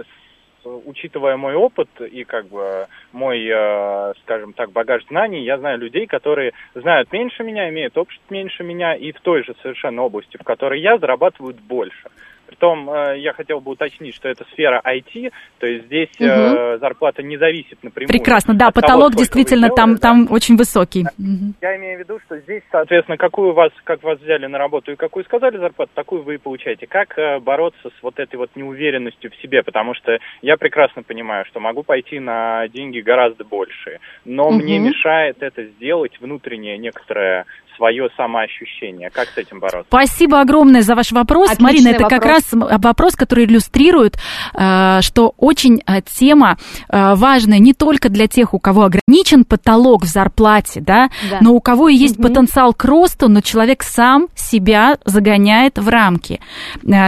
учитывая 0.84 1.36
мой 1.36 1.54
опыт 1.54 1.88
и 2.00 2.24
как 2.24 2.46
бы 2.46 2.86
мой, 3.12 3.46
э, 3.46 4.12
скажем 4.22 4.52
так, 4.52 4.72
багаж 4.72 5.04
знаний, 5.08 5.44
я 5.44 5.58
знаю 5.58 5.78
людей, 5.78 6.06
которые 6.06 6.52
знают 6.74 7.12
меньше 7.12 7.42
меня, 7.42 7.68
имеют 7.68 7.96
опыт 7.96 8.18
меньше 8.30 8.62
меня 8.62 8.94
и 8.94 9.12
в 9.12 9.20
той 9.20 9.44
же 9.44 9.54
совершенно 9.62 10.02
области, 10.02 10.36
в 10.36 10.44
которой 10.44 10.80
я, 10.80 10.98
зарабатывают 10.98 11.58
больше. 11.60 12.08
Притом 12.46 12.88
э, 12.90 13.18
я 13.18 13.32
хотел 13.32 13.60
бы 13.60 13.72
уточнить, 13.72 14.14
что 14.14 14.28
это 14.28 14.44
сфера 14.52 14.80
IT, 14.84 15.32
то 15.58 15.66
есть 15.66 15.86
здесь 15.86 16.10
угу. 16.18 16.78
зарплата 16.78 17.22
не 17.22 17.36
зависит 17.36 17.82
напрямую. 17.82 18.08
Прекрасно, 18.08 18.54
да, 18.54 18.70
потолок 18.70 19.12
того, 19.12 19.18
действительно 19.18 19.68
там, 19.70 19.94
да. 19.94 20.00
там 20.00 20.28
очень 20.30 20.56
высокий. 20.56 21.04
Угу. 21.18 21.54
Я 21.60 21.76
имею 21.76 21.98
в 21.98 22.00
виду, 22.00 22.20
что 22.26 22.38
здесь, 22.38 22.62
соответственно, 22.70 23.16
какую 23.16 23.52
вас, 23.52 23.72
как 23.84 24.02
вас 24.02 24.18
взяли 24.20 24.46
на 24.46 24.58
работу 24.58 24.92
и 24.92 24.96
какую 24.96 25.24
сказали 25.24 25.58
зарплату, 25.58 25.90
такую 25.94 26.22
вы 26.22 26.34
и 26.34 26.38
получаете. 26.38 26.86
Как 26.86 27.18
э, 27.18 27.38
бороться 27.40 27.88
с 27.88 28.02
вот 28.02 28.18
этой 28.18 28.36
вот 28.36 28.50
неуверенностью 28.54 29.30
в 29.30 29.36
себе, 29.42 29.62
потому 29.62 29.94
что 29.94 30.18
я 30.42 30.56
прекрасно 30.56 31.02
понимаю, 31.02 31.44
что 31.46 31.60
могу 31.60 31.82
пойти 31.82 32.18
на 32.18 32.68
деньги 32.68 33.00
гораздо 33.00 33.44
большие, 33.44 34.00
но 34.24 34.48
угу. 34.48 34.56
мне 34.56 34.78
мешает 34.78 35.42
это 35.42 35.64
сделать 35.64 36.20
внутренняя 36.20 36.76
некоторая 36.76 37.44
свое 37.76 38.08
самоощущение. 38.16 39.10
Как 39.10 39.28
с 39.28 39.36
этим 39.36 39.60
бороться? 39.60 39.86
Спасибо 39.88 40.40
огромное 40.40 40.82
за 40.82 40.94
ваш 40.94 41.12
вопрос. 41.12 41.50
Отличный 41.50 41.64
Марина, 41.64 41.88
это 41.88 42.02
вопрос. 42.04 42.20
как 42.20 42.24
раз 42.24 42.80
вопрос, 42.82 43.16
который 43.16 43.44
иллюстрирует, 43.44 44.16
э, 44.54 45.00
что 45.02 45.34
очень 45.36 45.82
э, 45.86 46.00
тема 46.02 46.56
э, 46.88 47.14
важная 47.14 47.58
не 47.58 47.74
только 47.74 48.08
для 48.08 48.26
тех, 48.26 48.54
у 48.54 48.58
кого 48.58 48.84
ограничен 48.84 49.44
потолок 49.44 50.04
в 50.04 50.06
зарплате, 50.06 50.80
да, 50.80 51.08
да. 51.30 51.38
но 51.40 51.52
у 51.52 51.60
кого 51.60 51.88
есть 51.88 52.18
угу. 52.18 52.28
потенциал 52.28 52.74
к 52.74 52.84
росту, 52.84 53.28
но 53.28 53.40
человек 53.40 53.82
сам 53.82 54.28
себя 54.34 54.98
загоняет 55.04 55.78
в 55.78 55.88
рамки. 55.88 56.40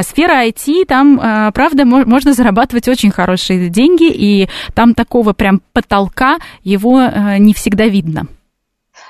Сфера 0.03 0.47
IT, 0.47 0.85
там, 0.87 1.53
правда, 1.53 1.85
можно 1.85 2.33
зарабатывать 2.33 2.89
очень 2.89 3.11
хорошие 3.11 3.69
деньги, 3.69 4.11
и 4.11 4.49
там 4.75 4.95
такого 4.95 5.33
прям 5.33 5.61
потолка 5.73 6.39
его 6.63 7.01
не 7.39 7.55
всегда 7.55 7.87
видно. 7.87 8.27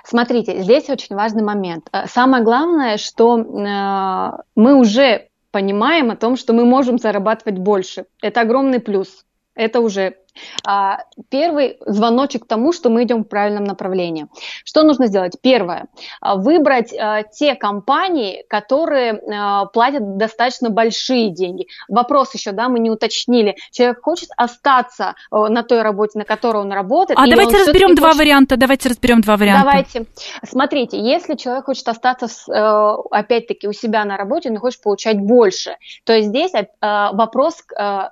Смотрите, 0.09 0.63
здесь 0.63 0.89
очень 0.89 1.17
важный 1.17 1.43
момент. 1.43 1.91
Э, 1.93 2.07
самое 2.07 2.43
главное, 2.43 2.97
что 2.97 3.39
э, 3.39 4.43
мы 4.55 4.75
уже 4.81 5.29
понимаем 5.51 6.11
о 6.11 6.17
том, 6.17 6.37
что 6.39 6.55
мы 6.55 6.65
можем 6.65 6.97
зарабатывать 6.97 7.59
больше. 7.59 8.07
Это 8.23 8.41
огромный 8.41 8.81
плюс. 8.81 9.27
Это 9.55 9.81
уже 9.81 10.17
первый 11.29 11.79
звоночек 11.87 12.45
к 12.45 12.47
тому, 12.47 12.73
что 12.73 12.91
мы 12.91 13.05
идем 13.05 13.25
в 13.25 13.29
правильном 13.29 13.65
направлении. 13.65 14.27
Что 14.65 14.83
нужно 14.83 15.07
сделать? 15.07 15.37
Первое. 15.41 15.87
А, 16.21 16.37
выбрать 16.37 16.93
а, 16.95 17.23
те 17.23 17.55
компании, 17.55 18.45
которые 18.49 19.21
платят 19.73 20.17
достаточно 20.17 20.71
большие 20.71 21.31
деньги. 21.31 21.67
Вопрос 21.89 22.35
еще, 22.35 22.53
да, 22.53 22.69
мы 22.69 22.79
не 22.79 22.91
уточнили. 22.91 23.57
Человек 23.71 24.03
хочет 24.03 24.31
остаться 24.37 25.15
на 25.31 25.63
той 25.63 25.83
работе, 25.83 26.19
на 26.19 26.25
которой 26.25 26.63
он 26.63 26.73
работает. 26.73 27.19
А 27.19 27.27
давайте 27.27 27.59
разберем 27.59 27.95
два 27.95 28.09
хочет... 28.09 28.21
варианта. 28.21 28.57
Давайте 28.57 28.89
разберем 28.89 29.21
два 29.21 29.37
варианта. 29.37 29.65
Давайте. 29.65 30.07
Смотрите, 30.45 31.01
если 31.01 31.35
человек 31.35 31.67
хочет 31.67 31.89
остаться, 31.89 32.27
опять-таки, 33.11 33.69
у 33.69 33.73
себя 33.73 34.05
на 34.05 34.17
работе, 34.17 34.51
но 34.51 34.61
хочет 34.61 34.83
получать 34.83 35.19
больше, 35.19 35.77
то 36.05 36.21
здесь 36.21 36.53
вопрос 36.81 37.65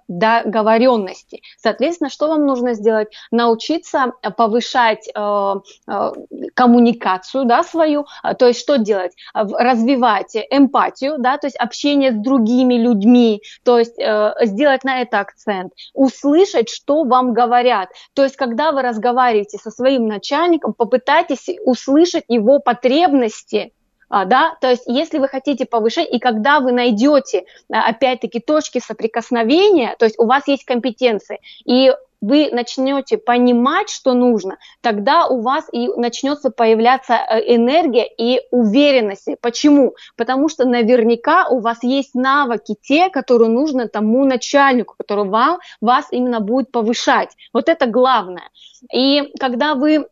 договоренности. 0.08 1.42
Соответственно, 1.58 2.10
что 2.16 2.28
вам 2.28 2.46
нужно 2.46 2.72
сделать? 2.72 3.08
Научиться 3.30 4.12
э, 4.22 4.30
повышать 4.30 5.08
э, 5.14 5.54
э, 5.86 6.12
коммуникацию, 6.54 7.44
да, 7.44 7.62
свою, 7.62 8.06
э, 8.24 8.34
то 8.34 8.46
есть 8.48 8.60
что 8.60 8.78
делать? 8.78 9.12
Развивать 9.34 10.34
эмпатию, 10.50 11.16
да, 11.18 11.36
то 11.36 11.46
есть 11.46 11.56
общение 11.56 12.12
с 12.12 12.14
другими 12.14 12.74
людьми, 12.74 13.42
то 13.64 13.78
есть 13.78 13.98
э, 13.98 14.32
сделать 14.42 14.82
на 14.84 15.02
это 15.02 15.20
акцент, 15.20 15.74
услышать, 15.92 16.70
что 16.70 17.04
вам 17.04 17.34
говорят. 17.34 17.90
То 18.14 18.24
есть 18.24 18.36
когда 18.36 18.72
вы 18.72 18.80
разговариваете 18.80 19.58
со 19.58 19.70
своим 19.70 20.06
начальником, 20.06 20.72
попытайтесь 20.72 21.50
услышать 21.64 22.24
его 22.28 22.60
потребности, 22.60 23.72
а, 24.08 24.24
да, 24.24 24.56
то 24.60 24.70
есть 24.70 24.84
если 24.86 25.18
вы 25.18 25.28
хотите 25.28 25.66
повышать, 25.66 26.08
и 26.12 26.18
когда 26.18 26.60
вы 26.60 26.72
найдете, 26.72 27.44
опять-таки, 27.68 28.38
точки 28.38 28.78
соприкосновения, 28.78 29.96
то 29.98 30.04
есть 30.04 30.18
у 30.18 30.26
вас 30.26 30.46
есть 30.46 30.64
компетенции, 30.64 31.40
и 31.64 31.92
вы 32.20 32.50
начнете 32.50 33.18
понимать, 33.18 33.90
что 33.90 34.14
нужно, 34.14 34.58
тогда 34.80 35.26
у 35.26 35.40
вас 35.40 35.66
и 35.72 35.88
начнется 35.88 36.50
появляться 36.50 37.14
э, 37.14 37.54
энергия 37.54 38.06
и 38.06 38.40
уверенность. 38.50 39.28
Почему? 39.40 39.94
Потому 40.16 40.48
что 40.48 40.64
наверняка 40.64 41.48
у 41.48 41.60
вас 41.60 41.82
есть 41.82 42.14
навыки 42.14 42.74
те, 42.80 43.10
которые 43.10 43.50
нужно 43.50 43.88
тому 43.88 44.24
начальнику, 44.24 44.94
который 44.98 45.28
вам, 45.28 45.58
вас 45.80 46.06
именно 46.10 46.40
будет 46.40 46.70
повышать. 46.70 47.30
Вот 47.52 47.68
это 47.68 47.86
главное. 47.86 48.50
И 48.92 49.32
когда 49.38 49.74
вы 49.74 50.06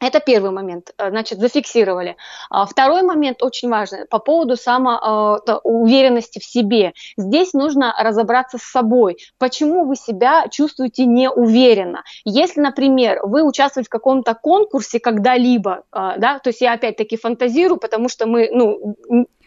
это 0.00 0.20
первый 0.20 0.50
момент, 0.50 0.92
э, 0.96 1.10
значит, 1.10 1.38
зафиксировали. 1.40 2.16
А 2.48 2.64
второй 2.64 3.02
момент 3.02 3.42
очень 3.42 3.68
важный 3.68 4.06
по 4.06 4.18
поводу 4.18 4.56
самоуверенности 4.56 6.38
э, 6.38 6.40
в 6.40 6.44
себе. 6.44 6.92
Здесь 7.18 7.52
нужно 7.52 7.94
разобраться 7.98 8.56
с 8.58 8.62
собой. 8.62 9.18
Почему 9.38 9.84
вы 9.84 9.96
себя 9.96 10.46
чувствуете 10.50 11.04
неуверенно? 11.04 12.02
Если, 12.24 12.60
например, 12.60 13.20
вы 13.22 13.42
участвуете 13.42 13.88
в 13.88 13.90
каком-то 13.90 14.34
конкурсе 14.34 15.00
когда-либо, 15.00 15.82
э, 15.92 16.14
да, 16.16 16.38
то 16.38 16.48
есть 16.48 16.62
я 16.62 16.72
опять-таки 16.72 17.18
фантазирую, 17.18 17.78
потому 17.78 18.08
что 18.08 18.26
мы, 18.26 18.48
ну, 18.50 18.96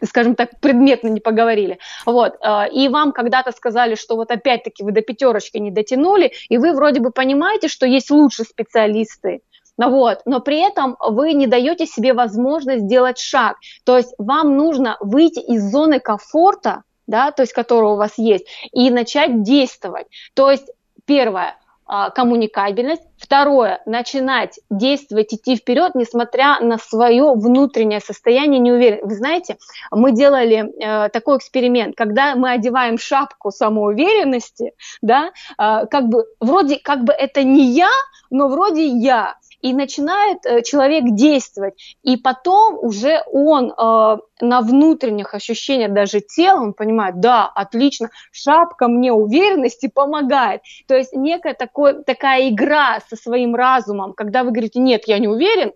скажем 0.03 0.35
так, 0.35 0.59
предметно 0.59 1.07
не 1.07 1.21
поговорили. 1.21 1.79
Вот. 2.05 2.35
И 2.73 2.89
вам 2.89 3.13
когда-то 3.13 3.53
сказали, 3.53 3.95
что 3.95 4.17
вот 4.17 4.31
опять-таки 4.31 4.83
вы 4.83 4.91
до 4.91 5.01
пятерочки 5.01 5.57
не 5.57 5.71
дотянули, 5.71 6.33
и 6.49 6.57
вы 6.57 6.73
вроде 6.73 6.99
бы 6.99 7.11
понимаете, 7.11 7.69
что 7.69 7.85
есть 7.85 8.11
лучшие 8.11 8.45
специалисты, 8.45 9.41
вот, 9.77 10.21
но 10.25 10.39
при 10.39 10.59
этом 10.59 10.97
вы 10.99 11.33
не 11.33 11.47
даете 11.47 11.85
себе 11.85 12.13
возможность 12.13 12.83
сделать 12.83 13.17
шаг. 13.17 13.57
То 13.85 13.97
есть 13.97 14.13
вам 14.17 14.55
нужно 14.57 14.97
выйти 14.99 15.39
из 15.39 15.71
зоны 15.71 15.99
комфорта, 15.99 16.83
да, 17.07 17.31
то 17.31 17.43
есть 17.43 17.53
которая 17.53 17.91
у 17.91 17.97
вас 17.97 18.17
есть, 18.17 18.45
и 18.71 18.89
начать 18.89 19.43
действовать. 19.43 20.07
То 20.35 20.51
есть 20.51 20.69
первое, 21.05 21.57
а, 21.85 22.11
коммуникабельность. 22.11 23.03
Второе, 23.17 23.81
начинать 23.85 24.59
действовать, 24.69 25.33
идти 25.33 25.55
вперед, 25.55 25.95
несмотря 25.95 26.59
на 26.59 26.77
свое 26.77 27.33
внутреннее 27.33 27.99
состояние 27.99 28.59
неуверенности. 28.59 29.05
Вы 29.05 29.15
знаете, 29.15 29.57
мы 29.91 30.11
делали 30.11 30.73
э, 30.77 31.09
такой 31.09 31.37
эксперимент, 31.37 31.95
когда 31.95 32.35
мы 32.35 32.51
одеваем 32.51 32.97
шапку 32.97 33.51
самоуверенности, 33.51 34.73
да, 35.01 35.31
э, 35.57 35.85
как 35.87 36.07
бы 36.09 36.25
вроде 36.39 36.79
как 36.79 37.03
бы 37.03 37.13
это 37.13 37.43
не 37.43 37.71
я, 37.71 37.91
но 38.29 38.47
вроде 38.47 38.85
я 38.85 39.35
и 39.63 39.73
начинает 39.73 40.45
э, 40.45 40.61
человек 40.61 41.05
действовать, 41.15 41.95
и 42.03 42.17
потом 42.17 42.77
уже 42.79 43.23
он 43.31 43.71
э, 43.71 44.17
на 44.41 44.61
внутренних 44.61 45.33
ощущениях 45.33 45.93
даже 45.93 46.19
тела, 46.19 46.61
он 46.61 46.73
понимает, 46.73 47.21
да, 47.21 47.47
отлично, 47.47 48.09
шапка 48.31 48.89
мне 48.89 49.13
уверенности 49.13 49.87
помогает. 49.87 50.61
То 50.87 50.95
есть 50.95 51.13
некая 51.13 51.53
такой, 51.53 52.03
такая 52.03 52.49
игра 52.49 52.99
со 53.09 53.15
своим 53.15 53.55
разумом, 53.55 54.13
когда 54.13 54.43
вы 54.43 54.51
говорите, 54.51 54.79
нет, 54.79 55.03
я 55.07 55.17
не 55.17 55.27
уверен, 55.27 55.71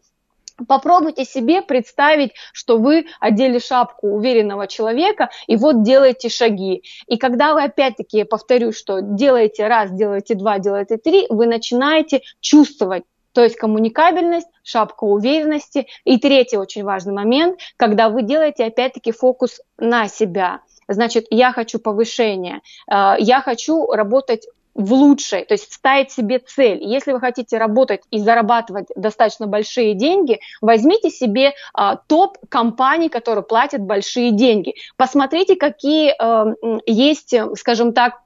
Попробуйте 0.68 1.24
себе 1.24 1.62
представить, 1.62 2.32
что 2.52 2.80
вы 2.80 3.06
одели 3.20 3.60
шапку 3.60 4.08
уверенного 4.08 4.66
человека 4.66 5.30
и 5.46 5.56
вот 5.56 5.84
делаете 5.84 6.30
шаги. 6.30 6.82
И 7.06 7.18
когда 7.18 7.54
вы 7.54 7.62
опять-таки, 7.62 8.24
повторю, 8.24 8.72
что 8.72 9.02
делаете 9.02 9.68
раз, 9.68 9.92
делаете 9.92 10.34
два, 10.34 10.58
делаете 10.58 10.98
три, 10.98 11.28
вы 11.30 11.46
начинаете 11.46 12.22
чувствовать 12.42 13.04
то 13.38 13.44
есть 13.44 13.56
коммуникабельность, 13.56 14.48
шапка 14.64 15.04
уверенности. 15.04 15.86
И 16.06 16.18
третий 16.18 16.58
очень 16.58 16.84
важный 16.84 17.14
момент, 17.14 17.60
когда 17.78 18.10
вы 18.10 18.24
делаете 18.24 18.66
опять-таки 18.66 19.12
фокус 19.12 19.62
на 19.78 20.08
себя. 20.08 20.62
Значит, 20.88 21.28
я 21.30 21.52
хочу 21.52 21.78
повышения, 21.78 22.62
э, 22.92 23.14
я 23.20 23.42
хочу 23.42 23.92
работать 23.92 24.48
в 24.74 24.92
лучшее, 24.92 25.46
то 25.46 25.54
есть 25.54 25.72
ставить 25.72 26.12
себе 26.12 26.40
цель. 26.40 26.80
Если 26.82 27.12
вы 27.12 27.20
хотите 27.20 27.60
работать 27.60 28.02
и 28.10 28.18
зарабатывать 28.18 28.88
достаточно 28.96 29.46
большие 29.46 29.94
деньги, 29.94 30.40
возьмите 30.62 31.12
себе 31.12 31.54
а, 31.74 31.96
топ 31.96 32.38
компаний, 32.50 33.10
которые 33.10 33.44
платят 33.44 33.82
большие 33.82 34.32
деньги. 34.32 34.76
Посмотрите, 34.96 35.56
какие 35.56 36.14
а, 36.20 36.54
есть, 36.86 37.34
скажем 37.56 37.94
так, 37.94 38.22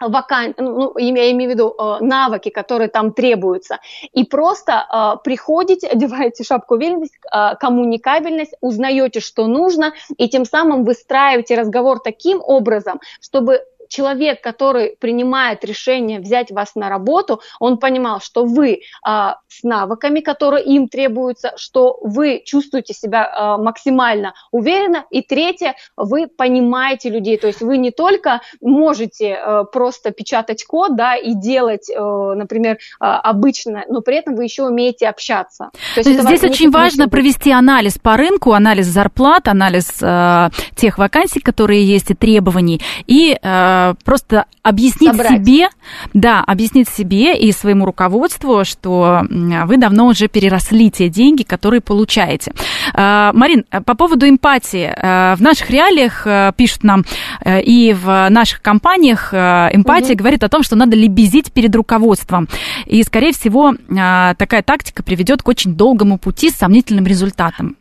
вакан... 0.00 0.54
ну, 0.58 0.96
я 0.98 1.30
имею 1.32 1.50
в 1.50 1.54
виду 1.54 1.74
э, 1.78 2.04
навыки, 2.04 2.50
которые 2.50 2.88
там 2.88 3.12
требуются, 3.12 3.78
и 4.12 4.24
просто 4.24 4.72
э, 4.72 5.22
приходите, 5.24 5.86
одеваете 5.92 6.44
шапку 6.44 6.74
уверенности, 6.74 7.18
э, 7.32 7.56
коммуникабельность, 7.56 8.54
узнаете, 8.60 9.20
что 9.20 9.46
нужно, 9.46 9.92
и 10.16 10.28
тем 10.28 10.44
самым 10.44 10.84
выстраиваете 10.84 11.56
разговор 11.56 12.00
таким 12.00 12.40
образом, 12.42 13.00
чтобы 13.20 13.62
человек, 13.88 14.42
который 14.42 14.96
принимает 14.98 15.64
решение 15.64 16.20
взять 16.20 16.50
вас 16.50 16.74
на 16.74 16.88
работу, 16.88 17.40
он 17.60 17.78
понимал, 17.78 18.20
что 18.20 18.44
вы 18.44 18.80
а, 19.02 19.38
с 19.48 19.62
навыками, 19.62 20.20
которые 20.20 20.64
им 20.64 20.88
требуются, 20.88 21.52
что 21.56 21.98
вы 22.02 22.42
чувствуете 22.44 22.94
себя 22.94 23.30
а, 23.32 23.58
максимально 23.58 24.34
уверенно. 24.50 25.04
И 25.10 25.22
третье, 25.22 25.76
вы 25.96 26.26
понимаете 26.26 27.10
людей, 27.10 27.36
то 27.36 27.46
есть 27.46 27.60
вы 27.60 27.78
не 27.78 27.90
только 27.90 28.40
можете 28.60 29.34
а, 29.34 29.64
просто 29.64 30.10
печатать 30.10 30.64
код, 30.64 30.96
да, 30.96 31.16
и 31.16 31.34
делать, 31.34 31.90
а, 31.90 32.34
например, 32.34 32.78
а, 33.00 33.20
обычно, 33.20 33.84
но 33.88 34.00
при 34.00 34.16
этом 34.16 34.34
вы 34.34 34.44
еще 34.44 34.64
умеете 34.64 35.08
общаться. 35.08 35.70
То 35.94 36.00
есть 36.00 36.20
Здесь 36.26 36.42
очень 36.42 36.70
важно 36.70 37.08
провести 37.08 37.50
анализ 37.50 37.98
по 37.98 38.16
рынку, 38.16 38.52
анализ 38.52 38.86
зарплат, 38.86 39.48
анализ 39.48 39.90
а, 40.02 40.50
тех 40.74 40.98
вакансий, 40.98 41.40
которые 41.40 41.84
есть 41.84 42.10
и 42.10 42.14
требований, 42.14 42.80
и 43.06 43.36
Э, 43.46 43.75
просто 44.04 44.46
объяснить 44.62 45.12
Собрать. 45.12 45.44
себе, 45.44 45.68
да, 46.14 46.42
объяснить 46.46 46.88
себе 46.88 47.38
и 47.38 47.52
своему 47.52 47.84
руководству, 47.84 48.64
что 48.64 49.22
вы 49.28 49.76
давно 49.76 50.06
уже 50.06 50.28
переросли 50.28 50.90
те 50.90 51.08
деньги, 51.08 51.42
которые 51.42 51.80
получаете. 51.80 52.52
Э, 52.94 53.30
Марин, 53.32 53.64
по 53.84 53.94
поводу 53.94 54.28
эмпатии. 54.28 54.92
Э, 54.94 55.34
в 55.36 55.42
наших 55.42 55.70
реалиях 55.70 56.26
пишут 56.56 56.84
нам 56.84 57.04
и 57.44 57.94
в 57.94 58.28
наших 58.30 58.62
компаниях 58.62 59.32
эмпатия 59.32 60.14
угу. 60.14 60.18
говорит 60.18 60.42
о 60.44 60.48
том, 60.48 60.62
что 60.62 60.76
надо 60.76 60.96
лебезить 60.96 61.52
перед 61.52 61.74
руководством. 61.74 62.48
И, 62.86 63.02
скорее 63.02 63.32
всего, 63.32 63.74
такая 63.88 64.62
тактика 64.62 65.02
приведет 65.02 65.42
к 65.42 65.48
очень 65.48 65.74
долгому 65.74 66.18
пути 66.18 66.50
с 66.50 66.54
сомнительным 66.54 67.06
результатом. 67.06 67.76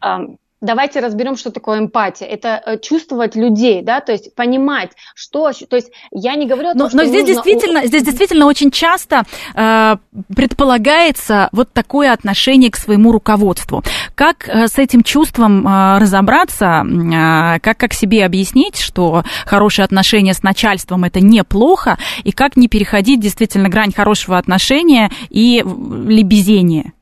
Давайте 0.66 1.00
разберем, 1.00 1.38
что 1.38 1.52
такое 1.52 1.80
эмпатия. 1.80 2.28
Это 2.28 2.62
э, 2.66 2.80
чувствовать 2.80 3.36
людей, 3.36 3.82
да, 3.82 4.02
то 4.02 4.12
есть 4.12 4.34
понимать, 4.36 4.92
что, 5.14 5.52
то 5.52 5.76
есть 5.76 5.92
я 6.12 6.36
не 6.36 6.48
говорю 6.48 6.70
о 6.70 6.74
том, 6.74 6.82
но, 6.82 6.90
что 6.90 6.98
но 6.98 7.04
здесь 7.06 7.28
нужно... 7.28 7.34
действительно, 7.44 7.86
здесь 7.86 8.04
действительно 8.04 8.46
очень 8.48 8.72
часто 8.72 9.24
э, 9.54 9.96
предполагается 10.36 11.50
вот 11.52 11.72
такое 11.72 12.12
отношение 12.12 12.72
к 12.72 12.78
своему 12.78 13.12
руководству. 13.12 13.84
Как 14.16 14.50
э, 14.50 14.68
с 14.68 14.78
этим 14.78 15.04
чувством 15.04 15.68
э, 15.68 16.00
разобраться, 16.00 16.84
э, 16.84 17.60
как 17.60 17.78
как 17.78 17.94
себе 17.94 18.26
объяснить, 18.26 18.80
что 18.80 19.24
хорошие 19.46 19.84
отношения 19.84 20.34
с 20.34 20.42
начальством 20.42 21.04
это 21.04 21.20
неплохо, 21.20 22.00
и 22.24 22.32
как 22.32 22.58
не 22.58 22.68
переходить 22.68 23.20
действительно 23.20 23.70
грань 23.70 23.94
хорошего 23.94 24.40
отношения 24.40 25.12
и 25.30 25.64
лебезения? 25.64 26.95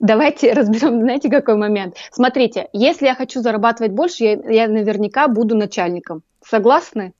Давайте 0.00 0.52
разберем, 0.54 1.00
знаете, 1.00 1.30
какой 1.30 1.56
момент. 1.56 1.96
Смотрите, 2.10 2.68
если 2.72 3.06
я 3.06 3.14
хочу 3.14 3.40
зарабатывать 3.40 3.92
больше, 3.92 4.24
я, 4.24 4.32
я 4.50 4.68
наверняка 4.68 5.28
буду 5.28 5.56
начальником. 5.56 6.22
Согласны? 6.44 7.12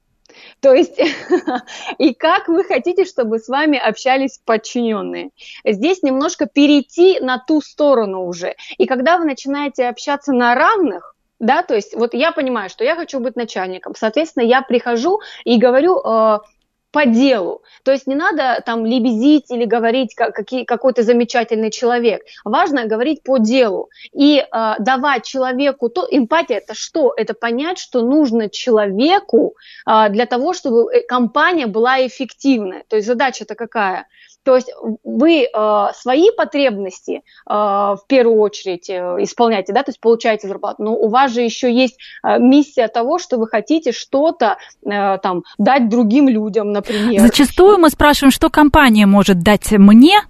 То 0.61 0.75
есть, 0.75 0.99
и 1.99 2.15
как 2.15 2.49
вы 2.49 2.65
хотите, 2.65 3.05
чтобы 3.05 3.39
с 3.39 3.49
вами 3.49 3.79
общались 3.79 4.41
подчиненные? 4.45 5.31
Здесь 5.65 6.03
немножко 6.03 6.47
перейти 6.47 7.21
на 7.21 7.39
ту 7.39 7.61
сторону 7.61 8.27
уже. 8.27 8.55
И 8.79 8.87
когда 8.87 9.19
вы 9.19 9.25
начинаете 9.25 9.89
общаться 9.89 10.33
на 10.33 10.55
равных, 10.55 11.15
да, 11.39 11.63
то 11.63 11.75
есть 11.75 11.95
вот 11.95 12.15
я 12.15 12.33
понимаю, 12.33 12.71
что 12.71 12.85
я 12.85 12.97
хочу 12.97 13.21
быть 13.21 13.37
начальником, 13.37 13.95
соответственно, 13.95 14.45
я 14.45 14.63
прихожу 14.63 15.21
и 15.45 15.59
говорю, 15.59 16.01
э, 16.01 16.39
по 16.97 17.05
делу. 17.05 17.63
То 17.83 17.93
есть 17.93 18.07
не 18.07 18.15
надо 18.15 18.63
там 18.65 18.87
лебезить 18.87 19.51
или 19.51 19.67
говорить, 19.67 20.15
как, 20.15 20.35
какие, 20.35 20.65
какой 20.65 20.95
то 20.95 21.03
замечательный 21.03 21.71
человек. 21.71 22.23
Важно 22.43 22.87
говорить 22.87 23.23
по 23.23 23.37
делу 23.37 23.91
и 24.15 24.39
э, 24.39 24.75
давать 24.79 25.25
человеку 25.25 25.91
то. 25.91 26.07
Эмпатия 26.11 26.57
это 26.57 26.73
что? 26.75 27.13
Это 27.15 27.35
понять, 27.35 27.79
что 27.79 28.01
нужно 28.01 28.49
человеку 28.49 29.57
э, 29.87 30.09
для 30.09 30.25
того, 30.25 30.55
чтобы 30.55 30.91
э, 30.91 31.03
компания 31.03 31.67
была 31.67 32.07
эффективной. 32.07 32.85
То 32.89 32.97
есть 32.97 33.07
задача-то 33.07 33.55
какая? 33.55 34.07
То 34.47 34.55
есть 34.55 34.71
вы 35.03 35.43
э, 35.43 35.87
свои 35.93 36.31
потребности 36.31 37.15
э, 37.15 37.21
в 37.51 38.01
первую 38.07 38.39
очередь 38.39 38.89
э, 38.89 39.17
исполняете, 39.19 39.73
да, 39.73 39.83
то 39.83 39.91
есть 39.91 40.01
получаете 40.01 40.47
зарплату, 40.47 40.85
но 40.85 40.95
у 40.95 41.09
вас 41.09 41.33
же 41.33 41.41
еще 41.41 41.71
есть 41.71 41.99
э, 42.23 42.39
миссия 42.39 42.87
того, 42.87 43.19
что 43.19 43.39
вы 43.39 43.49
хотите 43.49 43.91
что-то 43.91 44.57
э, 44.85 45.19
там 45.19 45.43
дать 45.59 45.89
другим 45.89 46.29
людям, 46.29 46.71
например. 46.71 47.23
Зачастую 47.23 47.79
мы 47.79 47.91
спрашиваем, 47.91 48.31
что 48.31 48.49
компания 48.49 49.07
может 49.07 49.43
дать 49.43 49.73
мне, 49.73 50.21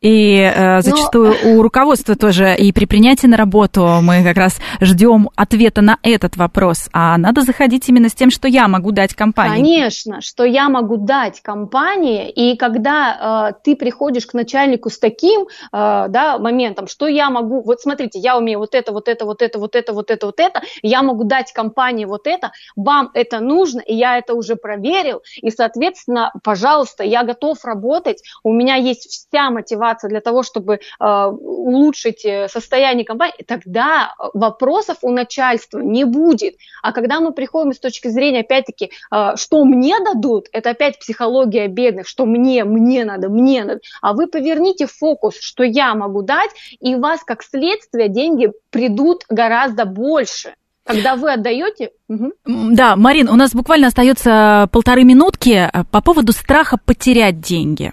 и 0.00 0.38
э, 0.40 0.80
зачастую 0.80 1.34
Но... 1.42 1.50
у 1.50 1.62
руководства 1.62 2.16
тоже 2.16 2.56
и 2.56 2.72
при 2.72 2.86
принятии 2.86 3.26
на 3.26 3.36
работу 3.36 3.82
мы 4.02 4.24
как 4.24 4.36
раз 4.36 4.58
ждем 4.80 5.28
ответа 5.36 5.82
на 5.82 5.98
этот 6.02 6.36
вопрос. 6.36 6.88
А 6.92 7.18
надо 7.18 7.42
заходить 7.42 7.88
именно 7.88 8.08
с 8.08 8.14
тем, 8.14 8.30
что 8.30 8.48
я 8.48 8.66
могу 8.66 8.92
дать 8.92 9.14
компании. 9.14 9.56
Конечно, 9.56 10.22
что 10.22 10.44
я 10.44 10.70
могу 10.70 10.96
дать 10.96 11.42
компании. 11.42 12.30
И 12.30 12.56
когда 12.56 13.50
э, 13.50 13.60
ты 13.62 13.76
приходишь 13.76 14.24
к 14.24 14.32
начальнику 14.32 14.88
с 14.88 14.98
таким 14.98 15.42
э, 15.42 15.46
да, 15.72 16.38
моментом, 16.38 16.86
что 16.86 17.06
я 17.06 17.28
могу, 17.28 17.60
вот 17.60 17.80
смотрите, 17.80 18.18
я 18.18 18.38
умею 18.38 18.60
вот 18.60 18.74
это, 18.74 18.92
вот 18.92 19.06
это, 19.06 19.26
вот 19.26 19.42
это, 19.42 19.58
вот 19.58 19.76
это, 19.76 19.92
вот 19.92 20.10
это, 20.10 20.26
вот 20.26 20.40
это, 20.40 20.62
я 20.80 21.02
могу 21.02 21.24
дать 21.24 21.52
компании 21.52 22.06
вот 22.06 22.26
это, 22.26 22.52
вам 22.74 23.10
это 23.12 23.40
нужно, 23.40 23.80
и 23.80 23.94
я 23.94 24.16
это 24.16 24.32
уже 24.32 24.56
проверил, 24.56 25.20
и, 25.42 25.50
соответственно, 25.50 26.32
пожалуйста, 26.42 27.04
я 27.04 27.22
готов 27.22 27.62
работать, 27.64 28.22
у 28.42 28.52
меня 28.52 28.76
есть 28.76 29.06
вся 29.10 29.50
мотивация 29.50 29.89
мотивация 29.90 30.08
для 30.08 30.20
того, 30.20 30.42
чтобы 30.42 30.74
э, 30.74 31.24
улучшить 31.26 32.24
э, 32.24 32.48
состояние 32.48 33.04
компании, 33.04 33.44
тогда 33.46 34.14
вопросов 34.34 34.98
у 35.02 35.10
начальства 35.10 35.78
не 35.80 36.04
будет. 36.04 36.54
А 36.82 36.92
когда 36.92 37.20
мы 37.20 37.32
приходим 37.32 37.72
с 37.72 37.78
точки 37.78 38.08
зрения, 38.08 38.40
опять-таки, 38.40 38.90
э, 39.12 39.32
что 39.36 39.64
мне 39.64 39.96
дадут, 40.00 40.48
это 40.52 40.70
опять 40.70 40.98
психология 40.98 41.68
бедных, 41.68 42.06
что 42.06 42.26
мне, 42.26 42.64
мне 42.64 43.04
надо, 43.04 43.28
мне 43.28 43.64
надо. 43.64 43.80
А 44.02 44.12
вы 44.12 44.26
поверните 44.26 44.86
фокус, 44.86 45.36
что 45.40 45.62
я 45.62 45.94
могу 45.94 46.22
дать, 46.22 46.50
и 46.80 46.94
у 46.94 47.00
вас, 47.00 47.22
как 47.24 47.42
следствие, 47.42 48.08
деньги 48.08 48.52
придут 48.70 49.24
гораздо 49.28 49.84
больше. 49.84 50.54
Когда 50.90 51.16
вы 51.16 51.32
отдаете... 51.32 51.90
Угу. 52.08 52.32
Да, 52.72 52.96
Марин, 52.96 53.28
у 53.28 53.36
нас 53.36 53.54
буквально 53.54 53.86
остается 53.86 54.68
полторы 54.72 55.04
минутки 55.04 55.70
э, 55.72 55.84
по 55.90 56.00
поводу 56.00 56.32
страха 56.32 56.76
потерять 56.84 57.40
деньги. 57.40 57.92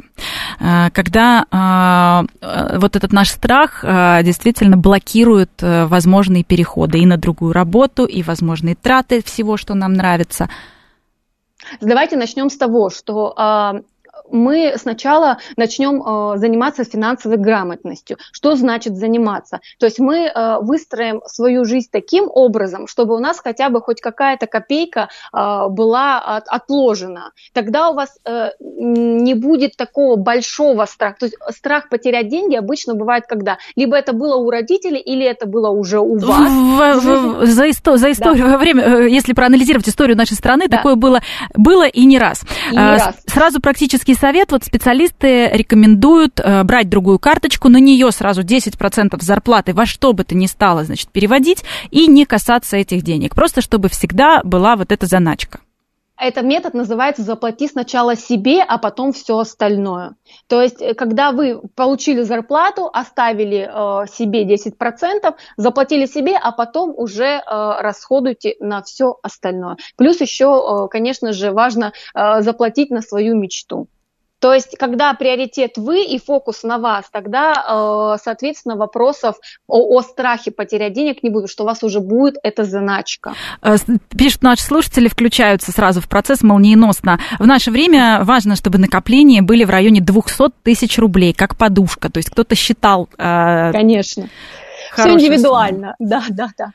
Э, 0.60 0.90
когда 0.92 1.46
э, 2.42 2.78
вот 2.78 2.96
этот 2.96 3.14
наш 3.14 3.30
страх 3.30 3.84
действительно 3.84 4.78
блокирует 4.78 5.52
возможные 5.62 6.44
переходы 6.44 7.00
и 7.00 7.06
на 7.06 7.18
другую 7.18 7.54
работу, 7.54 8.06
и 8.06 8.24
возможные 8.24 8.76
траты 8.76 9.24
всего, 9.24 9.58
что 9.58 9.76
нам 9.76 9.94
нравится. 9.94 10.50
Давайте 11.82 12.18
начнем 12.18 12.50
с 12.50 12.58
того, 12.58 12.90
что 12.90 13.36
мы 14.32 14.74
сначала 14.78 15.38
начнем 15.56 16.02
э, 16.02 16.38
заниматься 16.38 16.84
финансовой 16.84 17.38
грамотностью. 17.38 18.18
Что 18.32 18.56
значит 18.56 18.96
заниматься? 18.96 19.60
То 19.80 19.86
есть 19.86 20.00
мы 20.00 20.26
э, 20.26 20.58
выстроим 20.62 21.22
свою 21.26 21.66
жизнь 21.66 21.90
таким 21.92 22.30
образом, 22.30 22.88
чтобы 22.88 23.16
у 23.16 23.20
нас 23.20 23.40
хотя 23.40 23.70
бы 23.70 23.82
хоть 23.82 24.02
какая-то 24.02 24.48
копейка 24.48 25.10
э, 25.34 25.68
была 25.70 26.20
от, 26.20 26.48
отложена. 26.48 27.32
Тогда 27.54 27.90
у 27.90 27.94
вас 27.94 28.18
не 28.60 29.34
будет 29.34 29.76
такого 29.78 30.16
большого 30.16 30.86
страха. 30.86 31.18
То 31.20 31.26
есть 31.26 31.38
страх 31.50 31.90
потерять 31.90 32.30
деньги 32.30 32.56
обычно 32.56 32.96
бывает 32.96 33.26
когда? 33.28 33.58
Либо 33.76 33.96
это 33.96 34.14
было 34.14 34.36
у 34.36 34.50
родителей, 34.50 35.00
или 35.00 35.26
это 35.26 35.46
было 35.46 35.70
уже 35.70 36.00
у 36.00 36.18
вас. 36.18 36.52
В, 36.52 37.42
в, 37.42 37.46
за, 37.46 37.70
исто, 37.70 37.98
за 37.98 38.12
историю, 38.12 38.46
да. 38.46 38.52
во 38.52 38.58
время, 38.58 39.08
если 39.08 39.34
проанализировать 39.34 39.88
историю 39.88 40.18
нашей 40.18 40.36
страны, 40.36 40.68
да. 40.68 40.78
такое 40.78 40.96
было, 40.96 41.22
было 41.56 41.88
и 41.88 42.06
не 42.06 42.20
раз. 42.20 42.44
И 42.72 42.76
не 42.76 42.80
а, 42.80 42.98
раз. 42.98 43.16
Сразу 43.28 43.62
практически 43.62 44.17
совет, 44.18 44.52
вот 44.52 44.64
специалисты 44.64 45.50
рекомендуют 45.50 46.40
э, 46.40 46.64
брать 46.64 46.90
другую 46.90 47.20
карточку, 47.20 47.70
на 47.70 47.78
нее 47.78 48.12
сразу 48.12 48.42
10% 48.42 49.16
зарплаты 49.22 49.74
во 49.74 49.86
что 49.86 50.14
бы 50.14 50.24
то 50.24 50.36
ни 50.36 50.48
стало, 50.48 50.84
значит, 50.84 51.10
переводить 51.10 51.64
и 51.92 52.08
не 52.08 52.26
касаться 52.26 52.78
этих 52.78 53.04
денег, 53.04 53.36
просто 53.36 53.62
чтобы 53.62 53.90
всегда 53.90 54.42
была 54.44 54.76
вот 54.76 54.92
эта 54.92 55.06
заначка. 55.06 55.60
Этот 56.20 56.46
метод 56.46 56.74
называется 56.74 57.22
«заплати 57.22 57.68
сначала 57.68 58.16
себе, 58.16 58.64
а 58.64 58.80
потом 58.80 59.14
все 59.14 59.38
остальное». 59.38 60.16
То 60.48 60.62
есть, 60.62 60.82
э, 60.82 60.96
когда 60.96 61.32
вы 61.32 61.62
получили 61.76 62.24
зарплату, 62.24 62.90
оставили 62.92 63.70
э, 63.70 64.08
себе 64.08 64.44
10%, 64.44 65.36
заплатили 65.58 66.08
себе, 66.08 66.36
а 66.36 66.52
потом 66.52 66.92
уже 66.98 67.24
э, 67.26 67.42
расходуйте 67.46 68.56
на 68.60 68.82
все 68.82 69.18
остальное. 69.22 69.78
Плюс 69.96 70.20
еще, 70.20 70.46
э, 70.46 70.88
конечно 70.90 71.34
же, 71.34 71.52
важно 71.52 71.94
э, 72.16 72.42
заплатить 72.42 72.90
на 72.90 73.02
свою 73.02 73.36
мечту. 73.36 73.88
То 74.40 74.54
есть, 74.54 74.78
когда 74.78 75.14
приоритет 75.16 75.78
вы 75.78 76.04
и 76.04 76.20
фокус 76.20 76.62
на 76.64 76.78
вас, 76.78 77.06
тогда, 77.12 77.54
э, 77.54 78.18
соответственно, 78.24 78.76
вопросов 78.76 79.36
о, 79.68 79.98
о 79.98 80.02
страхе 80.04 80.52
потерять 80.52 80.94
денег 80.94 81.24
не 81.24 81.32
будет, 81.32 81.50
что 81.50 81.64
у 81.64 81.66
вас 81.66 81.82
уже 81.84 82.00
будет 82.00 82.36
эта 82.44 82.64
заначка. 82.64 83.34
Э, 83.64 83.78
пишут 84.16 84.44
наши 84.44 84.62
слушатели, 84.62 85.08
включаются 85.08 85.72
сразу 85.72 86.02
в 86.02 86.08
процесс 86.08 86.44
молниеносно. 86.44 87.20
В 87.40 87.48
наше 87.48 87.72
время 87.72 88.24
важно, 88.24 88.56
чтобы 88.56 88.78
накопления 88.78 89.42
были 89.42 89.64
в 89.64 89.72
районе 89.72 90.02
200 90.02 90.52
тысяч 90.62 91.00
рублей, 91.00 91.34
как 91.34 91.58
подушка. 91.58 92.12
То 92.12 92.20
есть 92.20 92.30
кто-то 92.30 92.54
считал... 92.54 93.10
Э, 93.18 93.72
Конечно. 93.72 94.30
Все 94.94 95.14
индивидуально, 95.14 95.96
да, 96.00 96.24
да, 96.30 96.50
да. 96.58 96.72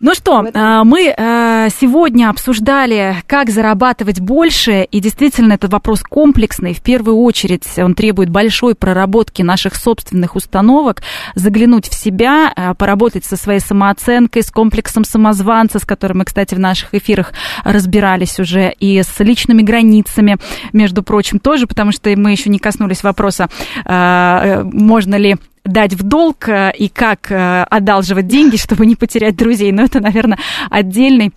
Ну 0.00 0.14
что, 0.14 0.46
а, 0.54 0.84
мы 0.84 1.08
а, 1.10 1.68
сегодня 1.70 2.30
обсуждали, 2.30 3.16
как 3.26 3.50
зарабатывать 3.50 4.20
больше, 4.20 4.84
и 4.84 5.00
действительно 5.00 5.54
этот 5.54 5.72
вопрос 5.72 6.04
комплексный. 6.04 6.72
В 6.72 6.80
первую 6.80 7.16
очередь 7.16 7.66
он 7.78 7.96
требует 7.96 8.30
большой 8.30 8.76
проработки 8.76 9.42
наших 9.42 9.74
собственных 9.74 10.36
установок, 10.36 11.02
заглянуть 11.34 11.88
в 11.88 11.94
себя, 11.94 12.52
а, 12.54 12.74
поработать 12.74 13.24
со 13.24 13.36
своей 13.36 13.58
самооценкой, 13.58 14.44
с 14.44 14.52
комплексом 14.52 15.04
самозванца, 15.04 15.80
с 15.80 15.84
которым 15.84 16.18
мы, 16.18 16.26
кстати, 16.26 16.54
в 16.54 16.60
наших 16.60 16.94
эфирах 16.94 17.32
разбирались 17.64 18.38
уже, 18.38 18.72
и 18.78 19.02
с 19.02 19.18
личными 19.18 19.62
границами, 19.62 20.36
между 20.72 21.02
прочим, 21.02 21.40
тоже, 21.40 21.66
потому 21.66 21.90
что 21.90 22.08
мы 22.16 22.30
еще 22.30 22.50
не 22.50 22.60
коснулись 22.60 23.02
вопроса, 23.02 23.48
э, 23.84 24.62
можно 24.62 25.16
ли 25.16 25.38
дать 25.68 25.94
в 25.94 26.02
долг 26.02 26.48
э, 26.48 26.72
и 26.76 26.88
как 26.88 27.30
э, 27.30 27.62
одалживать 27.64 28.26
деньги, 28.26 28.56
чтобы 28.68 28.86
не 28.86 28.96
потерять 28.96 29.36
друзей. 29.36 29.70
Но 29.72 29.82
это, 29.82 30.00
наверное, 30.00 30.38
отдельный 30.70 31.32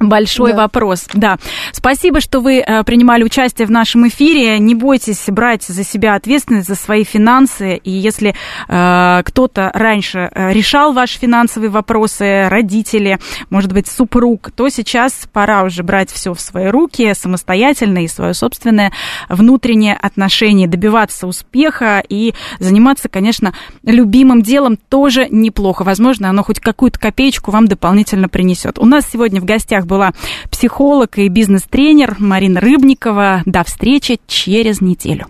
большой 0.00 0.52
да. 0.52 0.58
вопрос. 0.58 1.06
Да. 1.12 1.38
Спасибо, 1.72 2.20
что 2.20 2.40
вы 2.40 2.58
э, 2.58 2.82
принимали 2.84 3.22
участие 3.22 3.66
в 3.66 3.70
нашем 3.70 4.08
эфире. 4.08 4.58
Не 4.58 4.74
бойтесь 4.74 5.24
брать 5.28 5.64
за 5.64 5.84
себя 5.84 6.14
ответственность 6.14 6.68
за 6.68 6.74
свои 6.74 7.04
финансы. 7.04 7.76
И 7.76 7.90
если 7.90 8.34
э, 8.68 9.22
кто-то 9.24 9.70
раньше 9.74 10.30
решал 10.34 10.92
ваши 10.92 11.18
финансовые 11.18 11.70
вопросы, 11.70 12.48
родители, 12.48 13.18
может 13.50 13.72
быть, 13.72 13.88
супруг, 13.88 14.50
то 14.54 14.68
сейчас 14.68 15.28
пора 15.32 15.64
уже 15.64 15.82
брать 15.82 16.10
все 16.10 16.32
в 16.32 16.40
свои 16.40 16.68
руки 16.68 17.12
самостоятельно 17.14 18.04
и 18.04 18.08
свое 18.08 18.34
собственное 18.34 18.92
внутреннее 19.28 19.94
отношение, 19.94 20.68
добиваться 20.68 21.26
успеха 21.26 22.02
и 22.08 22.34
заниматься, 22.58 23.08
конечно, 23.08 23.52
любимым 23.84 24.42
делом 24.42 24.76
тоже 24.76 25.28
неплохо. 25.30 25.84
Возможно, 25.84 26.28
оно 26.28 26.42
хоть 26.42 26.60
какую-то 26.60 26.98
копеечку 26.98 27.50
вам 27.50 27.68
дополнительно 27.68 28.28
принесет. 28.28 28.78
У 28.78 28.84
нас 28.84 29.06
сегодня 29.10 29.40
в 29.40 29.44
гостях 29.44 29.86
была 29.86 30.12
психолог 30.50 31.18
и 31.18 31.28
бизнес-тренер 31.28 32.16
Марина 32.18 32.60
Рыбникова. 32.60 33.42
До 33.46 33.64
встречи 33.64 34.20
через 34.26 34.80
неделю. 34.80 35.28